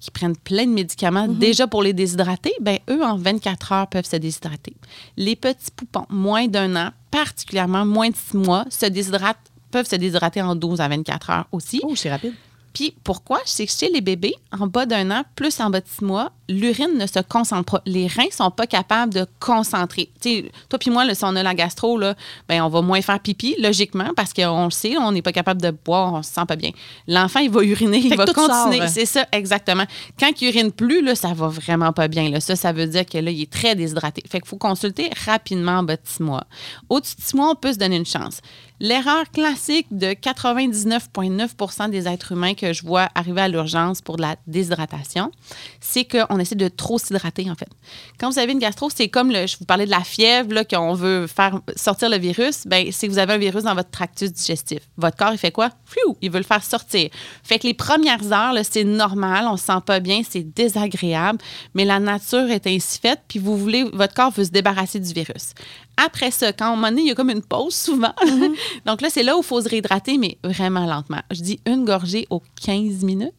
qui 0.00 0.10
prennent 0.10 0.36
plein 0.36 0.66
de 0.66 0.72
médicaments 0.72 1.28
déjà 1.28 1.66
pour 1.66 1.82
les 1.82 1.92
déshydrater, 1.92 2.52
ben 2.60 2.78
eux, 2.88 3.02
en 3.02 3.16
24 3.16 3.72
heures, 3.72 3.86
peuvent 3.88 4.06
se 4.06 4.16
déshydrater. 4.16 4.74
Les 5.16 5.36
petits 5.36 5.70
poupons, 5.74 6.06
moins 6.08 6.46
d'un 6.46 6.76
an, 6.76 6.90
particulièrement 7.10 7.84
moins 7.84 8.10
de 8.10 8.16
six 8.16 8.36
mois, 8.36 8.64
se 8.70 8.86
déshydratent 8.86 9.38
peuvent 9.70 9.88
se 9.88 9.96
déshydrater 9.96 10.42
en 10.42 10.54
12 10.54 10.80
à 10.80 10.88
24 10.88 11.30
heures 11.30 11.48
aussi. 11.52 11.80
Oh, 11.82 11.94
c'est 11.94 12.10
rapide. 12.10 12.34
Puis 12.72 12.94
pourquoi? 13.04 13.40
C'est 13.44 13.66
que 13.66 13.72
chez 13.72 13.90
les 13.90 14.00
bébés, 14.00 14.34
en 14.58 14.66
bas 14.66 14.86
d'un 14.86 15.10
an, 15.10 15.24
plus 15.34 15.60
en 15.60 15.70
bas 15.70 15.80
de 15.80 15.86
six 15.86 16.04
mois, 16.04 16.32
l'urine 16.48 16.96
ne 16.96 17.06
se 17.06 17.20
concentre 17.20 17.72
pas. 17.72 17.82
Les 17.86 18.06
reins 18.06 18.30
sont 18.30 18.50
pas 18.50 18.66
capables 18.66 19.12
de 19.12 19.26
concentrer. 19.40 20.10
Toi 20.68 20.78
puis 20.78 20.90
moi, 20.90 21.04
là, 21.04 21.14
si 21.14 21.24
on 21.24 21.36
a 21.36 21.42
la 21.42 21.54
gastro, 21.54 21.98
là, 21.98 22.14
ben, 22.48 22.62
on 22.62 22.68
va 22.68 22.80
moins 22.80 23.02
faire 23.02 23.20
pipi, 23.20 23.54
logiquement, 23.58 24.10
parce 24.16 24.32
qu'on 24.32 24.64
le 24.64 24.70
sait, 24.70 24.96
on 24.96 25.12
n'est 25.12 25.22
pas 25.22 25.32
capable 25.32 25.60
de 25.60 25.70
boire, 25.70 26.14
on 26.14 26.22
se 26.22 26.32
sent 26.32 26.46
pas 26.46 26.56
bien. 26.56 26.70
L'enfant, 27.06 27.40
il 27.40 27.50
va 27.50 27.62
uriner, 27.62 27.98
il 27.98 28.08
Fait 28.08 28.16
va 28.16 28.26
continuer. 28.26 28.78
sort. 28.78 28.88
C'est 28.88 29.06
ça, 29.06 29.26
exactement. 29.32 29.84
Quand 30.18 30.30
il 30.40 30.48
urine 30.48 30.72
plus, 30.72 31.02
là, 31.02 31.14
ça 31.14 31.34
va 31.34 31.48
vraiment 31.48 31.92
pas 31.92 32.08
bien. 32.08 32.30
Là. 32.30 32.40
Ça, 32.40 32.56
ça 32.56 32.72
veut 32.72 32.86
dire 32.86 33.04
que 33.04 33.18
là, 33.18 33.30
il 33.30 33.42
est 33.42 33.50
très 33.50 33.74
déshydraté. 33.74 34.22
Fait 34.28 34.40
qu'il 34.40 34.48
faut 34.48 34.56
consulter 34.56 35.10
rapidement 35.26 35.78
en 35.78 35.82
bas 35.82 35.96
de 35.96 36.02
six 36.04 36.22
mois. 36.22 36.44
Au-dessus 36.88 37.16
de 37.16 37.22
six 37.22 37.36
mois, 37.36 37.50
on 37.50 37.54
peut 37.54 37.72
se 37.72 37.78
donner 37.78 37.96
une 37.96 38.06
chance. 38.06 38.40
L'erreur 38.80 39.28
classique 39.32 39.88
de 39.90 40.12
99,9% 40.12 41.90
des 41.90 42.06
êtres 42.06 42.32
humains 42.32 42.54
que 42.54 42.72
je 42.72 42.84
vois 42.84 43.08
arriver 43.14 43.40
à 43.40 43.48
l'urgence 43.48 44.00
pour 44.00 44.16
de 44.16 44.22
la 44.22 44.36
déshydratation, 44.46 45.32
c'est 45.80 46.04
qu'on 46.04 46.37
essaie 46.38 46.54
de 46.54 46.68
trop 46.68 46.98
s'hydrater, 46.98 47.50
en 47.50 47.54
fait. 47.54 47.68
Quand 48.18 48.30
vous 48.30 48.38
avez 48.38 48.52
une 48.52 48.58
gastro, 48.58 48.90
c'est 48.94 49.08
comme, 49.08 49.30
le, 49.30 49.46
je 49.46 49.56
vous 49.58 49.64
parlais 49.64 49.86
de 49.86 49.90
la 49.90 50.00
fièvre, 50.00 50.52
là, 50.52 50.64
qu'on 50.64 50.94
veut 50.94 51.26
faire 51.26 51.60
sortir 51.76 52.08
le 52.08 52.18
virus, 52.18 52.66
ben, 52.66 52.88
c'est 52.92 53.06
que 53.06 53.12
vous 53.12 53.18
avez 53.18 53.34
un 53.34 53.38
virus 53.38 53.64
dans 53.64 53.74
votre 53.74 53.90
tractus 53.90 54.32
digestif. 54.32 54.80
Votre 54.96 55.16
corps, 55.16 55.32
il 55.32 55.38
fait 55.38 55.52
quoi? 55.52 55.70
Il 56.20 56.30
veut 56.30 56.38
le 56.38 56.44
faire 56.44 56.62
sortir. 56.62 57.10
Fait 57.42 57.58
que 57.58 57.66
les 57.66 57.74
premières 57.74 58.32
heures, 58.32 58.52
là, 58.52 58.62
c'est 58.64 58.84
normal, 58.84 59.46
on 59.48 59.56
se 59.56 59.64
sent 59.64 59.80
pas 59.84 60.00
bien, 60.00 60.22
c'est 60.28 60.42
désagréable, 60.42 61.38
mais 61.74 61.84
la 61.84 61.98
nature 61.98 62.50
est 62.50 62.66
ainsi 62.66 62.98
faite, 62.98 63.20
puis 63.28 63.38
vous 63.38 63.56
voulez, 63.56 63.84
votre 63.92 64.14
corps 64.14 64.30
veut 64.30 64.44
se 64.44 64.50
débarrasser 64.50 65.00
du 65.00 65.12
virus. 65.12 65.54
Après 65.96 66.30
ça, 66.30 66.52
quand 66.52 66.66
un 66.66 66.76
moment 66.76 66.88
donné, 66.88 67.02
il 67.02 67.08
y 67.08 67.10
a 67.10 67.14
comme 67.14 67.30
une 67.30 67.42
pause 67.42 67.74
souvent. 67.74 68.14
Donc 68.86 69.00
là, 69.00 69.10
c'est 69.10 69.22
là 69.22 69.36
où 69.36 69.40
il 69.40 69.44
faut 69.44 69.60
se 69.60 69.68
réhydrater, 69.68 70.16
mais 70.16 70.38
vraiment 70.44 70.86
lentement. 70.86 71.22
Je 71.30 71.42
dis 71.42 71.60
une 71.66 71.84
gorgée 71.84 72.26
aux 72.30 72.42
15 72.64 73.02
minutes. 73.02 73.34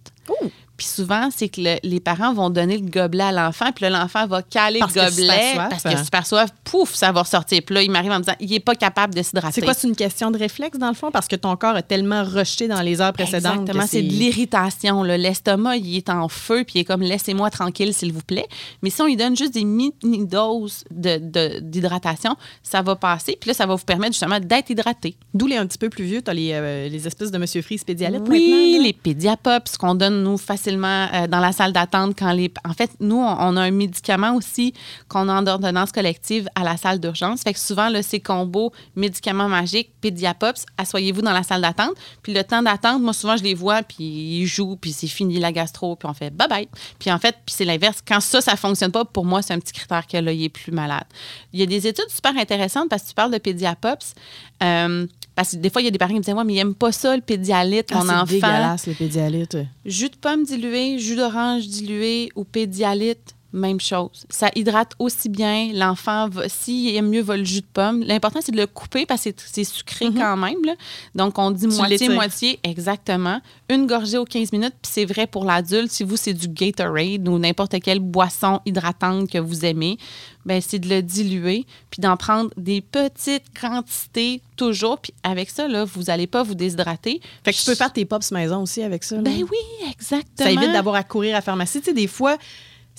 Puis 0.79 0.87
souvent, 0.87 1.29
c'est 1.35 1.49
que 1.49 1.59
le- 1.61 1.77
les 1.83 1.99
parents 1.99 2.33
vont 2.33 2.49
donner 2.49 2.77
le 2.77 2.89
gobelet 2.89 3.25
à 3.25 3.31
l'enfant, 3.33 3.71
puis 3.75 3.83
là, 3.83 3.89
l'enfant 3.89 4.25
va 4.27 4.41
caler 4.41 4.79
Parce 4.79 4.95
le 4.95 5.01
gobelet 5.01 5.55
parce 5.69 5.85
a 5.85 6.03
super 6.03 6.25
soif. 6.25 6.49
Pouf, 6.63 6.93
ça 6.95 7.11
va 7.11 7.21
ressortir. 7.23 7.61
Puis 7.65 7.75
là, 7.75 7.83
il 7.83 7.91
m'arrive 7.91 8.11
en 8.11 8.15
me 8.19 8.23
disant, 8.23 8.35
il 8.39 8.49
n'est 8.49 8.59
pas 8.61 8.75
capable 8.75 9.13
de 9.13 9.21
s'hydrater. 9.21 9.55
C'est 9.55 9.61
quoi, 9.61 9.73
c'est 9.73 9.87
une 9.89 9.95
question 9.95 10.31
de 10.31 10.37
réflexe, 10.39 10.77
dans 10.79 10.87
le 10.87 10.93
fond? 10.93 11.11
Parce 11.11 11.27
que 11.27 11.35
ton 11.35 11.55
corps 11.57 11.75
a 11.75 11.81
tellement 11.81 12.23
rejeté 12.23 12.67
dans 12.69 12.81
les 12.81 13.01
heures 13.01 13.11
précédentes. 13.13 13.61
Exactement, 13.61 13.83
que 13.83 13.89
c'est 13.89 14.01
de 14.01 14.07
l'irritation. 14.13 15.03
L'estomac, 15.03 15.75
il 15.77 15.97
est 15.97 16.09
en 16.09 16.29
feu, 16.29 16.63
puis 16.63 16.75
il 16.75 16.79
est 16.81 16.85
comme 16.85 17.01
laissez-moi 17.01 17.49
tranquille, 17.49 17.93
s'il 17.93 18.13
vous 18.13 18.21
plaît. 18.21 18.47
Mais 18.81 18.89
si 18.89 19.01
on 19.01 19.05
lui 19.05 19.17
donne 19.17 19.35
juste 19.35 19.53
des 19.53 19.65
mini-doses 19.65 20.83
de- 20.91 21.17
de- 21.17 21.59
d'hydratation, 21.59 22.35
ça 22.63 22.81
va 22.81 22.95
passer, 22.95 23.37
puis 23.39 23.49
là, 23.49 23.53
ça 23.53 23.65
va 23.65 23.75
vous 23.75 23.83
permettre 23.85 24.13
justement 24.13 24.39
d'être 24.39 24.69
hydraté. 24.69 25.15
D'où 25.33 25.47
les 25.47 25.57
un 25.57 25.65
petit 25.67 25.77
peu 25.77 25.89
plus 25.89 26.05
vieux, 26.05 26.21
tu 26.21 26.29
as 26.29 26.33
les, 26.33 26.51
euh, 26.53 26.87
les 26.87 27.07
espèces 27.07 27.31
de 27.31 27.37
Monsieur 27.37 27.61
Freeze 27.61 27.83
pédialettes 27.83 28.23
Oui, 28.27 28.49
maintenant. 28.49 28.83
les 28.85 28.93
pédiapops 28.93 29.77
qu'on 29.77 29.95
donne, 29.95 30.23
nous, 30.23 30.37
facilement 30.37 30.68
euh, 30.77 31.27
dans 31.27 31.39
la 31.39 31.51
salle 31.51 31.73
d'attente. 31.73 32.15
quand 32.17 32.31
les 32.31 32.51
En 32.67 32.73
fait, 32.73 32.91
nous, 32.99 33.17
on, 33.17 33.57
a 33.57 33.61
un 33.61 33.71
médicament 33.71 34.35
aussi 34.35 34.73
qu'on 35.07 35.29
a 35.29 35.33
en 35.33 35.47
ordonnance 35.47 35.91
collective 35.91 36.47
à 36.55 36.63
la 36.63 36.77
salle 36.77 36.99
d'urgence. 36.99 37.41
Fait 37.41 37.53
que 37.53 37.59
souvent, 37.59 37.89
là, 37.89 38.03
c'est 38.03 38.19
combo 38.19 38.71
médicaments 38.95 39.49
magiques, 39.49 39.91
pédiapops, 40.01 40.65
asseyez-vous 40.77 41.21
dans 41.21 41.33
la 41.33 41.43
salle 41.43 41.61
d'attente. 41.61 41.93
Puis 42.21 42.33
le 42.33 42.43
temps 42.43 42.61
d'attente, 42.61 43.01
moi, 43.01 43.13
souvent, 43.13 43.37
je 43.37 43.43
les 43.43 43.53
vois, 43.53 43.83
puis 43.83 44.03
ils 44.03 44.45
jouent, 44.45 44.75
puis 44.75 44.91
c'est 44.91 45.07
fini 45.07 45.39
la 45.39 45.51
gastro, 45.51 45.95
puis 45.95 46.07
on 46.09 46.13
fait 46.13 46.33
bye-bye. 46.33 46.67
Puis 46.99 47.11
en 47.11 47.19
fait, 47.19 47.35
puis 47.45 47.55
c'est 47.55 47.65
l'inverse. 47.65 48.01
Quand 48.05 48.19
ça, 48.19 48.41
ça 48.41 48.55
fonctionne 48.55 48.91
pas, 48.91 49.05
pour 49.05 49.25
moi, 49.25 49.41
c'est 49.41 49.53
un 49.53 49.59
petit 49.59 49.73
critère 49.73 50.05
que 50.07 50.17
là, 50.17 50.31
il 50.31 50.43
est 50.43 50.49
plus 50.49 50.71
malade. 50.71 51.05
Il 51.53 51.59
y 51.59 51.63
a 51.63 51.65
des 51.65 51.87
études 51.87 52.09
super 52.09 52.37
intéressantes 52.37 52.89
parce 52.89 53.03
que 53.03 53.09
tu 53.09 53.13
parles 53.13 53.31
de 53.31 53.37
pédiapops. 53.37 54.13
Euh, 54.61 55.07
parce 55.39 55.51
que 55.51 55.55
des 55.57 55.69
fois, 55.69 55.81
il 55.81 55.85
y 55.85 55.87
a 55.87 55.91
des 55.91 55.97
parents 55.97 56.11
qui 56.11 56.17
me 56.19 56.23
disent 56.23 56.33
Ouais, 56.33 56.43
mais 56.43 56.53
ils 56.53 56.57
n'aiment 56.57 56.75
pas 56.75 56.91
ça, 56.91 57.15
le 57.15 57.21
pédialyte, 57.21 57.87
Ah, 57.93 57.99
mon 57.99 58.03
c'est 58.03 58.11
enfant. 58.13 58.25
dégueulasse, 58.25 58.87
le 58.87 58.93
pédialyte. 58.93 59.57
Jus 59.85 60.09
de 60.09 60.15
pomme 60.17 60.43
dilué, 60.43 60.99
jus 60.99 61.15
d'orange 61.15 61.65
dilué 61.65 62.29
ou 62.35 62.43
pédialyte, 62.43 63.35
même 63.51 63.79
chose. 63.79 64.25
Ça 64.29 64.49
hydrate 64.55 64.93
aussi 64.99 65.29
bien. 65.29 65.71
L'enfant, 65.73 66.29
s'il 66.47 66.95
aime 66.95 67.09
mieux, 67.09 67.21
va 67.21 67.35
le 67.37 67.43
jus 67.43 67.61
de 67.61 67.65
pomme. 67.73 68.01
L'important, 68.03 68.39
c'est 68.43 68.51
de 68.51 68.57
le 68.57 68.67
couper 68.67 69.05
parce 69.05 69.23
que 69.23 69.29
c'est- 69.37 69.63
sucré 69.63 70.07
quand 70.15 70.37
même. 70.37 70.63
là. 70.65 70.73
Donc, 71.15 71.37
on 71.37 71.51
dit 71.51 71.67
Mhm. 71.67 71.75
Moitié-moitié. 71.75 72.59
Exactement. 72.63 73.41
Une 73.69 73.87
gorgée 73.87 74.17
aux 74.17 74.25
15 74.25 74.51
minutes. 74.51 74.73
Puis 74.81 74.91
c'est 74.93 75.05
vrai 75.05 75.27
pour 75.27 75.45
l'adulte. 75.45 75.91
Si 75.91 76.03
vous, 76.03 76.17
c'est 76.17 76.33
du 76.33 76.47
Gatorade 76.47 77.27
ou 77.27 77.37
n'importe 77.39 77.79
quelle 77.81 77.99
boisson 77.99 78.59
hydratante 78.65 79.29
que 79.29 79.37
vous 79.37 79.65
aimez, 79.65 79.97
ben 80.45 80.61
c'est 80.61 80.79
de 80.79 80.89
le 80.89 81.01
diluer 81.03 81.65
puis 81.91 82.01
d'en 82.01 82.17
prendre 82.17 82.49
des 82.57 82.81
petites 82.81 83.43
quantités 83.59 84.41
toujours. 84.55 84.99
Puis 84.99 85.13
avec 85.23 85.49
ça, 85.49 85.67
là, 85.67 85.85
vous 85.85 86.03
n'allez 86.03 86.27
pas 86.27 86.43
vous 86.43 86.55
déshydrater. 86.55 87.21
Fait 87.43 87.51
que 87.53 87.57
tu 87.57 87.65
peux 87.65 87.75
faire 87.75 87.93
tes 87.93 88.05
pops 88.05 88.31
maison 88.31 88.61
aussi 88.63 88.81
avec 88.83 89.03
ça. 89.03 89.15
là. 89.17 89.21
Ben 89.21 89.43
oui, 89.43 89.87
exactement. 89.91 90.25
Ça 90.37 90.51
évite 90.51 90.71
d'avoir 90.71 90.95
à 90.95 91.03
courir 91.03 91.31
à 91.35 91.37
la 91.37 91.41
pharmacie. 91.41 91.79
Tu 91.79 91.85
sais, 91.85 91.93
des 91.93 92.07
fois, 92.07 92.37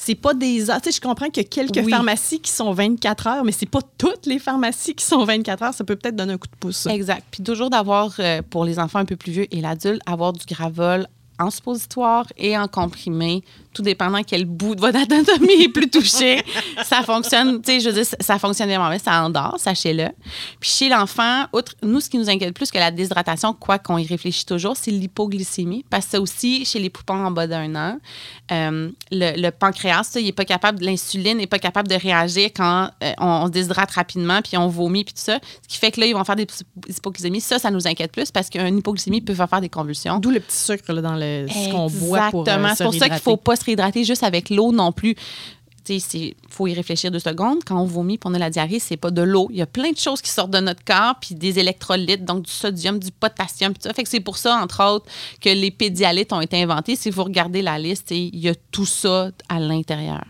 c'est 0.03 0.15
pas 0.15 0.33
des 0.33 0.71
heures. 0.71 0.81
Tu 0.81 0.91
sais, 0.91 0.97
je 0.97 1.01
comprends 1.01 1.29
qu'il 1.29 1.43
y 1.43 1.47
a 1.47 1.49
quelques 1.49 1.85
Oui. 1.85 1.91
pharmacies 1.91 2.41
qui 2.41 2.51
sont 2.51 2.73
24 2.73 3.27
heures, 3.27 3.45
mais 3.45 3.53
c'est 3.53 3.67
pas 3.69 3.81
toutes 3.99 4.25
les 4.25 4.39
pharmacies 4.39 4.95
qui 4.95 5.05
sont 5.05 5.25
24 5.25 5.63
heures. 5.63 5.75
Ça 5.75 5.85
peut 5.85 5.95
peut-être 5.97 6.17
donner 6.17 6.33
un 6.33 6.39
coup 6.39 6.49
de 6.49 6.57
pouce. 6.59 6.77
ça. 6.79 6.95
Exact. 6.95 7.23
Puis 7.31 7.43
toujours 7.43 7.69
d'avoir, 7.69 8.15
euh, 8.19 8.41
pour 8.49 8.65
les 8.65 8.79
enfants 8.79 8.99
un 9.01 9.05
peu 9.05 9.17
plus 9.17 9.33
vieux 9.33 9.47
et 9.55 9.61
l'adulte, 9.61 10.01
avoir 10.07 10.33
du 10.33 10.47
gravol 10.47 11.07
en 11.39 11.51
suppositoire 11.51 12.27
et 12.39 12.57
en 12.57 12.67
comprimé, 12.67 13.43
tout 13.73 13.83
dépendant 13.83 14.23
quel 14.27 14.45
bout 14.47 14.75
de 14.75 14.81
votre 14.81 14.97
anatomie 14.99 15.63
est 15.65 15.69
plus 15.69 15.89
touché. 15.89 16.43
ça 16.85 17.03
fonctionne, 17.03 17.63
tu 17.63 17.73
sais, 17.73 17.81
je 17.81 17.89
veux 17.89 17.95
dire, 18.03 18.05
ça- 18.21 18.39
fonctionne 18.39 18.69
vraiment 18.69 18.89
bien, 18.89 18.99
ça 18.99 19.23
endort, 19.23 19.57
sachez-le. 19.59 20.09
Puis 20.59 20.71
chez 20.71 20.89
l'enfant, 20.89 21.45
outre, 21.53 21.75
nous, 21.83 22.01
ce 22.01 22.09
qui 22.11 22.19
nous 22.19 22.29
inquiète 22.31 22.55
plus 22.55 22.71
que 22.71 22.79
la 22.79 22.91
déshydratation, 22.91 23.53
quoi 23.53 23.79
qu'on 23.79 23.99
y 23.99 24.07
réfléchit 24.07 24.45
toujours, 24.47 24.77
c'est 24.77 24.91
l'hypoglycémie. 24.91 25.85
Parce 25.91 26.07
que 26.07 26.11
ça 26.13 26.21
aussi, 26.21 26.65
chez 26.65 26.79
les 26.79 26.91
poupons 26.91 27.25
en 27.25 27.31
bas 27.31 27.47
d'un 27.47 27.75
an, 27.77 27.99
euh, 28.53 28.91
le, 29.13 29.41
le 29.41 29.51
pancréas, 29.51 30.05
ça, 30.05 30.21
il 30.21 30.27
n'est 30.27 30.33
pas 30.33 30.45
capable, 30.45 30.83
l'insuline 30.85 31.39
n'est 31.39 31.47
pas 31.47 31.59
capable 31.59 31.89
de 31.89 31.95
réagir 31.95 32.51
quand 32.57 32.91
euh, 33.05 33.13
on, 33.19 33.27
on 33.27 33.47
se 33.47 33.51
déshydrate 33.53 33.91
rapidement, 33.93 34.41
puis 34.43 34.57
on 34.57 34.69
vomit, 34.69 35.05
puis 35.05 35.15
tout 35.15 35.21
ça. 35.23 35.39
Ce 35.63 35.69
qui 35.69 35.79
fait 35.79 35.91
que 35.91 36.01
là, 36.01 36.07
ils 36.07 36.15
vont 36.15 36.25
faire 36.25 36.37
des 36.37 36.47
hypoglycémies. 36.89 37.41
Ça, 37.41 37.59
ça 37.59 37.71
nous 37.71 37.87
inquiète 37.87 38.13
plus 38.13 38.31
parce 38.31 38.49
qu'une 38.51 38.79
hypoglycémie 38.79 39.21
peut 39.21 39.35
faire 39.35 39.61
des 39.61 39.69
convulsions. 39.69 40.19
D'où 40.19 40.31
le 40.31 40.41
petit 40.41 40.57
sucre 40.57 40.93
là, 40.93 41.03
dans 41.03 41.15
le, 41.17 41.47
ce 41.49 41.71
qu'on 41.71 41.89
boit 41.89 42.31
pour 42.31 42.41
euh, 42.41 42.43
Exactement. 42.45 42.75
C'est 42.77 42.85
pour 42.85 42.95
ça 42.95 43.09
qu'il 43.09 43.19
faut 43.19 43.37
pas 43.37 43.57
se 43.61 43.65
réhydrater 43.65 44.05
juste 44.05 44.23
avec 44.23 44.51
l'eau 44.51 44.73
non 44.73 44.93
plus. 44.93 45.17
Il 45.89 46.35
faut 46.49 46.67
y 46.67 46.75
réfléchir 46.75 47.11
deux 47.11 47.19
secondes. 47.19 47.65
Quand 47.65 47.81
on 47.81 47.85
vomit 47.85 48.15
et 48.15 48.21
on 48.25 48.35
a 48.35 48.39
la 48.39 48.51
diarrhée, 48.51 48.79
c'est 48.79 48.97
pas 48.97 49.11
de 49.11 49.23
l'eau. 49.23 49.49
Il 49.51 49.57
y 49.57 49.63
a 49.63 49.67
plein 49.67 49.91
de 49.91 49.97
choses 49.97 50.21
qui 50.21 50.31
sortent 50.31 50.51
de 50.51 50.61
notre 50.61 50.85
corps, 50.85 51.17
puis 51.21 51.35
des 51.35 51.59
électrolytes, 51.59 52.25
donc 52.25 52.45
du 52.45 52.51
sodium, 52.51 52.99
du 52.99 53.11
potassium, 53.11 53.73
puis 53.73 53.83
tout 53.83 53.89
ça. 53.89 53.95
Fait 53.95 54.05
que 54.05 54.09
c'est 54.09 54.21
pour 54.21 54.37
ça, 54.37 54.57
entre 54.63 54.85
autres, 54.85 55.07
que 55.41 55.49
les 55.49 55.71
pédialytes 55.71 56.33
ont 56.33 56.41
été 56.41 56.63
inventés. 56.63 56.97
Si 56.97 57.11
vous 57.11 57.25
regardez 57.25 57.63
la 57.63 57.79
liste, 57.79 58.11
il 58.11 58.39
y 58.39 58.49
a 58.49 58.55
tout 58.71 58.87
ça 58.87 59.31
à 59.49 59.59
l'intérieur. 59.59 60.25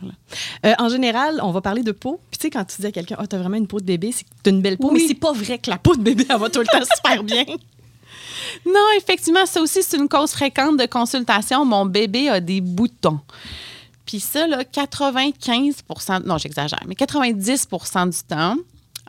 Euh, 0.64 0.72
en 0.78 0.88
général, 0.88 1.40
on 1.42 1.50
va 1.50 1.60
parler 1.60 1.82
de 1.82 1.92
peau. 1.92 2.20
Puis 2.30 2.38
tu 2.38 2.42
sais, 2.44 2.50
quand 2.50 2.64
tu 2.64 2.80
dis 2.80 2.86
à 2.86 2.92
quelqu'un, 2.92 3.16
oh, 3.20 3.26
t'as 3.26 3.38
vraiment 3.38 3.56
une 3.56 3.66
peau 3.66 3.80
de 3.80 3.86
bébé, 3.86 4.12
c'est 4.12 4.24
que 4.24 4.30
t'as 4.42 4.50
une 4.50 4.62
belle 4.62 4.78
peau. 4.78 4.90
Oui. 4.90 5.00
Mais 5.02 5.08
c'est 5.08 5.20
pas 5.20 5.32
vrai 5.32 5.58
que 5.58 5.70
la 5.70 5.78
peau 5.78 5.94
de 5.94 6.02
bébé, 6.02 6.24
elle 6.28 6.38
va 6.38 6.48
tout 6.48 6.60
le 6.60 6.66
temps 6.66 6.84
super 6.96 7.22
bien. 7.22 7.44
Non, 8.66 8.86
effectivement, 8.96 9.46
ça 9.46 9.60
aussi, 9.60 9.82
c'est 9.82 9.96
une 9.96 10.08
cause 10.08 10.32
fréquente 10.32 10.76
de 10.76 10.86
consultation. 10.86 11.64
Mon 11.64 11.86
bébé 11.86 12.28
a 12.28 12.40
des 12.40 12.60
boutons. 12.60 13.20
Puis 14.06 14.20
ça, 14.20 14.46
là, 14.46 14.64
95% 14.64 16.24
non, 16.24 16.38
j'exagère, 16.38 16.82
mais 16.86 16.94
90% 16.94 18.10
du 18.10 18.18
temps, 18.28 18.56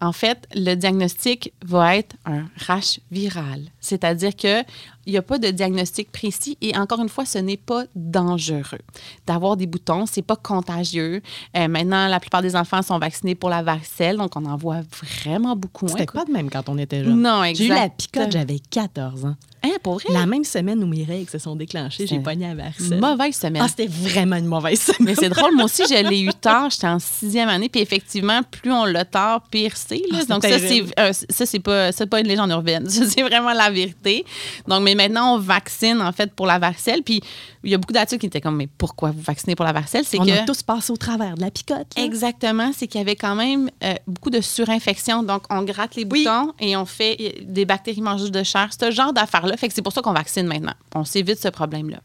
en 0.02 0.12
fait, 0.12 0.48
le 0.56 0.74
diagnostic 0.74 1.54
va 1.64 1.96
être 1.96 2.16
un 2.26 2.46
rash 2.58 3.00
viral. 3.12 3.62
C'est-à-dire 3.80 4.36
que 4.36 4.64
il 5.06 5.14
n'y 5.14 5.18
a 5.18 5.22
pas 5.22 5.40
de 5.40 5.50
diagnostic 5.50 6.12
précis 6.12 6.58
et 6.62 6.78
encore 6.78 7.00
une 7.02 7.10
fois, 7.10 7.26
ce 7.26 7.38
n'est 7.38 7.58
pas 7.58 7.86
dangereux. 7.96 8.80
D'avoir 9.26 9.58
des 9.58 9.66
boutons, 9.66 10.06
c'est 10.06 10.22
pas 10.22 10.36
contagieux. 10.36 11.22
Euh, 11.58 11.68
maintenant, 11.68 12.08
la 12.08 12.20
plupart 12.20 12.42
des 12.42 12.56
enfants 12.56 12.82
sont 12.82 13.00
vaccinés 13.00 13.36
pour 13.36 13.50
la 13.50 13.64
varicelle, 13.64 14.18
donc 14.18 14.36
on 14.36 14.46
en 14.46 14.58
voit 14.58 14.82
vraiment 15.02 15.56
beaucoup 15.56 15.86
moins. 15.86 15.98
C'était 15.98 16.12
pas 16.12 16.26
de 16.26 16.32
même 16.32 16.50
quand 16.50 16.70
on 16.70 16.78
était 16.78 17.04
jeune. 17.04 17.22
Non, 17.22 17.44
J'ai 17.54 17.66
eu 17.66 17.70
la 17.70 17.86
exact. 17.86 17.98
picote, 17.98 18.32
j'avais 18.32 18.60
14 18.60 19.26
ans. 19.26 19.36
Hein, 19.74 19.78
pour 19.84 19.96
vrai? 19.96 20.06
La 20.14 20.26
même 20.26 20.44
semaine 20.44 20.84
où 20.84 20.88
mes 20.88 21.04
règles 21.04 21.30
se 21.30 21.38
sont 21.40 21.56
déclenchées, 21.56 22.08
j'ai 22.08 22.20
pogné 22.20 22.48
à 22.48 22.56
varicelle. 22.56 23.00
Mauvaise 23.00 23.36
semaine. 23.36 23.62
Ah, 23.66 23.68
c'était 23.68 23.88
vraiment 23.88 24.36
une 24.36 24.46
mauvaise 24.46 24.80
semaine. 24.82 24.98
Mais 25.02 25.16
c'est 25.16 25.30
drôle, 25.30 25.56
moi 25.56 25.66
aussi, 25.66 25.84
je 25.90 26.08
l'ai 26.10 26.22
eu 26.22 26.30
tard. 26.42 26.70
J'étais 26.70 26.88
en 26.88 27.00
sixième 27.00 27.50
année. 27.50 27.70
Puis 27.70 27.82
effectivement, 27.82 28.42
plus 28.50 28.72
on 28.72 28.86
l'a 28.86 29.06
tard, 29.06 29.42
pire 29.50 29.74
c'est. 29.76 30.02
Ah, 30.14 30.24
Donc, 30.26 30.44
ça, 30.44 30.60
c'est 30.60 30.84
euh, 31.00 31.14
ça, 31.30 31.46
c'est 31.46 31.60
pas, 31.60 31.92
pas 31.92 32.20
une 32.20 32.28
légende 32.28 32.52
urbaine. 32.52 32.88
C'est 33.12 33.22
vraiment 33.24 33.52
la 33.54 33.70
vérité. 33.70 34.26
Donc, 34.68 34.84
mais 34.84 34.96
maintenant, 34.96 35.36
on 35.36 35.38
vaccine, 35.40 36.02
en 36.02 36.12
fait, 36.12 36.32
pour 36.34 36.46
la 36.46 36.60
varicelle. 36.60 37.04
Puis, 37.04 37.22
il 37.64 37.70
y 37.72 37.74
a 37.74 37.78
beaucoup 37.78 37.94
d'adultes 37.94 38.20
qui 38.22 38.28
étaient 38.28 38.42
comme, 38.42 38.56
mais 38.56 38.68
pourquoi 38.78 39.12
vous 39.12 39.22
vaccinez 39.22 39.56
pour 39.56 39.66
la 39.66 39.72
varicelle? 39.74 40.04
C'est 40.06 40.20
On 40.20 40.26
que. 40.26 40.32
a 40.32 40.40
tous 40.46 40.64
passé 40.64 40.92
au 40.92 40.98
travers 40.98 41.36
de 41.36 41.42
la 41.42 41.52
picote. 41.52 41.88
là. 41.96 42.04
Exactement, 42.04 42.72
c'est 42.76 42.88
qu'il 42.88 43.00
y 43.00 43.02
avait 43.04 43.16
quand 43.16 43.36
même 43.36 43.70
euh, 43.84 43.94
beaucoup 44.08 44.30
de 44.30 44.42
surinfection. 44.42 45.24
Donc, 45.24 45.44
on 45.50 45.62
gratte 45.64 45.96
les 45.96 46.06
Oui. 46.10 46.24
boutons 46.24 46.54
et 46.60 46.76
on 46.78 46.86
fait 46.86 47.18
euh, 47.20 47.30
des 47.44 47.66
bactéries 47.66 48.02
mangeuses 48.02 48.32
de 48.32 48.44
chair, 48.44 48.70
ce 48.80 48.92
genre 48.92 49.14
d'affaires-là. 49.14 49.58
Fait 49.62 49.67
que 49.69 49.74
c'est 49.74 49.82
pour 49.82 49.93
ça 49.93 50.02
qu'on 50.02 50.12
vaccine 50.13 50.45
maintenant. 50.47 50.74
On 50.93 51.06
s'évite 51.06 51.39
ce 51.39 51.47
problème-là. 51.47 52.00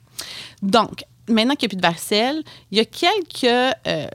Donc, 0.63 1.05
maintenant 1.29 1.55
qu'il 1.55 1.67
n'y 1.69 1.71
a 1.71 1.75
plus 1.75 1.77
de 1.77 1.83
varicelle, 1.83 2.43
il 2.71 2.79
y 2.79 2.81
a 2.81 2.85
quelques. 2.85 3.45
euh, 3.89 4.07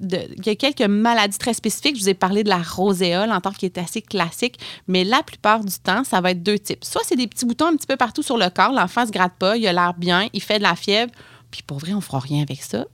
de- 0.00 0.28
il 0.36 0.46
y 0.46 0.50
a 0.50 0.54
quelques 0.54 0.82
maladies 0.82 1.38
très 1.38 1.54
spécifiques. 1.54 1.96
Je 1.96 2.02
vous 2.02 2.08
ai 2.08 2.14
parlé 2.14 2.44
de 2.44 2.48
la 2.48 2.58
roséole 2.62 3.32
en 3.32 3.40
tant 3.40 3.50
qui 3.50 3.66
est 3.66 3.78
assez 3.78 4.00
classique, 4.00 4.56
mais 4.86 5.02
la 5.02 5.24
plupart 5.24 5.64
du 5.64 5.74
temps, 5.76 6.04
ça 6.04 6.20
va 6.20 6.30
être 6.30 6.42
deux 6.42 6.56
types. 6.58 6.84
Soit 6.84 7.00
c'est 7.04 7.16
des 7.16 7.26
petits 7.26 7.44
boutons 7.44 7.66
un 7.66 7.76
petit 7.76 7.86
peu 7.88 7.96
partout 7.96 8.22
sur 8.22 8.36
le 8.38 8.48
corps, 8.48 8.70
l'enfant 8.72 9.04
se 9.06 9.10
gratte 9.10 9.32
pas, 9.40 9.56
il 9.56 9.66
a 9.66 9.72
l'air 9.72 9.94
bien, 9.94 10.28
il 10.32 10.40
fait 10.40 10.58
de 10.58 10.62
la 10.62 10.76
fièvre, 10.76 11.10
puis 11.50 11.62
pour 11.66 11.78
vrai, 11.78 11.94
on 11.94 12.00
fera 12.00 12.20
rien 12.20 12.42
avec 12.42 12.62
ça. 12.62 12.84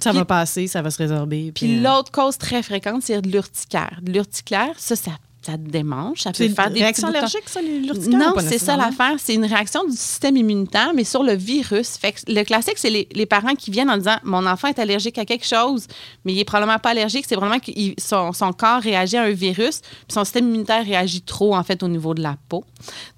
Ça 0.00 0.08
Puis- 0.10 0.20
va 0.20 0.24
passer, 0.24 0.66
ça 0.66 0.80
va 0.80 0.90
se 0.90 0.96
résorber. 0.96 1.52
puis 1.52 1.78
euh, 1.78 1.82
l'autre 1.82 2.10
cause 2.10 2.38
très 2.38 2.62
fréquente, 2.62 3.02
c'est 3.02 3.20
de 3.20 3.28
l'urticaire. 3.28 3.98
De 4.00 4.12
l'urticaire, 4.12 4.72
ça, 4.78 4.96
ça, 4.96 5.10
ça 5.46 5.56
démange. 5.58 6.22
Ça 6.22 6.32
peut 6.32 6.48
faire 6.54 6.70
des 6.70 6.80
réaction 6.80 7.08
allergique, 7.08 7.42
ça, 7.48 7.60
l'urticaire? 7.62 8.18
Non, 8.18 8.32
c'est 8.48 8.58
ça 8.58 8.76
l'affaire. 8.76 9.14
C'est 9.18 9.34
une 9.34 9.44
réaction 9.44 9.84
du 9.84 9.92
système 9.96 10.36
immunitaire, 10.36 10.92
mais 10.94 11.04
sur 11.04 11.22
le 11.22 11.34
virus. 11.34 11.96
Fait 11.98 12.12
que 12.12 12.20
le 12.28 12.42
classique, 12.44 12.78
c'est 12.78 12.90
les, 12.90 13.08
les 13.12 13.26
parents 13.26 13.54
qui 13.54 13.70
viennent 13.70 13.90
en 13.90 13.96
disant 13.98 14.16
Mon 14.24 14.46
enfant 14.46 14.68
est 14.68 14.78
allergique 14.78 15.18
à 15.18 15.24
quelque 15.24 15.46
chose, 15.46 15.86
mais 16.24 16.32
il 16.32 16.38
est 16.40 16.44
probablement 16.44 16.78
pas 16.78 16.90
allergique. 16.90 17.26
C'est 17.28 17.36
vraiment 17.36 17.58
que 17.58 17.70
son, 17.98 18.32
son 18.32 18.52
corps 18.52 18.80
réagit 18.80 19.16
à 19.16 19.22
un 19.22 19.30
virus, 19.32 19.80
puis 19.80 20.14
son 20.14 20.24
système 20.24 20.48
immunitaire 20.48 20.84
réagit 20.84 21.22
trop, 21.22 21.54
en 21.54 21.62
fait, 21.62 21.82
au 21.82 21.88
niveau 21.88 22.14
de 22.14 22.22
la 22.22 22.36
peau. 22.48 22.64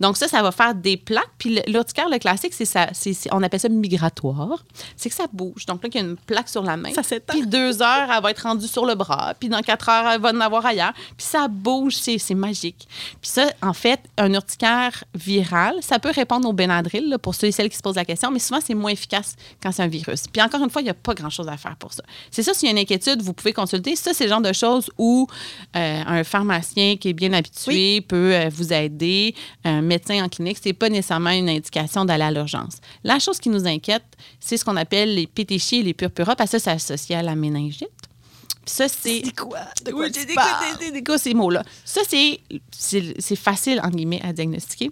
Donc, 0.00 0.16
ça, 0.16 0.28
ça 0.28 0.42
va 0.42 0.52
faire 0.52 0.74
des 0.74 0.96
plaques. 0.96 1.30
Puis 1.38 1.60
l'urticaire, 1.66 2.08
le 2.08 2.18
classique, 2.18 2.54
c'est 2.54 2.64
ça. 2.64 2.88
c'est- 2.92 3.28
on 3.32 3.42
appelle 3.42 3.60
ça 3.60 3.68
migratoire. 3.68 4.64
C'est 4.96 5.08
que 5.08 5.14
ça 5.14 5.26
bouge. 5.32 5.66
Donc, 5.66 5.82
là, 5.82 5.88
il 5.92 6.00
y 6.00 6.04
a 6.04 6.06
une 6.06 6.16
plaque 6.16 6.48
sur 6.48 6.62
la 6.62 6.76
main. 6.76 6.92
Ça 6.92 7.02
s'étend. 7.02 7.32
Puis 7.34 7.46
deux 7.46 7.82
heures, 7.82 8.08
elle 8.14 8.22
va 8.22 8.30
être 8.30 8.42
rendue 8.42 8.66
sur 8.68 8.84
le 8.86 8.94
bras. 8.94 9.34
Puis 9.38 9.48
dans 9.48 9.60
quatre 9.60 9.88
heures, 9.88 10.06
elle 10.12 10.20
va 10.20 10.30
en 10.32 10.40
avoir 10.40 10.64
ailleurs. 10.66 10.92
Puis 11.16 11.26
ça 11.26 11.48
bouge, 11.48 11.96
c'est 11.96 12.15
c'est 12.18 12.34
magique. 12.34 12.86
Puis 13.20 13.30
ça, 13.30 13.46
en 13.62 13.72
fait, 13.72 14.00
un 14.16 14.32
urticaire 14.32 15.04
viral, 15.14 15.76
ça 15.80 15.98
peut 15.98 16.12
répondre 16.14 16.48
au 16.48 16.52
Benadryl, 16.52 17.08
là, 17.08 17.18
pour 17.18 17.34
ceux 17.34 17.48
et 17.48 17.52
celles 17.52 17.70
qui 17.70 17.76
se 17.76 17.82
posent 17.82 17.96
la 17.96 18.04
question, 18.04 18.30
mais 18.30 18.38
souvent, 18.38 18.60
c'est 18.64 18.74
moins 18.74 18.90
efficace 18.90 19.36
quand 19.62 19.72
c'est 19.72 19.82
un 19.82 19.88
virus. 19.88 20.24
Puis 20.32 20.42
encore 20.42 20.62
une 20.62 20.70
fois, 20.70 20.82
il 20.82 20.84
n'y 20.84 20.90
a 20.90 20.94
pas 20.94 21.14
grand-chose 21.14 21.48
à 21.48 21.56
faire 21.56 21.76
pour 21.76 21.92
ça. 21.92 22.02
C'est 22.30 22.42
ça, 22.42 22.54
s'il 22.54 22.66
y 22.66 22.68
a 22.68 22.72
une 22.72 22.78
inquiétude, 22.78 23.22
vous 23.22 23.32
pouvez 23.32 23.52
consulter. 23.52 23.96
Ça, 23.96 24.12
c'est 24.14 24.24
le 24.24 24.30
genre 24.30 24.40
de 24.40 24.52
choses 24.52 24.90
où 24.98 25.26
euh, 25.76 26.02
un 26.06 26.24
pharmacien 26.24 26.96
qui 26.96 27.08
est 27.08 27.12
bien 27.12 27.32
habitué 27.32 28.00
peut 28.00 28.34
euh, 28.34 28.48
vous 28.52 28.72
aider. 28.72 29.34
Un 29.64 29.82
médecin 29.82 30.24
en 30.24 30.28
clinique, 30.28 30.58
c'est 30.62 30.72
pas 30.72 30.88
nécessairement 30.88 31.30
une 31.30 31.48
indication 31.48 32.04
d'aller 32.04 32.24
à 32.24 32.30
l'urgence. 32.30 32.78
La 33.04 33.18
chose 33.18 33.38
qui 33.38 33.48
nous 33.48 33.66
inquiète, 33.66 34.04
c'est 34.40 34.56
ce 34.56 34.64
qu'on 34.64 34.76
appelle 34.76 35.14
les 35.14 35.26
pétéchies 35.26 35.76
et 35.76 35.82
les 35.82 35.94
purpura, 35.94 36.36
parce 36.36 36.52
que 36.52 36.58
ça, 36.58 36.78
c'est 36.78 36.94
associé 36.94 37.16
à 37.16 37.22
la 37.22 37.34
méningite. 37.34 37.88
Ça, 38.64 38.88
c'est. 38.88 39.22
Quoi? 39.36 39.58
De 39.84 39.92
quoi 39.92 40.06
Oui, 40.06 40.12
tu 40.12 40.24
des, 40.26 40.34
des- 41.00 41.18
ces 41.18 41.34
mots-là. 41.34 41.62
Ça, 41.84 42.00
c'est, 42.08 42.40
facile, 43.36 43.80
en 43.82 43.88
guillemets, 43.90 44.20
à 44.24 44.32
diagnostiquer. 44.32 44.90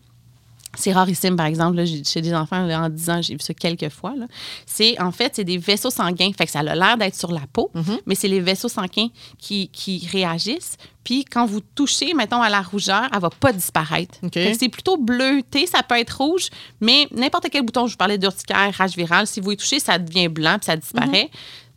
C'est 0.76 0.92
rarissime, 0.92 1.36
par 1.36 1.46
exemple, 1.46 1.76
là, 1.76 1.84
chez 1.86 2.20
des 2.20 2.34
enfants, 2.34 2.64
là, 2.66 2.80
en 2.82 2.88
10 2.88 3.10
ans, 3.10 3.22
j'ai 3.22 3.34
vu 3.34 3.40
ça 3.40 3.54
quelques 3.54 3.90
fois. 3.90 4.14
là. 4.16 4.26
C'est, 4.66 5.00
en 5.00 5.12
fait, 5.12 5.36
c'est 5.36 5.44
des 5.44 5.56
vaisseaux 5.56 5.90
sanguins. 5.90 6.32
Fait 6.36 6.46
que 6.46 6.50
ça 6.50 6.60
a 6.60 6.74
l'air 6.74 6.96
d'être 6.96 7.14
sur 7.14 7.30
la 7.30 7.42
peau, 7.52 7.70
Mm-hmm. 7.76 8.00
mais 8.06 8.14
c'est 8.16 8.26
les 8.26 8.40
vaisseaux 8.40 8.68
sanguins 8.68 9.06
qui, 9.38 9.68
qui 9.68 10.04
réagissent. 10.10 10.76
Puis 11.04 11.24
quand 11.26 11.46
vous 11.46 11.60
touchez, 11.60 12.12
mettons, 12.14 12.42
à 12.42 12.48
la 12.50 12.60
rougeur, 12.60 13.08
elle 13.14 13.20
va 13.20 13.30
pas 13.30 13.52
disparaître. 13.52 14.18
C'est 14.58 14.68
plutôt 14.68 14.96
bleuté, 14.96 15.66
ça 15.68 15.84
peut 15.84 15.96
être 15.98 16.16
rouge, 16.20 16.48
mais 16.80 17.06
n'importe 17.12 17.46
quel 17.52 17.62
bouton, 17.62 17.86
je 17.86 17.92
vous 17.92 17.96
parlais 17.98 18.18
d'urticaire, 18.18 18.74
rage 18.76 18.96
virale, 18.96 19.28
si 19.28 19.40
vous 19.40 19.52
y 19.52 19.56
touchez, 19.56 19.78
ça 19.78 19.98
devient 19.98 20.26
blanc, 20.28 20.56
puis 20.58 20.64
ça 20.66 20.76
disparaît. 20.76 21.30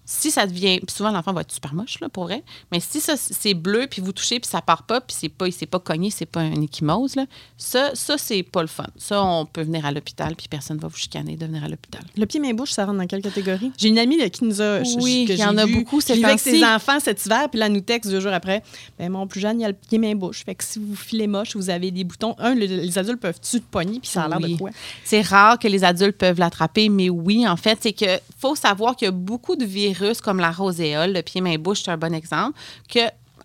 Si 0.10 0.32
ça 0.32 0.48
devient. 0.48 0.80
Puis 0.80 0.96
souvent, 0.96 1.12
l'enfant 1.12 1.34
va 1.34 1.42
être 1.42 1.52
super 1.52 1.74
moche, 1.74 2.00
là, 2.00 2.08
pour 2.08 2.24
vrai. 2.24 2.42
Mais 2.72 2.80
si 2.80 3.02
ça, 3.02 3.16
c'est 3.18 3.54
bleu, 3.54 3.88
puis 3.92 4.02
vous 4.02 4.14
touchez, 4.14 4.40
puis 4.40 4.50
ça 4.50 4.62
part 4.62 4.84
pas, 4.84 5.02
puis 5.02 5.14
c'est 5.20 5.28
pas, 5.28 5.48
il 5.48 5.52
s'est 5.52 5.66
pas 5.66 5.80
cogné, 5.80 6.12
c'est 6.12 6.26
pas 6.26 6.40
un 6.40 6.62
échymose, 6.62 7.18
là, 7.18 7.26
ça, 7.58 7.92
ça 7.94 8.18
c'est 8.18 8.42
pas 8.42 8.62
le 8.62 8.70
fun. 8.70 8.88
Ça, 8.96 9.22
on 9.22 9.46
peut 9.46 9.64
venir 9.64 9.86
à 9.86 9.92
l'hôpital, 9.92 10.34
puis 10.38 10.48
personne 10.50 10.78
va 10.78 10.88
vous 10.88 10.96
chicaner 10.96 11.36
de 11.36 11.46
venir 11.46 11.62
à 11.62 11.68
l'hôpital. 11.68 12.02
Le 12.16 12.26
pied 12.26 12.40
main 12.40 12.54
bouche, 12.54 12.72
ça 12.72 12.86
rentre 12.86 13.00
dans 13.00 13.06
quelle 13.06 13.22
catégorie? 13.22 13.74
J'ai 13.78 13.90
une 13.90 14.00
amie 14.00 14.18
là, 14.18 14.30
qui 14.30 14.46
nous 14.46 14.62
a. 14.62 14.80
Oui, 15.02 15.26
il 15.28 15.36
y 15.36 15.44
en 15.44 15.58
a 15.58 15.66
vu, 15.66 15.76
beaucoup 15.80 16.00
vivait 16.00 16.24
avec 16.24 16.40
ses 16.40 16.64
enfants 16.64 17.02
cet 17.02 17.26
hiver, 17.26 17.50
puis 17.50 17.60
là, 17.60 17.68
nous 17.68 17.82
texte 17.82 18.10
deux 18.10 18.22
jours 18.22 18.32
après. 18.34 18.64
Ben, 18.98 19.10
mon 19.12 19.28
plus 19.28 19.42
jeune, 19.42 19.60
il 19.60 19.66
a 19.66 19.68
le 19.68 19.74
pied 19.74 19.98
main 19.98 20.16
bouche. 20.16 20.46
Fait 20.46 20.56
que 20.56 20.64
si 20.64 20.80
vous 20.80 20.96
filez 20.96 21.28
moche, 21.28 21.54
vous 21.58 21.70
avez 21.70 21.92
des 21.92 22.06
boutons. 22.06 22.34
Un, 22.40 22.56
le- 22.56 22.66
les 22.66 22.98
adultes 22.98 23.20
peuvent-tu 23.20 23.60
te 23.60 23.66
pogner, 23.70 24.00
puis 24.00 24.10
ça 24.10 24.24
a 24.24 24.30
l'air 24.30 24.40
Oui. 24.42 24.54
de 24.54 24.58
quoi? 24.58 24.70
C'est 25.04 25.22
rare 25.22 25.60
que 25.60 25.68
les 25.68 25.84
adultes 25.84 26.18
peuvent 26.18 26.40
l'attraper, 26.40 26.88
mais 26.88 27.10
oui, 27.10 27.46
en 27.46 27.58
fait, 27.58 27.78
c'est 27.82 27.92
que 27.92 28.06
faut 28.40 28.56
savoir 28.56 28.96
qu'il 28.96 29.08
y 29.08 29.10
a 29.10 29.12
beaucoup 29.12 29.58
de 29.58 29.66
virus 29.66 29.97
comme 30.22 30.40
la 30.40 30.52
roséole, 30.52 31.14
le 31.14 31.22
pied-main-bouche, 31.22 31.84
c'est 31.84 31.92
un 31.92 31.98
bon 31.98 32.14
exemple, 32.14 32.58
que 32.90 33.00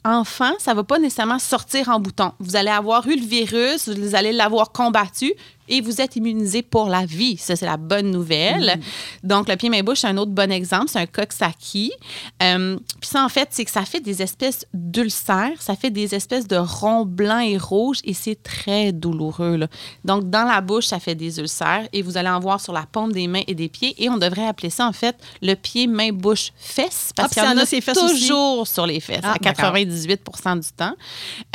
enfant, 0.05 0.53
ça 0.59 0.75
va 0.75 0.83
pas 0.83 0.99
nécessairement 0.99 1.39
sortir 1.39 1.89
en 1.89 2.01
bouton. 2.01 2.33
Vous 2.41 2.57
allez 2.57 2.71
avoir 2.71 3.07
eu 3.07 3.17
le 3.17 3.25
virus, 3.25 3.89
vous 3.89 4.15
allez 4.15 4.33
l'avoir 4.33 4.73
combattu 4.73 5.33
et 5.73 5.81
vous 5.81 6.01
êtes 6.01 6.15
immunisé 6.17 6.63
pour 6.63 6.89
la 6.89 7.05
vie. 7.07 7.37
Ça, 7.39 7.57
c'est 7.57 7.67
la 7.67 7.77
bonne 7.79 8.11
nouvelle. 8.11 8.79
Donc, 9.25 9.49
le 9.49 9.57
pied-main-bouche, 9.57 10.01
c'est 10.01 10.07
un 10.07 10.19
autre 10.19 10.31
bon 10.31 10.53
exemple. 10.53 10.87
C'est 10.89 10.99
un 11.01 11.07
Coxsackie. 11.07 11.93
Euh, 12.43 12.77
Puis 13.01 13.09
ça, 13.11 13.25
en 13.25 13.29
fait, 13.29 13.49
c'est 13.51 13.65
que 13.65 13.71
ça 13.71 13.85
fait 13.85 14.01
des 14.01 14.21
espèces 14.23 14.67
d'ulcères. 14.75 15.61
Ça 15.61 15.75
fait 15.75 15.91
des 15.91 16.15
espèces 16.15 16.47
de 16.47 16.57
ronds 16.57 17.05
blancs 17.07 17.45
et 17.45 17.57
rouges 17.59 17.99
et 18.05 18.13
c'est 18.15 18.41
très 18.43 18.93
douloureux. 18.93 19.57
là. 19.57 19.67
Donc, 20.05 20.31
dans 20.31 20.45
la 20.45 20.61
bouche, 20.61 20.87
ça 20.87 21.01
fait 21.01 21.15
des 21.15 21.39
ulcères 21.41 21.89
et 21.93 22.03
vous 22.03 22.17
allez 22.17 22.29
en 22.29 22.39
voir 22.41 22.61
sur 22.61 22.73
la 22.73 22.85
paume 22.85 23.13
des 23.13 23.27
mains 23.27 23.43
et 23.47 23.55
des 23.55 23.69
pieds. 23.69 23.95
Et 24.03 24.09
on 24.11 24.19
devrait 24.19 24.47
appeler 24.47 24.71
ça, 24.71 24.87
en 24.87 24.93
fait, 24.93 25.17
le 25.41 25.55
pied-main-bouche-fesse 25.55 27.13
parce 27.17 27.31
Ah, 27.33 27.35
qu'il 27.35 27.43
y 27.43 27.47
en 27.47 27.53
en 27.57 27.59
a 27.59 27.63
aussi? 27.63 27.81
toujours 27.81 28.67
sur 28.67 28.87
les 28.87 29.01
fesses, 29.01 29.21
Ah, 29.23 29.33
à 29.33 29.39
d'accord. 29.39 29.73
98% 29.75 30.57
du 30.61 30.69
temps. 30.77 30.95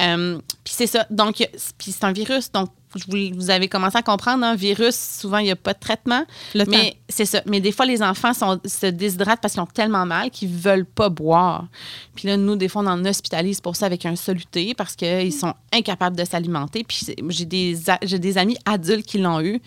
Euh, 0.02 0.40
puis 0.64 0.74
c'est 0.76 0.88
ça. 0.88 1.06
Donc, 1.10 1.48
c'est 1.80 2.04
un 2.04 2.12
virus. 2.12 2.52
Donc, 2.52 2.70
vous, 2.96 3.36
vous 3.36 3.50
avez 3.50 3.68
commencé 3.68 3.98
à 3.98 4.02
comprendre, 4.02 4.46
un 4.46 4.56
virus, 4.56 4.96
souvent, 4.96 5.40
il 5.40 5.46
n'y 5.46 5.52
a 5.52 5.56
pas 5.56 5.74
de 5.74 5.80
traitement. 5.80 6.24
Le 6.56 6.66
mais 6.66 6.98
c'est 7.10 7.26
ça. 7.26 7.42
Mais 7.46 7.60
des 7.60 7.72
fois, 7.72 7.86
les 7.86 8.02
enfants 8.02 8.34
sont, 8.34 8.60
se 8.66 8.88
déshydratent 8.88 9.42
parce 9.42 9.54
qu'ils 9.54 9.62
ont 9.62 9.68
tellement 9.68 10.06
mal 10.06 10.30
qu'ils 10.32 10.52
ne 10.52 10.58
veulent 10.58 10.86
pas 10.86 11.10
boire. 11.10 11.68
Puis 12.16 12.28
là, 12.28 12.38
nous, 12.38 12.56
des 12.56 12.68
fois, 12.68 12.82
on 12.84 12.88
en 12.88 13.06
hospitalise 13.06 13.62
pour 13.62 13.76
ça 13.76 13.86
avec 13.86 14.06
un 14.06 14.16
soluté 14.16 14.74
parce 14.74 14.96
qu'ils 14.96 15.34
sont 15.34 15.54
incapables 15.74 16.16
de 16.16 16.24
s'alimenter. 16.24 16.84
Puis 16.84 17.06
j'ai 17.30 17.46
des, 17.46 17.78
j'ai 18.04 18.20
des 18.20 18.38
amis 18.38 18.58
adultes 18.66 19.06
qui 19.06 19.18
l'ont 19.18 19.42
eu. 19.42 19.62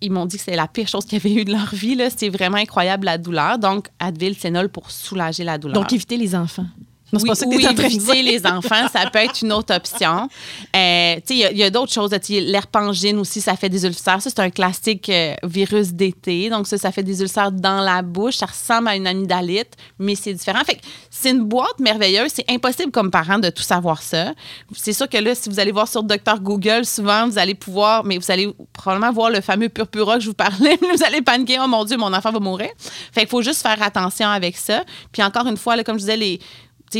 Ils 0.00 0.12
m'ont 0.12 0.26
dit 0.26 0.36
que 0.36 0.42
c'est 0.42 0.56
la 0.56 0.68
pire 0.68 0.88
chose 0.88 1.06
qu'ils 1.06 1.16
avaient 1.16 1.32
eu 1.32 1.44
de 1.44 1.52
leur 1.52 1.74
vie. 1.74 1.94
là. 1.94 2.08
C'est 2.14 2.28
vraiment 2.28 2.58
incroyable 2.58 3.06
la 3.06 3.18
douleur. 3.18 3.58
Donc, 3.58 3.88
Advil, 3.98 4.36
Sénol 4.36 4.68
pour 4.68 4.90
soulager 4.90 5.42
la 5.42 5.58
douleur. 5.58 5.74
Donc, 5.74 5.92
évitez 5.92 6.16
les 6.16 6.34
enfants. 6.34 6.66
Non, 7.12 7.20
Oui, 7.22 7.28
pas 7.28 7.72
de 7.72 7.84
éviter 7.84 8.22
les 8.22 8.44
enfants, 8.46 8.88
ça 8.92 9.08
peut 9.10 9.20
être 9.20 9.40
une 9.42 9.52
autre 9.52 9.72
option. 9.74 10.28
Euh, 10.74 11.14
il 11.30 11.36
y 11.56 11.62
a- 11.62 11.70
d'autres 11.70 11.92
choses. 11.92 12.10
L'herpangine 12.28 13.18
aussi, 13.18 13.40
ça 13.40 13.54
fait 13.56 13.68
des 13.68 13.84
ulcères. 13.84 14.20
Ça, 14.20 14.30
c'est 14.30 14.40
un 14.40 14.50
classique 14.50 15.08
euh, 15.08 15.34
virus 15.44 15.92
d'été. 15.92 16.50
Donc, 16.50 16.66
ça, 16.66 16.78
ça 16.78 16.90
fait 16.90 17.02
des 17.04 17.20
ulcères 17.22 17.52
dans 17.52 17.80
la 17.80 18.02
bouche. 18.02 18.36
Ça 18.36 18.46
ressemble 18.46 18.88
à 18.88 18.96
une 18.96 19.06
amygdalite, 19.06 19.74
mais 19.98 20.14
c'est 20.16 20.32
différent. 20.34 20.60
Fait 20.64 20.74
que 20.76 20.80
c'est 21.10 21.30
une 21.30 21.44
boîte 21.44 21.78
merveilleuse. 21.78 22.32
C'est 22.34 22.50
impossible 22.50 22.90
comme 22.90 23.10
parent 23.10 23.38
de 23.38 23.50
tout 23.50 23.62
savoir 23.62 24.02
ça. 24.02 24.32
C'est 24.74 24.92
sûr 24.92 25.08
que 25.08 25.18
là, 25.18 25.34
si 25.34 25.48
vous 25.48 25.60
allez 25.60 25.72
voir 25.72 25.86
sur 25.88 26.02
Docteur 26.02 26.40
Google, 26.40 26.84
souvent, 26.84 27.28
vous 27.28 27.38
allez 27.38 27.54
pouvoir, 27.54 28.04
mais 28.04 28.18
vous 28.18 28.30
allez 28.30 28.48
probablement 28.72 29.12
voir 29.12 29.30
le 29.30 29.40
fameux 29.40 29.68
purpura 29.68 30.14
que 30.16 30.20
je 30.22 30.28
vous 30.28 30.34
parlais. 30.34 30.76
vous 30.80 31.04
allez 31.04 31.22
paniquer, 31.22 31.58
oh 31.62 31.68
mon 31.68 31.84
Dieu, 31.84 31.96
mon 31.96 32.12
enfant 32.12 32.32
va 32.32 32.40
mourir. 32.40 32.70
Fait 33.12 33.20
qu'il 33.20 33.28
faut 33.28 33.42
juste 33.42 33.62
faire 33.62 33.80
attention 33.82 34.28
avec 34.28 34.56
ça. 34.56 34.84
Puis 35.12 35.22
encore 35.22 35.46
une 35.46 35.56
fois, 35.56 35.76
là, 35.76 35.84
comme 35.84 35.96
je 35.96 36.00
disais, 36.00 36.16
les 36.16 36.40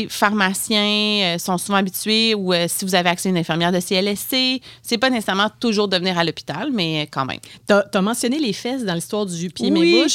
pharmaciens 0.07 1.35
euh, 1.35 1.37
sont 1.37 1.57
souvent 1.57 1.77
habitués 1.79 2.35
ou 2.35 2.53
euh, 2.53 2.65
si 2.67 2.85
vous 2.85 2.93
avez 2.95 3.09
accès 3.09 3.29
à 3.29 3.31
une 3.31 3.37
infirmière 3.37 3.71
de 3.71 3.79
CLSC, 3.79 4.61
c'est 4.83 4.97
pas 4.97 5.09
nécessairement 5.09 5.49
toujours 5.59 5.87
de 5.87 5.97
venir 5.97 6.17
à 6.17 6.23
l'hôpital, 6.23 6.69
mais 6.71 7.07
quand 7.11 7.25
même. 7.25 7.39
Tu 7.67 7.73
as, 7.73 8.01
mentionné 8.01 8.39
les 8.39 8.53
fesses 8.53 8.83
dans 8.85 8.93
l'histoire 8.93 9.25
du 9.25 9.49
pied 9.49 9.71
Oui. 9.71 10.05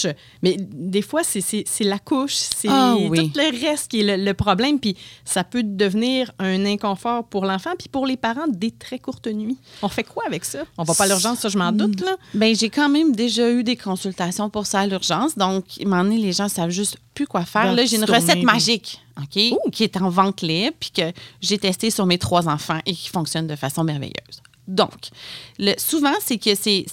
mais 0.42 0.56
des 0.58 1.02
fois, 1.02 1.22
c'est- 1.24 1.64
la 1.80 1.98
couche, 1.98 2.34
c'est 2.34 2.68
Ah 2.70 2.94
oui. 2.98 3.18
tout 3.18 3.38
le 3.38 3.66
reste 3.66 3.90
qui 3.90 4.00
est 4.00 4.16
le, 4.16 4.24
le 4.24 4.34
problème. 4.34 4.78
Puis 4.78 4.96
ça 5.24 5.42
peut 5.44 5.62
devenir 5.64 6.30
un 6.38 6.64
inconfort 6.64 7.24
pour 7.24 7.44
l'enfant, 7.44 7.70
puis 7.78 7.88
pour 7.88 8.06
les 8.06 8.16
parents, 8.16 8.46
des 8.48 8.70
très 8.70 8.98
courtes 8.98 9.26
nuits. 9.26 9.56
On 9.82 9.88
fait 9.88 10.04
quoi 10.04 10.22
avec 10.26 10.44
ça? 10.44 10.60
On 10.78 10.84
va 10.84 10.94
pas 10.94 11.04
à 11.04 11.08
l'urgence, 11.08 11.40
ça, 11.40 11.48
je 11.48 11.58
m'en 11.58 11.72
doute. 11.72 12.00
Là. 12.00 12.16
Ben, 12.34 12.54
j'ai 12.54 12.70
quand 12.70 12.88
même 12.88 13.14
déjà 13.14 13.50
eu 13.50 13.64
des 13.64 13.76
consultations 13.76 14.48
pour 14.50 14.66
ça 14.66 14.80
à 14.80 14.86
l'urgence. 14.86 15.36
Donc, 15.36 15.64
à 15.80 15.82
un 15.82 15.88
moment 15.88 16.04
donné, 16.04 16.18
les 16.18 16.32
gens 16.32 16.48
savent 16.48 16.70
juste 16.70 16.96
plus 17.14 17.26
quoi 17.26 17.44
faire. 17.44 17.72
Là, 17.74 17.84
j'ai 17.84 17.96
une 17.96 18.04
recette 18.20 18.36
magique, 18.44 19.00
OK, 19.18 19.70
qui 19.72 19.84
est 19.84 19.96
en 19.96 20.08
vente 20.08 20.42
libre, 20.42 20.76
puis 20.80 20.90
que 20.90 21.12
j'ai 21.40 21.58
testé 21.58 21.90
sur 21.90 22.06
mes 22.06 22.18
trois 22.18 22.48
enfants 22.48 22.78
et 22.86 22.94
qui 22.94 23.08
fonctionne 23.08 23.46
de 23.46 23.56
façon 23.56 23.84
merveilleuse. 23.84 24.42
Donc, 24.68 25.08
le, 25.58 25.72
souvent, 25.76 26.12
c'est 26.24 26.38
que 26.38 26.54
c'est. 26.54 26.86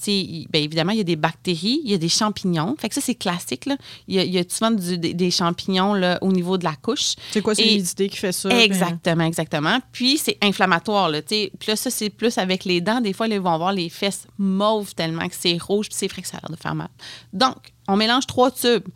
ben, 0.49 0.63
évidemment, 0.63 0.91
il 0.91 0.97
y 0.97 1.01
a 1.01 1.03
des 1.03 1.15
bactéries, 1.15 1.81
il 1.83 1.91
y 1.91 1.93
a 1.93 1.99
des 1.99 2.09
champignons. 2.09 2.75
Fait 2.79 2.89
que 2.89 2.95
ça, 2.95 2.99
c'est 3.01 3.13
classique. 3.13 3.67
Là. 3.67 3.77
Il, 4.07 4.15
y 4.15 4.19
a, 4.19 4.23
il 4.23 4.31
y 4.33 4.39
a 4.39 4.43
souvent 4.49 4.71
du- 4.71 4.97
des, 4.97 5.13
des 5.13 5.29
champignons 5.29 5.93
là, 5.93 6.17
au 6.21 6.31
niveau 6.31 6.57
de 6.57 6.63
la 6.63 6.75
couche. 6.75 7.13
C'est 7.29 7.43
quoi, 7.43 7.53
c'est 7.53 7.61
l'humidité 7.63 8.09
qui 8.09 8.17
fait 8.17 8.31
ça? 8.31 8.49
puis- 8.49 8.57
Exactement, 8.65 9.23
exactement. 9.23 9.79
Puis 9.91 10.17
c'est 10.17 10.39
inflammatoire. 10.41 11.09
Là, 11.09 11.21
puis 11.21 11.51
là, 11.67 11.75
ça, 11.75 11.91
c'est 11.91 12.09
plus 12.09 12.39
avec 12.39 12.65
les 12.65 12.81
dents. 12.81 13.01
Des 13.01 13.13
fois, 13.13 13.27
ils 13.27 13.39
vont 13.39 13.53
avoir 13.53 13.71
les 13.71 13.89
fesses 13.89 14.25
mauves 14.39 14.95
tellement 14.95 15.27
que 15.27 15.35
c'est 15.39 15.57
rouge, 15.61 15.89
puis 15.89 15.95
c'est 15.97 16.07
vrai 16.11 16.23
que 16.23 16.27
ça 16.27 16.37
a 16.37 16.41
l'air 16.41 16.57
de 16.57 16.59
faire 16.61 16.73
mal. 16.73 16.89
Donc, 17.33 17.55
on 17.87 17.95
mélange 17.95 18.25
trois 18.25 18.49
tubes. 18.49 18.87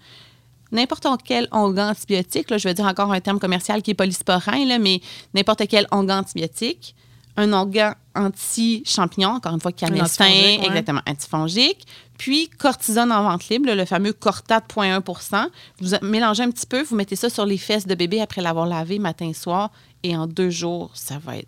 N'importe 0.73 1.07
quel 1.23 1.47
onguent 1.51 1.79
antibiotique, 1.79 2.49
là, 2.49 2.57
je 2.57 2.67
vais 2.67 2.73
dire 2.73 2.85
encore 2.85 3.13
un 3.13 3.21
terme 3.21 3.39
commercial 3.39 3.81
qui 3.81 3.91
est 3.91 3.93
polysporin, 3.93 4.65
là, 4.65 4.79
mais 4.79 4.99
n'importe 5.33 5.67
quel 5.67 5.87
onguent 5.91 6.11
antibiotique, 6.11 6.95
un 7.37 7.53
onguent 7.53 7.93
anti-champignon, 8.15 9.29
encore 9.29 9.53
une 9.53 9.61
fois, 9.61 9.71
canestin, 9.71 10.25
antifongique, 10.25 10.59
ouais. 10.59 10.67
exactement, 10.67 11.01
antifongique, 11.07 11.87
puis 12.17 12.49
cortisone 12.49 13.11
en 13.11 13.23
vente 13.23 13.49
libre, 13.49 13.71
le 13.71 13.85
fameux 13.85 14.13
Cortat 14.13 14.59
0.1% 14.59 15.47
Vous 15.79 15.95
mélangez 16.01 16.43
un 16.43 16.51
petit 16.51 16.67
peu, 16.67 16.83
vous 16.83 16.95
mettez 16.95 17.15
ça 17.15 17.29
sur 17.29 17.45
les 17.45 17.57
fesses 17.57 17.87
de 17.87 17.95
bébé 17.95 18.21
après 18.21 18.41
l'avoir 18.41 18.65
lavé 18.65 18.99
matin 18.99 19.27
et 19.27 19.33
soir, 19.33 19.71
et 20.03 20.15
en 20.15 20.27
deux 20.27 20.49
jours, 20.49 20.91
ça 20.93 21.17
va 21.17 21.37
être 21.37 21.47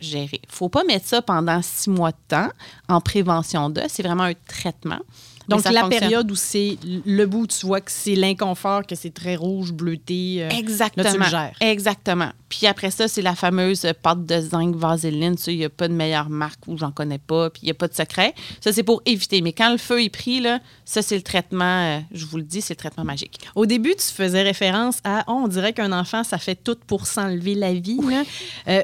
géré. 0.00 0.40
faut 0.48 0.68
pas 0.68 0.84
mettre 0.84 1.06
ça 1.06 1.22
pendant 1.22 1.60
six 1.62 1.88
mois 1.88 2.10
de 2.10 2.16
temps 2.28 2.48
en 2.88 3.00
prévention 3.00 3.70
de. 3.70 3.82
C'est 3.88 4.02
vraiment 4.02 4.24
un 4.24 4.34
traitement. 4.46 5.00
Donc, 5.48 5.64
la 5.64 5.80
fonctionne. 5.82 5.90
période 6.00 6.30
où 6.30 6.34
c'est 6.36 6.78
le 7.04 7.24
bout, 7.26 7.46
tu 7.46 7.66
vois 7.66 7.80
que 7.80 7.90
c'est 7.90 8.14
l'inconfort, 8.14 8.86
que 8.86 8.94
c'est 8.94 9.12
très 9.12 9.36
rouge, 9.36 9.72
bleuté. 9.72 10.38
euh, 10.44 10.48
Exactement. 10.50 11.04
Là, 11.04 11.12
tu 11.12 11.18
le 11.18 11.24
gères. 11.24 11.56
Exactement. 11.60 12.30
Puis 12.48 12.66
après 12.66 12.90
ça, 12.90 13.08
c'est 13.08 13.22
la 13.22 13.34
fameuse 13.34 13.86
pâte 14.02 14.26
de 14.26 14.40
zinc 14.40 14.76
vaseline. 14.76 15.36
Ça, 15.38 15.50
il 15.50 15.58
n'y 15.58 15.64
a 15.64 15.70
pas 15.70 15.88
de 15.88 15.94
meilleure 15.94 16.28
marque 16.28 16.60
ou 16.68 16.76
j'en 16.76 16.90
connais 16.92 17.18
pas. 17.18 17.50
Puis 17.50 17.62
il 17.62 17.66
n'y 17.66 17.70
a 17.70 17.74
pas 17.74 17.88
de 17.88 17.94
secret. 17.94 18.34
Ça, 18.60 18.72
c'est 18.72 18.82
pour 18.82 19.02
éviter. 19.06 19.40
Mais 19.40 19.52
quand 19.52 19.70
le 19.72 19.78
feu 19.78 20.02
est 20.02 20.10
pris, 20.10 20.40
là, 20.40 20.60
ça, 20.84 21.00
c'est 21.02 21.16
le 21.16 21.22
traitement, 21.22 21.64
euh, 21.96 22.00
je 22.12 22.26
vous 22.26 22.36
le 22.36 22.42
dis, 22.42 22.60
c'est 22.60 22.74
le 22.74 22.78
traitement 22.78 23.04
magique. 23.04 23.38
Au 23.54 23.64
début, 23.66 23.94
tu 23.96 24.04
faisais 24.12 24.42
référence 24.42 24.98
à 25.04 25.24
oh, 25.28 25.40
on 25.44 25.48
dirait 25.48 25.72
qu'un 25.72 25.92
enfant, 25.92 26.22
ça 26.24 26.38
fait 26.38 26.56
tout 26.56 26.76
pour 26.86 27.06
s'enlever 27.06 27.54
la 27.54 27.72
vie. 27.72 27.98
là. 28.08 28.22
Euh, 28.68 28.82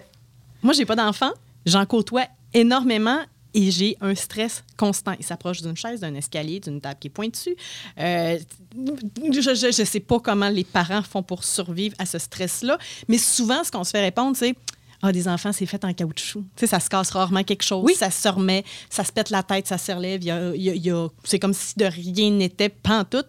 moi, 0.63 0.73
j'ai 0.73 0.87
pas 0.87 0.97
d'enfant. 0.97 1.31
J'en 1.67 1.85
côtoie 1.87 2.25
énormément 2.55 3.19
et 3.55 3.71
j'ai 3.71 3.97
un 4.01 4.15
stress 4.15 4.63
constant. 4.77 5.15
Il 5.19 5.25
s'approche 5.25 5.63
d'une 5.63 5.77
chaise, 5.77 6.01
d'un 6.01 6.15
escalier, 6.15 6.61
d'une 6.61 6.81
table 6.81 6.97
qui 7.01 7.09
est 7.09 7.11
pointue. 7.11 7.57
Euh, 7.99 8.39
je 8.75 9.67
ne 9.81 9.85
sais 9.85 10.01
pas 10.01 10.21
comment 10.21 10.49
les 10.49 10.65
parents 10.65 11.03
font 11.03 11.23
pour 11.23 11.45
survivre 11.45 11.95
à 11.99 12.07
ce 12.07 12.19
stress-là, 12.19 12.79
mais 13.09 13.19
souvent, 13.19 13.65
ce 13.65 13.71
qu'on 13.71 13.85
se 13.85 13.91
fait 13.91 14.03
répondre, 14.03 14.37
c'est 14.37 14.55
ah, 15.01 15.13
des 15.13 15.29
enfants, 15.29 15.53
c'est 15.53 15.65
fait 15.65 15.85
en 15.85 15.93
caoutchouc. 15.95 16.41
Tu 16.41 16.49
sais, 16.57 16.67
ça 16.67 16.81
se 16.81 16.89
casse 16.89 17.11
rarement 17.11 17.45
quelque 17.45 17.63
chose. 17.63 17.85
Oui. 17.85 17.95
Ça 17.95 18.11
se 18.11 18.27
remet, 18.29 18.65
ça 18.91 19.05
se 19.05 19.13
pète 19.13 19.31
la 19.31 19.45
tête, 19.45 19.69
ça 19.69 19.79
se 19.79 19.93
relève. 19.93 20.25
Y 20.25 20.31
a- 20.33 20.57
y 20.57 20.71
a- 20.71 20.75
il 20.75 20.85
y 20.85 20.91
a- 20.91 21.07
c'est 21.23 21.39
comme 21.39 21.55
si 21.55 21.75
de 21.77 21.85
rien 21.85 22.33
n'était, 22.33 22.69
pantoute. 22.69 23.29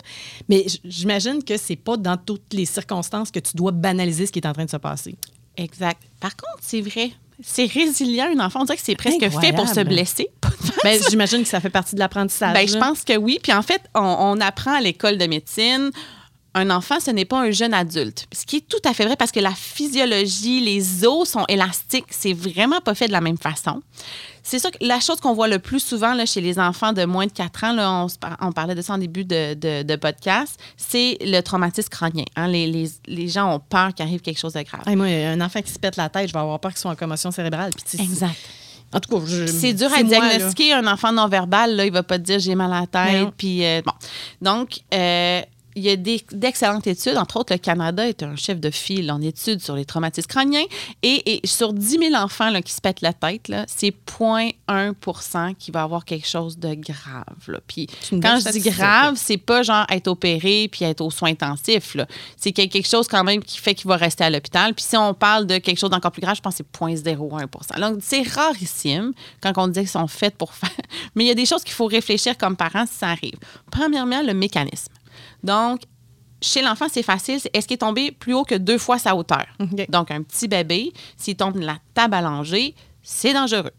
Mais 0.50 0.66
j'imagine 0.84 1.44
que 1.44 1.58
c'est 1.58 1.76
pas 1.76 1.96
dans 1.96 2.18
toutes 2.18 2.54
les 2.54 2.66
circonstances 2.66 3.30
que 3.30 3.38
tu 3.40 3.56
dois 3.56 3.72
banaliser 3.72 4.26
ce 4.26 4.32
qui 4.32 4.40
est 4.40 4.48
en 4.48 4.54
train 4.54 4.66
de 4.66 4.70
se 4.72 4.78
passer. 4.78 5.16
Exact. 5.58 6.02
Par 6.20 6.36
contre, 6.36 6.58
c'est 6.62 6.82
vrai. 6.82 7.12
C'est 7.42 7.66
résilient, 7.66 8.28
un 8.36 8.40
enfant. 8.46 8.62
On 8.62 8.66
dirait 8.66 8.78
que 8.78 8.84
c'est 8.84 8.96
presque 8.96 9.20
fait 9.42 9.54
pour 9.54 9.68
se 9.68 9.82
blesser. 9.82 10.30
Ben, 10.84 10.98
j'imagine 11.10 11.42
que 11.44 11.50
ça 11.50 11.60
fait 11.60 11.70
partie 11.70 11.96
de 11.96 12.00
l'apprentissage. 12.00 12.54
Ben, 12.54 12.66
je 12.66 12.78
pense 12.78 13.04
que 13.04 13.18
oui. 13.18 13.40
Puis 13.44 13.52
en 13.52 13.62
fait, 13.62 13.82
on, 13.96 14.02
on 14.02 14.40
apprend 14.40 14.74
à 14.74 14.80
l'école 14.80 15.18
de 15.18 15.26
médecine. 15.26 15.92
Un 16.54 16.70
enfant, 16.70 17.00
ce 17.00 17.12
n'est 17.12 17.26
pas 17.26 17.40
un 17.40 17.52
jeune 17.52 17.74
adulte. 17.74 18.28
Ce 18.32 18.46
qui 18.46 18.58
est 18.58 18.68
tout 18.68 18.82
à 18.86 18.94
fait 18.94 19.06
vrai 19.06 19.16
parce 19.18 19.32
que 19.32 19.40
la 19.40 19.54
physiologie, 19.54 20.62
les 20.62 21.06
os 21.06 21.28
sont 21.28 21.46
élastiques. 21.50 22.08
C'est 22.12 22.34
vraiment 22.34 22.80
pas 22.82 22.96
fait 22.96 23.08
de 23.08 23.12
la 23.12 23.22
même 23.22 23.38
façon. 23.38 23.82
C'est 24.50 24.58
ça 24.60 24.72
que 24.72 24.78
la 24.82 25.00
chose 25.00 25.20
qu'on 25.20 25.34
voit 25.34 25.48
le 25.48 25.60
plus 25.60 25.80
souvent 25.80 26.14
là, 26.14 26.26
chez 26.26 26.42
les 26.42 26.58
enfants 26.60 26.92
de 26.92 27.06
moins 27.06 27.28
de 27.28 27.32
4 27.32 27.64
ans, 27.66 27.74
là, 27.74 28.06
on, 28.42 28.52
parlait 28.52 28.74
de 28.74 28.82
ça 28.82 28.94
en 28.94 28.98
début 28.98 29.24
de, 29.24 29.54
de- 29.54 29.84
de 29.84 29.96
podcast, 29.96 30.60
c'est 30.76 31.18
le 31.22 31.42
traumatisme 31.42 31.90
crânien. 31.90 32.24
hein. 32.36 32.48
Les, 32.48 32.66
les- 32.66 32.90
les 33.08 33.28
gens 33.28 33.54
ont 33.54 33.60
peur 33.60 33.94
qu'il 33.94 34.04
arrive 34.06 34.22
quelque 34.22 34.40
chose 34.40 34.54
de 34.54 34.62
grave. 34.64 34.82
Hey, 34.88 34.96
moi, 34.96 35.06
un 35.06 35.40
enfant 35.42 35.62
qui 35.62 35.72
se 35.72 35.78
pète 35.78 35.98
la 35.98 36.10
tête, 36.10 36.28
je 36.30 36.34
vais 36.34 36.40
avoir 36.40 36.60
peur 36.60 36.72
qu'il 36.72 36.80
soit 36.80 36.90
en 36.92 36.96
commotion 36.96 37.30
cérébrale. 37.32 37.72
Puis, 37.76 38.02
Exact. 38.02 38.36
En 38.92 39.00
tout 39.00 39.20
cas, 39.20 39.26
C'est 39.46 39.74
dur 39.74 39.86
à 39.94 40.02
moi, 40.02 40.04
diagnostiquer 40.04 40.74
un 40.74 40.88
enfant 40.88 41.12
non-verbal. 41.12 41.76
Là, 41.76 41.86
il 41.86 41.92
va 41.92 42.02
pas 42.02 42.18
te 42.18 42.24
dire 42.24 42.40
j'ai 42.40 42.56
mal 42.56 42.74
à 42.74 42.82
la 42.92 43.06
Mais 43.06 43.12
tête. 43.14 43.22
non. 43.22 43.34
Puis, 43.38 43.64
euh, 43.64 43.82
bon. 43.86 43.92
Donc, 44.42 44.80
euh, 44.92 45.42
il 45.76 45.84
y 45.84 45.90
a 45.90 45.96
d'excellentes 45.96 46.88
études. 46.88 47.18
Entre 47.18 47.38
autres, 47.38 47.54
le 47.54 47.60
Canada 47.60 48.08
est 48.08 48.24
un 48.24 48.36
chef 48.36 48.60
de 48.60 48.70
file 48.70 49.12
en 49.12 49.22
études 49.22 49.62
sur 49.62 49.76
les 49.76 49.86
traumatismes 49.86 50.28
crâniens. 50.28 50.66
Et, 51.04 51.36
et 51.36 51.48
sur 51.48 51.74
10 51.74 52.00
000 52.00 52.16
enfants 52.16 52.50
là, 52.50 52.62
qui 52.62 52.74
se 52.74 52.82
pètent 52.82 53.02
la 53.02 53.14
tête, 53.14 53.52
c'est 53.68 53.94
0.1% 54.06 55.56
qui 55.56 55.72
va 55.72 55.84
avoir 55.84 56.06
quelque 56.06 56.28
chose 56.28 56.58
de 56.58 56.74
grave. 56.74 57.24
là. 57.48 57.60
Puis 57.68 57.88
quand 58.12 58.40
je 58.44 58.52
dis 58.52 58.62
grave, 58.62 59.16
c'est 59.16 59.38
pas 59.38 59.64
genre 59.64 59.86
être 59.90 60.08
opéré 60.08 60.70
puis 60.72 60.86
être 60.86 61.02
aux 61.02 61.12
soins 61.12 61.30
intensifs. 61.30 61.96
C'est 62.38 62.52
quelque 62.52 62.82
chose 62.84 63.08
quand 63.08 63.24
même 63.24 63.44
qui 63.44 63.58
fait 63.58 63.76
qu'il 63.76 63.88
va 63.88 63.98
rester 63.98 64.24
à 64.24 64.30
l'hôpital. 64.30 64.74
Puis 64.74 64.86
si 64.86 64.98
on 64.98 65.14
parle 65.14 65.46
de 65.46 65.58
quelque 65.58 65.78
chose 65.78 65.90
d'encore 65.90 66.12
plus 66.12 66.22
grave, 66.22 66.36
je 66.36 66.42
pense 66.42 66.58
que 66.58 66.64
c'est 66.64 66.86
0.01% 66.86 67.80
Donc 67.80 68.00
c'est 68.02 68.24
rarissime 68.24 69.14
quand 69.42 69.54
on 69.58 69.68
dit 69.68 69.82
qu'ils 69.82 69.90
sont 69.90 70.08
faits 70.08 70.36
pour 70.36 70.54
faire. 70.54 70.70
Mais 71.16 71.24
il 71.26 71.28
y 71.28 71.32
a 71.32 71.36
des 71.36 71.46
choses 71.46 71.64
qu'il 71.64 71.74
faut 71.74 71.86
réfléchir 71.88 72.38
comme 72.38 72.56
parents 72.56 72.86
si 72.86 72.98
ça 72.98 73.10
arrive. 73.10 73.38
Premièrement, 73.72 74.22
le 74.22 74.34
mécanisme. 74.34 74.94
Donc, 75.44 75.82
chez 76.42 76.62
l'enfant, 76.62 76.86
c'est 76.92 77.04
facile. 77.04 77.40
Est-ce 77.54 77.68
qu'il 77.68 77.76
est 77.76 77.80
tombé 77.80 78.12
plus 78.12 78.34
haut 78.34 78.44
que 78.46 78.56
deux 78.56 78.78
fois 78.78 78.98
sa 78.98 79.16
hauteur? 79.16 79.46
Donc, 79.90 80.12
un 80.12 80.22
petit 80.24 80.48
bébé, 80.48 80.94
s'il 81.18 81.36
tombe 81.36 81.56
de 81.60 81.66
la 81.66 81.78
table 81.94 82.14
allongée, 82.16 82.76
c'est 83.04 83.34
dangereux. 83.34 83.72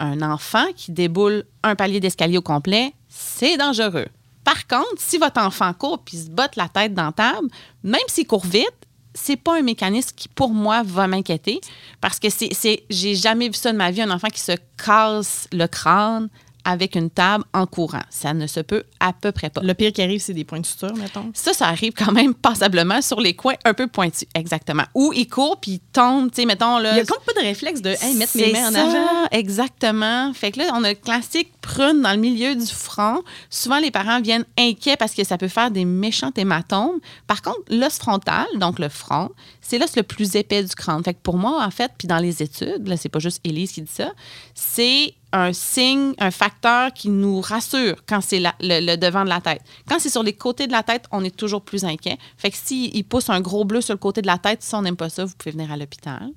Un 0.00 0.20
enfant 0.22 0.64
qui 0.74 0.90
déboule 0.90 1.44
un 1.62 1.76
palier 1.76 2.00
d'escalier 2.00 2.38
au 2.38 2.42
complet, 2.42 2.92
c'est 3.08 3.56
dangereux. 3.56 4.06
Par 4.42 4.66
contre, 4.66 4.96
si 4.98 5.18
votre 5.18 5.40
enfant 5.40 5.72
court 5.72 6.00
puis 6.04 6.16
se 6.16 6.28
botte 6.28 6.56
la 6.56 6.68
tête 6.68 6.92
dans 6.94 7.04
la 7.06 7.12
table, 7.12 7.46
même 7.84 8.00
s'il 8.08 8.26
court 8.26 8.44
vite, 8.44 8.66
c'est 9.14 9.36
pas 9.36 9.58
un 9.58 9.62
mécanisme 9.62 10.10
qui, 10.16 10.26
pour 10.26 10.50
moi, 10.50 10.82
va 10.84 11.06
m'inquiéter. 11.06 11.60
Parce 12.00 12.18
que 12.18 12.30
c'est, 12.30 12.52
c'est- 12.52 12.82
j'ai 12.90 13.14
jamais 13.14 13.46
vu 13.48 13.54
ça 13.54 13.70
de 13.70 13.76
ma 13.76 13.90
vie, 13.92 14.02
un 14.02 14.10
enfant 14.10 14.28
qui 14.28 14.40
se 14.40 14.52
casse 14.84 15.46
le 15.52 15.66
crâne 15.68 16.28
avec 16.64 16.94
une 16.94 17.10
table 17.10 17.44
en 17.52 17.66
courant. 17.66 18.02
Ça 18.10 18.34
ne 18.34 18.46
se 18.46 18.60
peut 18.60 18.84
à 19.00 19.12
peu 19.12 19.32
près 19.32 19.50
pas. 19.50 19.60
Le 19.62 19.74
pire 19.74 19.92
qui 19.92 20.02
arrive, 20.02 20.20
c'est 20.20 20.34
des 20.34 20.44
points 20.44 20.60
de 20.60 20.66
suture, 20.66 20.94
mettons. 20.96 21.30
Ça, 21.34 21.52
ça 21.52 21.66
arrive 21.68 21.92
quand 21.92 22.12
même 22.12 22.34
passablement 22.42 23.02
sur 23.02 23.20
les 23.20 23.34
coins 23.34 23.54
un 23.64 23.74
peu 23.74 23.86
pointus. 23.86 24.28
Exactement. 24.34 24.84
Ou 24.94 25.12
il 25.14 25.28
court 25.28 25.58
puis 25.60 25.72
il 25.72 25.80
tombe, 25.92 26.30
tu 26.30 26.42
sais, 26.42 26.46
mettons 26.46 26.78
là. 26.78 26.92
Il 26.92 26.98
y 26.98 27.00
a 27.00 27.04
comme 27.04 27.22
pas 27.24 27.40
de 27.40 27.46
réflexe 27.46 27.82
de 27.82 27.90
hey, 27.90 28.14
mettre 28.14 28.36
mes 28.36 28.52
mains 28.52 28.70
en 28.70 28.74
avant. 28.74 29.28
Exactement. 29.30 30.32
Fait 30.34 30.52
que 30.52 30.60
là, 30.60 30.72
on 30.74 30.84
a 30.84 30.90
le 30.90 30.94
classique 30.94 31.52
prune 31.60 32.02
dans 32.02 32.12
le 32.12 32.18
milieu 32.18 32.54
du 32.54 32.66
front. 32.66 33.22
Souvent, 33.50 33.78
les 33.78 33.90
parents 33.90 34.20
viennent 34.20 34.44
inquiets 34.58 34.96
parce 34.96 35.14
que 35.14 35.24
ça 35.24 35.38
peut 35.38 35.48
faire 35.48 35.70
des 35.70 35.84
méchants 35.84 36.32
hématomes. 36.36 37.00
Par 37.26 37.42
contre, 37.42 37.60
l'os 37.70 37.98
frontal, 37.98 38.46
donc 38.56 38.78
le 38.78 38.88
front, 38.88 39.30
c'est 39.60 39.78
l'os 39.78 39.96
le 39.96 40.02
plus 40.02 40.36
épais 40.36 40.62
du 40.62 40.74
crâne. 40.74 41.02
Fait 41.02 41.14
que 41.14 41.20
pour 41.22 41.36
moi, 41.36 41.64
en 41.64 41.70
fait, 41.70 41.92
puis 41.96 42.08
dans 42.08 42.18
les 42.18 42.42
études, 42.42 42.86
là, 42.86 42.96
c'est 42.96 43.08
pas 43.08 43.18
juste 43.18 43.40
Élise 43.44 43.72
qui 43.72 43.82
dit 43.82 43.92
ça, 43.92 44.12
c'est 44.54 45.14
un 45.32 45.52
signe, 45.52 46.14
un 46.18 46.30
facteur 46.30 46.92
qui 46.92 47.08
nous 47.08 47.40
rassure 47.40 47.96
quand 48.06 48.20
c'est 48.20 48.40
le, 48.40 48.50
le 48.60 48.96
devant 48.96 49.24
de 49.24 49.28
la 49.28 49.40
tête. 49.40 49.62
Quand 49.88 49.98
c'est 49.98 50.10
sur 50.10 50.22
les 50.22 50.34
côtés 50.34 50.66
de 50.66 50.72
la 50.72 50.82
tête, 50.82 51.06
on 51.10 51.24
est 51.24 51.34
toujours 51.34 51.62
plus 51.62 51.84
inquiet. 51.84 52.18
Fait 52.36 52.50
que 52.50 52.56
s'il 52.56 53.04
pousse 53.04 53.30
un 53.30 53.40
gros 53.40 53.64
bleu 53.64 53.80
sur 53.80 53.94
le 53.94 53.98
côté 53.98 54.22
de 54.22 54.26
la 54.26 54.38
tête, 54.38 54.62
si 54.62 54.74
on 54.74 54.82
n'aime 54.82 54.96
pas 54.96 55.08
ça, 55.08 55.24
vous 55.24 55.32
pouvez 55.36 55.52
venir 55.52 55.72
à 55.72 55.76
l'hôpital. 55.76 56.30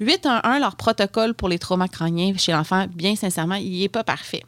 811, 0.00 0.60
leur 0.60 0.76
protocole 0.76 1.34
pour 1.34 1.48
les 1.48 1.58
traumas 1.58 1.88
crâniens 1.88 2.34
chez 2.36 2.52
l'enfant, 2.52 2.86
bien 2.88 3.16
sincèrement, 3.16 3.56
il 3.56 3.80
n'est 3.80 3.88
pas 3.88 4.04
parfait. 4.04 4.42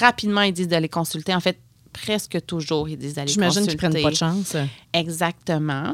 Rapidement, 0.00 0.42
ils 0.42 0.52
disent 0.52 0.68
d'aller 0.68 0.88
consulter. 0.88 1.34
En 1.34 1.40
fait, 1.40 1.58
presque 1.92 2.44
toujours, 2.46 2.88
ils 2.88 2.96
disent 2.96 3.14
d'aller 3.14 3.26
consulter. 3.32 3.50
J'imagine 3.50 3.66
qu'ils 3.68 3.76
prennent 3.76 4.02
pas 4.02 4.10
de 4.10 4.16
chance. 4.16 4.56
Exactement. 4.92 5.92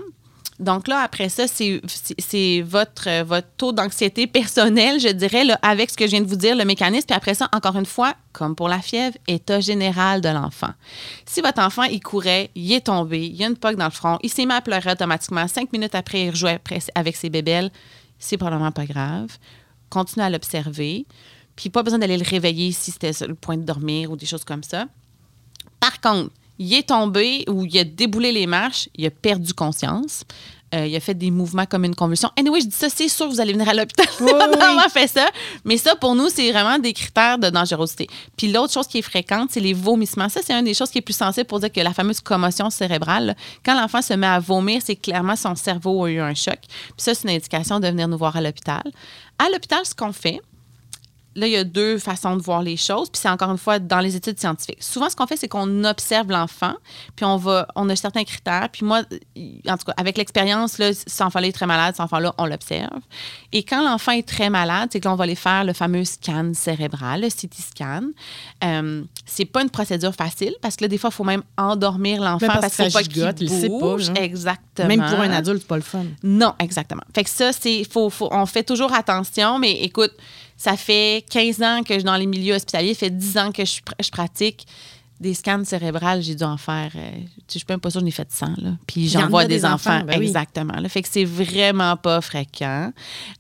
Donc 0.59 0.87
là, 0.87 1.01
après 1.01 1.29
ça, 1.29 1.47
c'est 1.49 2.61
votre, 2.61 3.09
euh, 3.09 3.25
votre 3.25 3.49
taux 3.57 3.73
d'anxiété 3.73 4.27
personnel, 4.27 5.01
je 5.01 5.09
dirais, 5.09 5.45
là, 5.45 5.59
avec 5.63 5.91
ce 5.91 5.97
que 5.97 6.05
je 6.05 6.11
viens 6.11 6.21
de 6.21 6.27
vous 6.27 6.37
dire, 6.37 6.55
le 6.55 6.65
mécanisme. 6.65 7.07
Puis 7.07 7.17
après 7.17 7.35
ça, 7.35 7.49
encore 7.53 7.77
une 7.77 7.87
fois, 7.87 8.15
comme 8.33 8.55
pour 8.55 8.69
la 8.69 8.81
fièvre, 8.81 9.17
état 9.27 9.61
général 9.61 10.21
de 10.21 10.29
l'enfant. 10.29 10.73
Si 11.27 11.41
votre 11.41 11.61
enfant, 11.61 11.85
il 11.85 12.01
courait, 12.01 12.51
il 12.55 12.71
est 12.73 12.87
tombé, 12.87 13.27
il 13.27 13.35
y 13.35 13.45
a 13.45 13.49
une 13.49 13.57
poque 13.57 13.77
dans 13.77 13.87
le 13.87 13.91
front, 13.91 14.19
il 14.23 14.31
s'est 14.31 14.47
mis 14.47 14.53
à 14.53 14.61
pleurer 14.61 14.93
automatiquement, 14.93 15.49
cinq 15.49 15.73
minutes 15.73 15.95
après, 15.95 16.27
il 16.27 16.31
rejouait 16.31 16.61
avec 16.95 17.17
ses 17.17 17.31
bébelles, 17.31 17.71
c'est 18.19 18.37
probablement 18.37 18.73
pas 18.73 18.87
grave. 18.87 19.37
Continuez 19.91 20.27
à 20.27 20.31
l'observer. 20.31 21.07
Puis 21.57 21.71
pas 21.71 21.83
besoin 21.83 21.99
d'aller 21.99 22.17
le 22.17 22.25
réveiller 22.25 22.73
si 22.73 22.93
c'était 22.93 23.13
le 23.27 23.35
point 23.35 23.57
de 23.57 23.65
dormir 23.65 24.11
ou 24.11 24.17
des 24.17 24.27
choses 24.27 24.45
comme 24.45 24.63
ça. 24.63 24.87
Par 25.81 26.01
contre, 26.01 26.31
il 26.63 26.75
est 26.75 26.89
tombé 26.89 27.45
ou 27.49 27.65
il 27.65 27.79
a 27.79 27.85
déboulé 27.85 28.33
les 28.33 28.47
marches, 28.47 28.89
il 28.95 29.05
a 29.07 29.11
perdu 29.11 29.53
conscience. 29.53 30.25
euh, 30.75 30.87
il 30.87 30.97
a 30.97 31.01
fait 31.01 31.15
des 31.15 31.31
mouvements 31.31 31.67
comme 31.67 31.85
une 31.85 31.95
convulsion. 31.95 32.31
Anyway, 32.39 32.61
je 32.63 32.67
dis 32.67 32.77
ça, 32.77 32.89
c'est 32.89 33.09
sûr 33.09 33.29
vous 33.29 33.41
allez 33.41 33.53
venir 33.53 33.69
à 33.69 33.75
l'hôpital 33.75 34.07
d'avoir 34.21 34.91
fait 34.91 35.07
ça. 35.07 35.29
Mais 35.65 35.77
ça, 35.77 35.95
pour 35.97 36.15
nous, 36.15 36.29
c'est 36.31 36.51
vraiment 36.51 36.79
des 36.79 36.95
critères 36.95 37.39
de 37.39 37.51
dangerosité. 37.51 38.07
Puis 38.37 38.51
l'autre 38.51 38.73
chose 38.73 38.87
qui 38.87 38.99
est 38.99 39.03
fréquente, 39.03 39.51
c'est 39.53 39.61
les 39.61 39.75
vomissements. 39.75 40.31
Ça, 40.31 40.41
c'est 40.43 40.55
une 40.55 40.65
des 40.65 40.73
choses 40.75 40.91
qui 40.91 40.99
est 40.99 41.03
plus 41.03 41.17
sensible 41.17 41.47
pour 41.47 41.61
dire 41.61 41.71
que 41.71 41.81
la 41.81 41.93
fameuse 41.93 42.21
commotion 42.21 42.71
cérébrale, 42.71 43.37
quand 43.65 43.79
l'enfant 43.79 44.01
se 44.01 44.15
met 44.15 44.27
à 44.27 44.39
vomir, 44.39 44.81
c'est 44.83 44.97
clairement 44.97 45.37
son 45.37 45.55
cerveau 45.55 46.05
a 46.05 46.11
eu 46.11 46.21
un 46.21 46.35
choc. 46.35 46.59
Puis 46.63 46.93
ça, 46.97 47.15
c'est 47.15 47.25
une 47.29 47.37
indication 47.37 47.79
de 47.79 47.89
venir 47.89 48.09
nous 48.09 48.19
voir 48.19 48.35
à 48.37 48.41
l'hôpital. 48.41 48.83
À 49.39 49.51
l'hôpital, 49.51 49.81
ce 49.85 49.95
qu'on 49.95 50.13
fait, 50.13 50.41
Là, 51.35 51.47
il 51.47 51.53
y 51.53 51.57
a 51.57 51.65
deux 51.65 51.99
façons 51.99 52.37
de 52.37 52.43
voir 52.43 52.63
les 52.63 52.77
choses, 52.77 53.09
puis 53.11 53.21
c'est 53.21 53.29
encore 53.29 53.51
une 53.51 53.59
fois 53.59 53.79
dans 53.79 54.01
les 54.01 54.17
études 54.17 54.39
scientifiques. 54.39 54.83
Souvent, 54.83 55.09
ce 55.09 55.17
qu'on 55.17 55.27
fait, 55.27 55.37
c'est 55.37 55.49
qu'on 55.49 55.85
observe 55.85 56.29
l'enfant, 56.31 56.75
puis 57.17 57.25
on 57.25 57.37
va, 57.37 57.67
on 57.75 57.89
a 57.89 57.97
certains 57.97 58.25
critères. 58.25 58.69
Puis 58.73 58.85
moi, 58.85 59.03
en 59.69 59.77
tout 59.79 59.85
cas, 59.87 59.95
avec 59.97 60.19
l'expérience, 60.19 60.79
là, 60.79 60.93
cet 60.93 61.21
enfant-là 61.23 61.49
est 61.49 61.53
très 61.53 61.67
malade, 61.67 61.95
cet 61.95 62.01
enfant-là, 62.01 62.35
on 62.39 62.47
l'observe. 62.47 63.01
Et 63.53 63.63
quand 63.63 63.83
l'enfant 63.83 64.13
est 64.13 64.27
très 64.29 64.51
malade, 64.51 64.91
c'est 64.93 65.01
que 65.01 65.07
là, 65.07 65.13
on 65.13 65.17
va 65.17 65.25
aller 65.25 65.35
faire 65.35 65.65
le 65.65 65.73
fameux 65.73 66.05
scan 66.05 66.53
cérébral, 66.55 67.23
le 67.23 67.29
CT 67.29 67.55
scan. 67.61 68.03
Euh, 68.65 69.03
c'est 69.27 69.45
pas 69.45 69.63
une 69.63 69.71
procédure 69.71 70.15
facile 70.15 70.55
parce 70.61 70.77
que 70.77 70.85
là, 70.85 70.89
des 70.89 70.99
fois, 70.99 71.11
il 71.11 71.17
faut 71.17 71.25
même 71.25 71.43
endormir 71.57 72.21
l'enfant 72.23 72.47
parce 72.47 72.61
parce 72.61 72.77
qu'il 72.77 72.87
que 72.89 72.93
pas 72.93 73.03
gigote, 73.03 73.41
il 73.41 73.49
sait 73.51 73.69
pas, 73.69 73.99
genre. 73.99 74.17
Exactement. 74.17 74.89
Même 74.89 75.01
pour 75.01 75.21
un 75.21 75.31
adulte, 75.31 75.61
c'est 75.63 75.69
pas 75.69 75.77
le 75.77 75.83
fun. 75.83 76.05
Non, 76.23 76.55
exactement. 76.59 77.03
Fait 77.15 77.25
que 77.25 77.31
ça, 77.31 77.53
c'est. 77.53 77.85
Faut, 77.85 78.11
faut- 78.11 78.29
on 78.33 78.47
fait 78.47 78.63
toujours 78.65 78.93
attention, 78.93 79.59
mais 79.59 79.73
écoute, 79.83 80.13
ça 80.63 80.77
fait 80.77 81.25
15 81.31 81.63
ans 81.63 81.81
que 81.83 81.95
je 81.95 81.99
suis 82.01 82.05
dans 82.05 82.17
les 82.17 82.27
milieux 82.27 82.55
hospitaliers, 82.55 82.95
ça 82.95 83.01
fait 83.01 83.11
10 83.11 83.39
ans 83.39 83.51
que 83.53 83.65
je, 83.65 83.81
pr- 83.81 83.95
je 84.05 84.11
pratique. 84.11 84.67
Des 85.21 85.35
scans 85.35 85.65
cérébrales, 85.65 86.21
j'ai 86.21 86.35
dû 86.35 86.43
en 86.43 86.57
faire. 86.57 86.91
euh, 86.97 87.11
je 87.49 87.59
suis 87.59 87.65
même 87.69 87.79
pas 87.79 87.91
sûre 87.91 88.01
j'en 88.01 88.07
ai 88.09 88.11
fait 88.11 88.27
100. 88.31 88.47
Là. 88.59 88.71
Puis 88.89 89.03
Il 89.03 89.13
y 89.13 89.17
en 89.17 89.21
j'en 89.21 89.29
vois 89.29 89.43
a 89.43 89.45
des, 89.47 89.55
des 89.59 89.65
enfants. 89.65 89.95
enfants, 89.95 90.05
ben 90.05 90.19
oui. 90.19 90.27
exactement. 90.27 90.75
Là. 90.75 90.89
Fait 90.89 91.01
que 91.01 91.09
c'est 91.09 91.25
vraiment 91.25 91.97
pas 91.97 92.21
fréquent. 92.21 92.93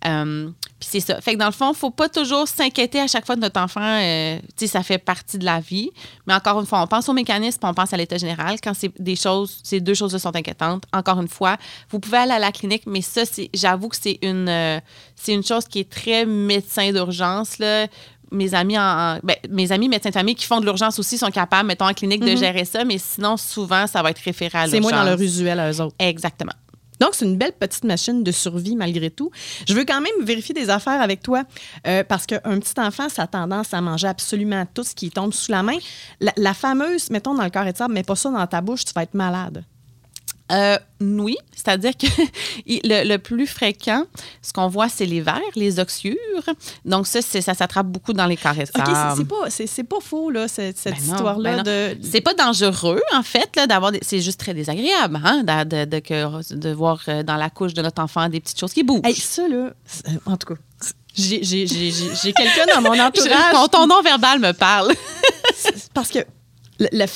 Euh, 0.06 0.48
puis 0.82 0.88
c'est 1.00 1.12
ça. 1.12 1.20
Fait 1.20 1.34
que 1.34 1.38
dans 1.38 1.46
le 1.46 1.52
fond, 1.52 1.72
faut 1.74 1.90
pas 1.92 2.08
toujours 2.08 2.48
s'inquiéter 2.48 2.98
à 3.00 3.06
chaque 3.06 3.24
fois 3.24 3.36
de 3.36 3.40
notre 3.40 3.60
enfant. 3.60 3.80
euh, 4.00 4.36
tu 4.40 4.42
sais, 4.56 4.66
ça 4.66 4.82
fait 4.82 4.98
partie 4.98 5.38
de 5.38 5.44
la 5.44 5.60
vie. 5.60 5.90
Mais 6.26 6.34
encore 6.34 6.58
une 6.58 6.66
fois, 6.66 6.82
on 6.82 6.88
pense 6.88 7.08
au 7.08 7.12
mécanisme, 7.12 7.60
on 7.62 7.72
pense 7.72 7.92
à 7.92 7.96
l'état 7.96 8.16
général. 8.18 8.56
Quand 8.60 8.72
c'est 8.74 8.90
des 9.00 9.14
choses, 9.14 9.60
ces 9.62 9.80
deux 9.80 9.94
choses 9.94 10.16
sont 10.16 10.34
inquiétantes. 10.34 10.82
Encore 10.92 11.20
une 11.20 11.28
fois, 11.28 11.56
vous 11.90 12.00
pouvez 12.00 12.18
aller 12.18 12.32
à 12.32 12.40
la 12.40 12.50
clinique, 12.50 12.82
mais 12.86 13.00
ça, 13.00 13.24
c'est, 13.24 13.48
j'avoue 13.54 13.88
que 13.90 13.96
c'est 14.00 14.18
une, 14.22 14.48
euh, 14.48 14.80
c'est 15.14 15.32
une 15.34 15.44
chose 15.44 15.66
qui 15.66 15.78
est 15.78 15.88
très 15.88 16.26
médecin 16.26 16.90
d'urgence. 16.90 17.58
Là. 17.60 17.86
Mes 18.32 18.52
amis, 18.54 18.76
en, 18.78 18.82
en- 18.82 19.18
ben, 19.22 19.36
mes 19.50 19.70
amis 19.70 19.88
médecins 19.88 20.08
de 20.08 20.14
famille 20.14 20.34
qui 20.34 20.46
font 20.46 20.58
de 20.58 20.64
l'urgence 20.64 20.98
aussi 20.98 21.16
sont 21.18 21.30
capables, 21.30 21.68
mettons, 21.68 21.86
en 21.88 21.92
clinique, 21.94 22.20
de 22.24 22.34
gérer 22.34 22.64
ça, 22.64 22.84
mais 22.84 22.98
sinon, 22.98 23.36
souvent, 23.36 23.86
ça 23.86 24.02
va 24.02 24.10
être 24.10 24.18
référé 24.24 24.58
à 24.58 24.62
Mhm. 24.64 24.70
C'est 24.70 24.76
l'urgence. 24.80 24.92
moins 24.92 25.04
dans 25.04 25.10
leur 25.10 25.20
usuel 25.20 25.60
à 25.60 25.70
eux 25.70 25.80
autres. 25.80 25.94
Exactement. 25.98 26.52
Donc, 27.01 27.11
c'est 27.14 27.24
une 27.24 27.36
belle 27.36 27.53
petite 27.53 27.84
machine 27.84 28.22
de 28.22 28.32
survie 28.32 28.76
malgré 28.76 29.11
tout. 29.11 29.30
Je 29.66 29.74
veux 29.74 29.84
quand 29.84 30.01
même 30.01 30.24
vérifier 30.24 30.55
des 30.55 30.70
affaires 30.70 31.01
avec 31.01 31.22
toi 31.22 31.45
euh, 31.86 32.05
parce 32.05 32.26
qu'un 32.26 32.61
petit 32.61 32.78
enfant, 32.78 33.09
ça 33.09 33.22
a 33.22 33.26
tendance 33.26 33.74
à 33.74 33.80
manger 33.80 34.09
absolument 34.09 34.66
tout 34.72 34.84
ce 34.84 34.95
qui 34.95 35.11
tombe 35.11 35.32
sous 35.32 35.51
la 35.51 35.62
main. 35.62 35.78
La, 36.20 36.55
fameuse, 36.55 37.11
mettons 37.11 37.34
dans 37.34 37.45
le 37.45 37.51
carré 37.51 37.72
de 37.72 37.76
sable, 37.76 37.95
mets 37.95 38.03
pas 38.03 38.16
ça 38.16 38.30
dans 38.30 38.47
ta 38.47 38.61
bouche, 38.61 38.84
tu 38.84 38.93
vas 38.95 39.03
être 39.03 39.14
malade. 39.14 39.64
Euh, 40.53 40.78
oui, 41.00 41.36
c'est-à-dire 41.55 41.92
que 41.96 42.07
le, 42.66 43.09
le 43.09 43.16
plus 43.18 43.46
fréquent, 43.46 44.05
ce 44.42 44.53
qu'on 44.53 44.68
voit, 44.68 44.88
c'est 44.88 45.07
les 45.07 45.20
vers, 45.20 45.40
les 45.57 45.78
oxyures. 45.78 46.16
Donc, 46.84 47.07
ça, 47.07 47.22
ça 47.22 47.55
s'attrape 47.55 47.86
beaucoup 47.86 48.12
dans 48.12 48.26
les 48.26 48.36
carrés 48.36 48.64
de 48.64 48.70
OK, 48.78 48.84
c'est- 49.50 49.82
pas, 49.84 50.00
faux, 50.00 50.30
là, 50.30 50.48
cette, 50.48 50.76
cette 50.78 50.94
Ben 50.96 51.07
non, 51.07 51.12
histoire-là 51.14 51.50
ben 51.50 51.57
non. 51.59 51.62
de. 51.62 51.98
C'est 52.07 52.20
pas 52.20 52.34
dangereux, 52.34 53.00
en 53.14 53.22
fait, 53.22 53.50
d'avoir. 53.68 53.92
des- 53.92 54.00
C'est 54.03 54.20
juste 54.20 54.38
très 54.40 54.53
désagréable, 54.55 55.18
hein, 55.24 55.42
de, 55.42 55.64
de- 55.64 55.84
de 55.90 55.98
que- 56.00 56.55
de 56.55 56.72
voir 56.72 57.00
euh, 57.09 57.22
dans 57.22 57.36
la 57.36 57.48
couche 57.50 57.74
de 57.74 57.82
notre 57.82 58.03
enfant 58.03 58.28
des 58.28 58.40
petites 58.40 58.61
choses 58.61 58.72
qui 58.72 58.82
bougent. 58.82 59.00
Hey, 59.05 59.14
ça, 59.14 59.48
là, 59.48 59.70
en 60.26 60.36
tout 60.36 60.55
cas, 60.55 60.61
j'ai, 61.14 61.40
quelqu'un 61.40 62.66
dans 62.74 62.82
mon 62.82 62.98
entourage. 63.00 63.53
Ton, 63.53 63.68
ton 63.68 63.86
nom 63.86 64.03
verbal 64.03 64.38
me 64.38 64.53
parle. 64.53 64.92
parce 65.94 66.11
que 66.11 66.20
le- 66.78 66.88
le- 66.92 67.07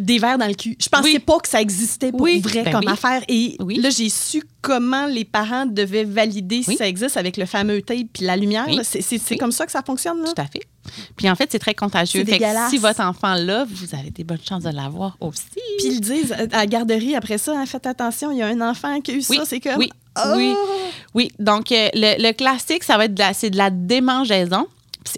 des 0.00 0.18
verres 0.18 0.38
dans 0.38 0.46
le 0.46 0.54
cul. 0.54 0.76
Je 0.80 0.88
pensais 0.88 1.04
Oui. 1.04 1.18
pas 1.18 1.38
que 1.38 1.48
ça 1.48 1.60
existait 1.60 2.10
pour 2.10 2.22
Oui, 2.22 2.40
vrai 2.40 2.62
ben 2.64 2.72
comme 2.72 2.84
oui. 2.86 2.92
affaire. 2.92 3.22
Et 3.28 3.56
Oui. 3.60 3.76
là, 3.80 3.90
j'ai 3.90 4.08
su 4.08 4.42
comment 4.62 5.06
les 5.06 5.24
parents 5.24 5.66
devaient 5.66 6.04
valider 6.04 6.62
si 6.62 6.76
ça 6.76 6.86
existe 6.86 7.16
avec 7.16 7.36
le 7.36 7.46
fameux 7.46 7.80
tape 7.82 8.06
puis 8.12 8.24
la 8.24 8.36
lumière. 8.36 8.66
C'est, 8.82 9.36
comme 9.36 9.52
ça 9.52 9.66
que 9.66 9.72
ça 9.72 9.82
fonctionne. 9.82 10.20
Là? 10.22 10.32
Tout 10.34 10.42
à 10.42 10.46
fait. 10.46 10.62
Puis 11.16 11.30
en 11.30 11.34
fait, 11.36 11.48
c'est 11.52 11.58
très 11.58 11.74
contagieux. 11.74 12.24
Fait 12.24 12.38
que 12.38 12.44
si 12.70 12.78
votre 12.78 13.00
enfant 13.00 13.34
l'a, 13.34 13.64
vous 13.64 13.94
avez 13.94 14.10
des 14.10 14.24
bonnes 14.24 14.38
chances 14.46 14.64
de 14.64 14.70
l'avoir 14.70 15.16
aussi. 15.20 15.42
Puis 15.78 15.86
ils 15.88 15.94
le 15.94 16.00
disent 16.00 16.32
à 16.32 16.46
la 16.46 16.66
garderie 16.66 17.14
après 17.14 17.38
ça, 17.38 17.52
hein, 17.58 17.66
faites 17.66 17.86
attention, 17.86 18.30
il 18.32 18.38
y 18.38 18.42
a 18.42 18.46
un 18.48 18.60
enfant 18.60 19.00
qui 19.00 19.12
a 19.12 19.14
eu 19.14 19.22
ça. 19.22 19.42
C'est 19.44 19.60
comme. 19.60 19.76
oui, 19.78 19.90
Oh! 20.16 20.32
oui. 20.36 20.54
Oui, 21.14 21.32
donc 21.38 21.70
euh, 21.70 21.88
le, 21.94 22.20
le 22.20 22.32
classique, 22.32 22.82
ça 22.82 22.96
va 22.98 23.04
être 23.04 23.14
de 23.14 23.20
la, 23.20 23.32
c'est 23.32 23.48
de 23.50 23.56
la 23.56 23.70
démangeaison. 23.70 24.66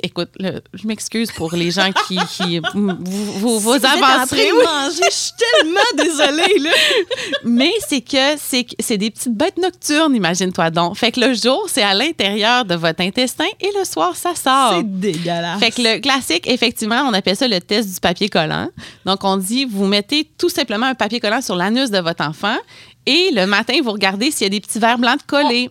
Écoute, 0.03 0.31
je 0.39 0.87
m'excuse 0.87 1.33
pour 1.33 1.53
les 1.55 1.71
gens 1.71 1.91
qui, 2.07 2.17
qui 2.37 2.61
vous, 2.73 2.93
vous, 3.01 3.59
vous 3.59 3.71
Si 3.73 3.77
êtes 3.79 3.85
en 3.87 3.99
train 3.99 4.15
avancerez, 4.15 4.49
de 4.49 4.53
oui. 4.53 4.65
manger, 4.65 5.03
je 5.11 5.15
suis 5.15 5.33
tellement 5.39 5.81
désolée. 5.97 6.59
Là. 6.61 6.71
mais 7.45 7.73
c'est 7.89 8.01
que 8.01 8.37
c'est 8.39 8.97
des 8.99 9.11
petites 9.11 9.37
bêtes 9.37 9.59
nocturnes, 9.59 10.15
imagine-toi 10.15 10.71
donc. 10.71 10.97
Fait 10.97 11.11
que 11.11 11.21
le 11.21 11.35
jour, 11.35 11.65
c'est 11.69 11.83
à 11.83 11.95
l'intérieur 11.95 12.65
de 12.65 12.75
votre 12.77 13.01
intestin 13.03 13.47
et 13.61 13.71
le 13.79 13.85
soir, 13.85 14.15
ça 14.15 14.35
sort. 14.35 14.75
C'est 14.77 15.01
dégueulasse. 15.01 15.59
Fait 15.59 15.71
que 15.71 15.83
le 15.83 16.01
classique, 16.01 16.49
effectivement, 16.49 17.03
on 17.09 17.13
appelle 17.13 17.37
ça 17.37 17.49
le 17.49 17.61
test 17.61 17.93
du 17.93 18.01
papier 18.01 18.29
collant. 18.29 18.69
Donc, 19.05 19.25
on 19.25 19.37
dit, 19.37 19.65
vous 19.65 19.87
mettez 19.87 20.31
tout 20.39 20.49
simplement 20.49 20.87
un 20.87 20.95
papier 20.95 21.19
collant 21.21 21.43
sur 21.43 21.57
l'anus 21.57 21.91
de 21.91 21.99
votre 21.99 22.25
enfant 22.25 22.57
et 23.05 23.31
le 23.33 23.47
matin, 23.47 23.75
vous 23.83 23.91
regardez 23.91 24.31
s'il 24.31 24.43
y 24.45 24.47
a 24.47 24.51
des 24.51 24.61
petits 24.61 24.79
verres 24.79 24.99
blancs 24.99 25.19
de 25.19 25.23
collés. 25.25 25.69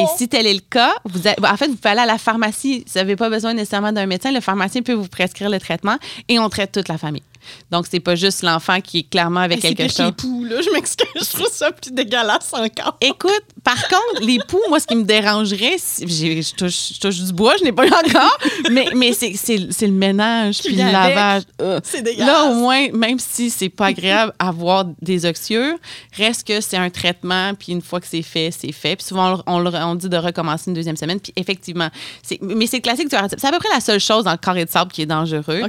Et 0.00 0.04
si 0.16 0.28
tel 0.28 0.46
est 0.46 0.54
le 0.54 0.60
cas, 0.68 0.92
vous 1.04 1.20
en 1.28 1.56
fait, 1.56 1.68
vous 1.68 1.76
pouvez 1.76 1.90
aller 1.90 2.00
à 2.00 2.06
la 2.06 2.18
pharmacie. 2.18 2.84
Vous 2.86 2.98
n'avez 2.98 3.14
pas 3.14 3.28
besoin 3.36 3.54
nécessairement 3.54 3.92
d'un 3.92 4.06
médecin. 4.06 4.32
Le 4.32 4.40
pharmacien 4.40 4.82
peut 4.82 4.92
vous 4.92 5.08
prescrire 5.08 5.50
le 5.50 5.58
traitement 5.58 5.96
et 6.28 6.38
on 6.38 6.48
traite 6.48 6.72
toute 6.72 6.88
la 6.88 6.98
famille. 6.98 7.22
Donc, 7.70 7.86
c'est 7.88 8.00
pas 8.00 8.14
juste 8.14 8.42
l'enfant 8.42 8.80
qui 8.80 8.98
est 8.98 9.10
clairement 9.10 9.40
avec 9.40 9.60
c'est 9.60 9.74
quelque 9.74 9.92
chose. 9.92 10.12
poux, 10.16 10.44
là. 10.44 10.60
Je 10.60 10.70
m'excuse, 10.70 11.06
je 11.14 11.36
trouve 11.36 11.52
ça 11.52 11.70
plus 11.70 11.92
dégueulasse 11.92 12.52
encore. 12.52 12.96
Écoute, 13.00 13.44
par 13.66 13.88
contre, 13.88 14.22
les 14.24 14.38
poux, 14.46 14.60
moi, 14.68 14.78
ce 14.78 14.86
qui 14.86 14.94
me 14.94 15.02
dérangerait, 15.02 15.76
je 16.00 16.54
touche, 16.54 16.92
je 16.94 17.00
touche 17.00 17.18
du 17.20 17.32
bois, 17.32 17.54
je 17.58 17.64
n'ai 17.64 17.72
pas 17.72 17.84
eu 17.84 17.90
encore, 17.90 18.38
mais, 18.70 18.86
mais 18.94 19.12
c'est 19.12 19.56
le 19.58 19.92
ménage 19.92 20.60
puis 20.62 20.76
le 20.76 20.92
lavage. 20.92 21.42
Euh. 21.60 21.80
Là, 22.24 22.44
au 22.44 22.54
moins, 22.54 22.88
même 22.92 23.18
si 23.18 23.50
c'est 23.50 23.68
pas 23.68 23.86
agréable 23.86 24.32
avoir 24.38 24.84
des 25.02 25.26
oxyures, 25.26 25.74
reste 26.16 26.46
que 26.46 26.60
c'est 26.60 26.76
un 26.76 26.90
traitement, 26.90 27.54
puis 27.58 27.72
une 27.72 27.82
fois 27.82 28.00
que 28.00 28.06
c'est 28.06 28.22
fait, 28.22 28.50
c'est 28.56 28.70
fait. 28.70 28.94
Puis 28.94 29.06
souvent, 29.06 29.42
on, 29.48 29.58
le- 29.58 29.70
on 29.74 29.96
dit 29.96 30.08
de 30.08 30.16
recommencer 30.16 30.64
une 30.68 30.74
deuxième 30.74 30.96
semaine, 30.96 31.18
puis 31.18 31.32
effectivement, 31.34 31.88
c'est- 32.22 32.38
mais 32.40 32.68
c'est 32.68 32.80
classique 32.80 33.08
du. 33.10 33.16
C'est 33.36 33.44
à 33.46 33.50
peu 33.50 33.58
près 33.58 33.68
la 33.74 33.80
seule 33.80 33.98
chose 34.00 34.22
dans 34.24 34.30
le 34.32 34.36
carré 34.36 34.64
de 34.64 34.70
sable 34.70 34.92
qui 34.92 35.02
est 35.02 35.06
dangereux. 35.06 35.62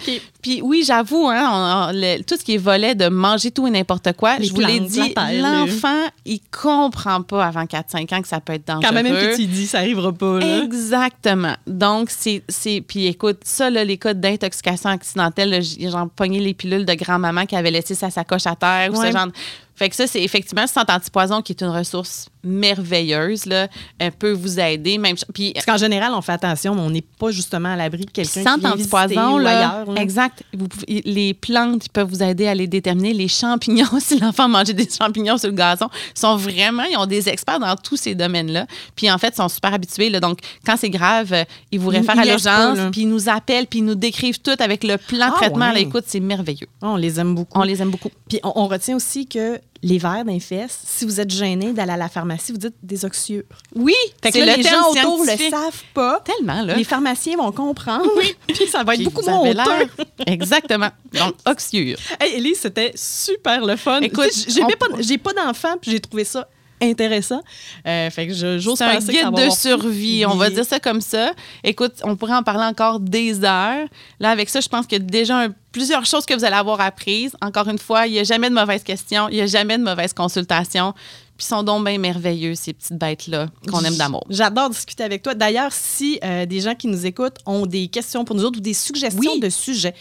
Puis 0.43 0.61
oui, 0.61 0.83
j'avoue, 0.85 1.27
hein, 1.29 1.49
on- 1.51 1.89
on- 1.89 1.91
le- 1.93 2.21
tout 2.21 2.35
ce 2.37 2.43
qui 2.43 2.53
est 2.53 2.57
volet 2.59 2.93
de 2.93 3.07
manger 3.09 3.49
tout 3.49 3.65
et 3.65 3.71
n'importe 3.71 4.13
quoi, 4.13 4.37
Les 4.37 4.45
je 4.45 4.53
vous 4.53 4.61
l'ai 4.67 4.79
dit, 4.81 4.99
l'enfant, 5.41 6.05
il 6.25 6.39
comprend 6.51 7.21
pas 7.23 7.45
avant 7.45 7.65
4-5 7.91 8.15
ans 8.15 8.21
que 8.21 8.27
ça 8.27 8.39
peut 8.39 8.53
être 8.53 8.67
dangereux. 8.67 8.83
Quand 8.83 9.03
même 9.03 9.07
que 9.13 9.35
tu 9.35 9.45
dis, 9.45 9.67
ça 9.67 9.79
arrivera 9.79 10.11
pas. 10.11 10.39
Là. 10.39 10.63
Exactement. 10.63 11.55
Donc, 11.65 12.09
c'est. 12.09 12.41
Puis 12.81 13.07
écoute, 13.07 13.39
ça, 13.43 13.69
là, 13.69 13.83
les 13.83 13.97
cas 13.97 14.13
d'intoxication 14.13 14.89
accidentelle, 14.89 15.61
j'en 15.89 16.07
pognais 16.07 16.39
les 16.39 16.53
pilules 16.53 16.85
de 16.85 16.93
grand-maman 16.93 17.45
qui 17.45 17.55
avait 17.55 17.71
laissé 17.71 17.95
sa 17.95 18.09
sacoche 18.09 18.47
à 18.47 18.55
terre 18.55 18.91
ou 18.91 18.95
ce 18.95 19.11
genre. 19.11 19.27
Fait 19.75 19.89
que 19.89 19.95
ça, 19.95 20.07
c'est 20.07 20.23
effectivement 20.23 20.63
le 20.63 20.67
centre 20.67 20.91
antipoison 20.91 21.41
qui 21.43 21.51
est 21.51 21.61
une 21.61 21.69
ressource 21.69 22.29
merveilleuse, 22.43 23.45
là, 23.45 23.67
euh, 24.01 24.11
peut 24.17 24.31
vous 24.31 24.59
aider. 24.59 24.97
Même, 24.97 25.15
puis 25.33 25.53
Parce 25.53 25.65
qu'en 25.65 25.77
général, 25.77 26.11
on 26.13 26.21
fait 26.21 26.33
attention, 26.33 26.75
mais 26.75 26.81
on 26.81 26.89
n'est 26.89 27.01
pas 27.01 27.31
justement 27.31 27.69
à 27.73 27.75
l'abri 27.75 28.05
de 28.05 28.11
quelqu'un 28.11 28.43
qui 28.55 28.59
vient 28.59 28.71
antipoison, 28.71 29.37
là, 29.37 29.73
ailleurs. 29.77 29.91
là. 29.91 30.01
exact. 30.01 30.43
Vous 30.53 30.67
pouvez- 30.67 31.01
les 31.05 31.33
plantes 31.33 31.85
ils 31.85 31.89
peuvent 31.89 32.07
vous 32.09 32.23
aider 32.23 32.47
à 32.47 32.55
les 32.55 32.67
déterminer. 32.67 33.13
Les 33.13 33.27
champignons, 33.27 33.85
si 33.99 34.19
l'enfant 34.19 34.47
mangeait 34.49 34.73
des 34.73 34.87
champignons 34.89 35.37
sur 35.37 35.49
le 35.49 35.55
gazon, 35.55 35.87
sont 36.13 36.35
vraiment, 36.35 36.83
ils 36.83 36.97
ont 36.97 37.05
des 37.05 37.29
experts 37.29 37.59
dans 37.59 37.75
tous 37.75 37.97
ces 37.97 38.15
domaines-là. 38.15 38.65
Puis 38.95 39.09
en 39.11 39.17
fait, 39.17 39.29
ils 39.29 39.35
sont 39.37 39.49
super 39.49 39.73
habitués. 39.73 40.09
là. 40.09 40.19
donc, 40.19 40.39
quand 40.65 40.75
c'est 40.77 40.89
grave, 40.89 41.33
euh, 41.33 41.43
ils 41.71 41.79
vous 41.79 41.89
réfèrent 41.89 42.19
à 42.19 42.25
l'urgence, 42.25 42.77
là. 42.77 42.89
puis 42.91 43.01
ils 43.01 43.09
nous 43.09 43.29
appellent, 43.29 43.67
puis 43.67 43.79
ils 43.79 43.85
nous 43.85 43.95
décrivent 43.95 44.39
tout 44.39 44.55
avec 44.59 44.83
le 44.83 44.97
plan 44.97 45.27
de 45.27 45.31
Ah, 45.33 45.37
traitement. 45.37 45.67
ouais. 45.67 45.73
Là, 45.73 45.79
écoute, 45.79 46.03
c'est 46.07 46.19
merveilleux. 46.19 46.67
On 46.81 46.95
les 46.95 47.19
aime 47.19 47.35
beaucoup. 47.35 47.59
On 47.59 47.63
les 47.63 47.81
aime 47.81 47.89
beaucoup. 47.91 48.09
Puis 48.29 48.39
on, 48.43 48.51
on 48.55 48.67
retient 48.67 48.95
aussi 48.95 49.25
que 49.27 49.59
les 49.83 49.97
vers 49.97 50.25
d'un 50.25 50.39
fesses, 50.39 50.79
si 50.85 51.05
vous 51.05 51.19
êtes 51.19 51.29
gêné 51.29 51.73
d'aller 51.73 51.91
à 51.93 51.97
la 51.97 52.09
pharmacie, 52.09 52.51
vous 52.51 52.57
dites 52.57 52.75
des 52.81 53.05
oxyures. 53.05 53.43
Oui, 53.75 53.93
Fait 54.21 54.31
que 54.31 54.39
c'est 54.39 54.45
là, 54.45 54.57
le 54.57 54.63
les 54.63 54.69
gens 54.69 54.89
autour 54.89 55.25
le 55.25 55.49
savent 55.49 55.83
pas. 55.93 56.21
Tellement, 56.21 56.61
là. 56.61 56.75
Les 56.75 56.83
pharmaciens 56.83 57.37
vont 57.37 57.51
comprendre. 57.51 58.09
Puis 58.47 58.67
ça 58.67 58.83
va 58.83 58.93
être 58.93 58.99
Puis 58.99 59.05
beaucoup 59.05 59.23
moins 59.23 59.41
honteux. 59.41 59.89
Exactement. 60.27 60.89
Donc, 61.13 61.35
oxyure. 61.45 61.97
Hey, 62.19 62.35
Élise, 62.35 62.59
c'était 62.59 62.91
super 62.95 63.65
le 63.65 63.75
fun. 63.75 64.01
Écoute, 64.01 64.31
j'ai 64.47 64.63
on- 64.63 64.67
pas, 64.67 64.87
pas 65.23 65.33
d'enfant, 65.33 65.75
puis 65.81 65.91
j'ai 65.91 65.99
trouvé 65.99 66.23
ça 66.23 66.47
intéressant. 66.81 67.41
Euh, 67.87 68.09
fait 68.09 68.27
que 68.27 68.33
je- 68.33 68.59
j'ose 68.59 68.77
C'est 68.77 68.83
un 68.85 68.93
penser 68.95 69.13
que 69.13 69.19
ça 69.19 69.25
guide 69.29 69.35
va 69.37 69.45
de 69.47 69.51
survie, 69.51 70.25
on 70.25 70.35
va 70.35 70.49
dire 70.49 70.65
ça 70.65 70.79
comme 70.79 71.01
ça. 71.01 71.31
Écoute, 71.63 71.93
on 72.03 72.15
pourrait 72.15 72.35
en 72.35 72.43
parler 72.43 72.65
encore 72.65 72.99
des 72.99 73.43
heures. 73.43 73.87
Là, 74.19 74.29
avec 74.29 74.49
ça, 74.49 74.59
je 74.61 74.67
pense 74.69 74.85
qu'il 74.85 74.99
y 74.99 75.01
a 75.01 75.05
déjà 75.05 75.39
un- 75.43 75.53
plusieurs 75.71 76.05
choses 76.05 76.25
que 76.25 76.33
vous 76.33 76.43
allez 76.45 76.55
avoir 76.55 76.79
apprises. 76.81 77.35
Encore 77.41 77.67
une 77.67 77.77
fois, 77.79 78.07
il 78.07 78.13
n'y 78.13 78.19
a 78.19 78.23
jamais 78.23 78.49
de 78.49 78.55
mauvaises 78.55 78.83
questions, 78.83 79.27
il 79.29 79.35
n'y 79.35 79.41
a 79.41 79.47
jamais 79.47 79.77
de 79.77 79.83
mauvaises 79.83 80.13
consultations. 80.13 80.93
Puis 81.37 81.45
sont 81.45 81.61
donc 81.61 81.85
bien 81.85 81.99
merveilleux, 81.99 82.55
ces 82.55 82.73
petites 82.73 82.97
bêtes-là 82.97 83.47
qu'on 83.71 83.81
aime 83.81 83.95
d'amour. 83.95 84.25
J'adore 84.27 84.71
discuter 84.71 85.03
avec 85.03 85.21
toi. 85.21 85.35
D'ailleurs, 85.35 85.71
si 85.71 86.19
euh, 86.23 86.47
des 86.47 86.61
gens 86.61 86.73
qui 86.73 86.87
nous 86.87 87.05
écoutent 87.05 87.37
ont 87.45 87.67
des 87.67 87.89
questions 87.89 88.25
pour 88.25 88.35
nous 88.35 88.43
autres 88.43 88.57
ou 88.57 88.61
des 88.61 88.73
suggestions 88.73 89.33
Oui. 89.33 89.39
de 89.39 89.49
sujets, 89.49 89.93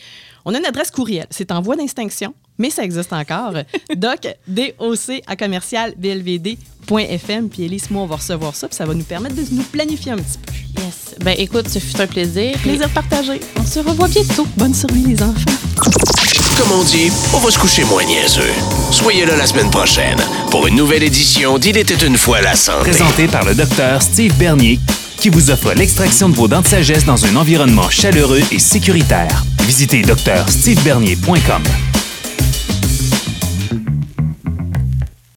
on 0.46 0.54
a 0.54 0.58
une 0.58 0.64
adresse 0.64 0.92
courriel. 0.92 1.26
C'est 1.30 1.50
en 1.50 1.60
voie 1.60 1.74
d'extinction, 1.76 2.32
mais 2.56 2.70
ça 2.70 2.84
existe 2.84 3.12
encore. 3.12 3.52
doc, 3.96 4.28
D-O-C, 4.46 5.22
à 5.26 5.34
commercial, 5.34 5.92
BLVD.fm. 5.98 7.48
Puis 7.48 7.64
Élise, 7.64 7.90
moi, 7.90 8.04
on 8.04 8.06
va 8.06 8.16
recevoir 8.16 8.54
ça, 8.54 8.68
puis 8.68 8.76
ça 8.76 8.86
va 8.86 8.94
nous 8.94 9.04
permettre 9.04 9.34
de 9.34 9.42
nous 9.50 9.64
planifier 9.64 10.12
un 10.12 10.16
petit 10.16 10.38
peu. 10.38 10.52
Yes. 10.80 11.16
Ben 11.20 11.34
écoute, 11.36 11.68
ce 11.68 11.80
fut 11.80 12.00
un 12.00 12.06
plaisir. 12.06 12.56
Plaisir 12.60 12.88
partagé. 12.90 13.40
On 13.58 13.64
se 13.64 13.80
revoit 13.80 14.06
bientôt. 14.06 14.46
Bonne 14.56 14.72
survie, 14.72 15.02
les 15.02 15.22
enfants. 15.22 15.50
Comme 16.56 16.72
on 16.72 16.84
dit, 16.84 17.10
on 17.34 17.38
va 17.38 17.50
se 17.50 17.58
coucher 17.58 17.84
moins 17.84 18.04
niaiseux. 18.04 18.54
Soyez 18.92 19.26
là 19.26 19.36
la 19.36 19.46
semaine 19.46 19.70
prochaine 19.70 20.18
pour 20.50 20.68
une 20.68 20.76
nouvelle 20.76 21.02
édition 21.02 21.58
d'Il 21.58 21.76
était 21.76 22.06
une 22.06 22.16
fois 22.16 22.40
la 22.40 22.54
santé. 22.54 22.90
Présenté 22.90 23.26
par 23.26 23.44
le 23.44 23.54
docteur 23.54 24.00
Steve 24.00 24.34
Bernier, 24.38 24.78
qui 25.18 25.28
vous 25.28 25.50
offre 25.50 25.74
l'extraction 25.74 26.28
de 26.28 26.34
vos 26.34 26.46
dents 26.46 26.62
de 26.62 26.68
sagesse 26.68 27.04
dans 27.04 27.26
un 27.26 27.34
environnement 27.34 27.90
chaleureux 27.90 28.42
et 28.52 28.58
sécuritaire. 28.60 29.44
Visitez 29.66 30.02
drstevebernier.com. 30.02 31.95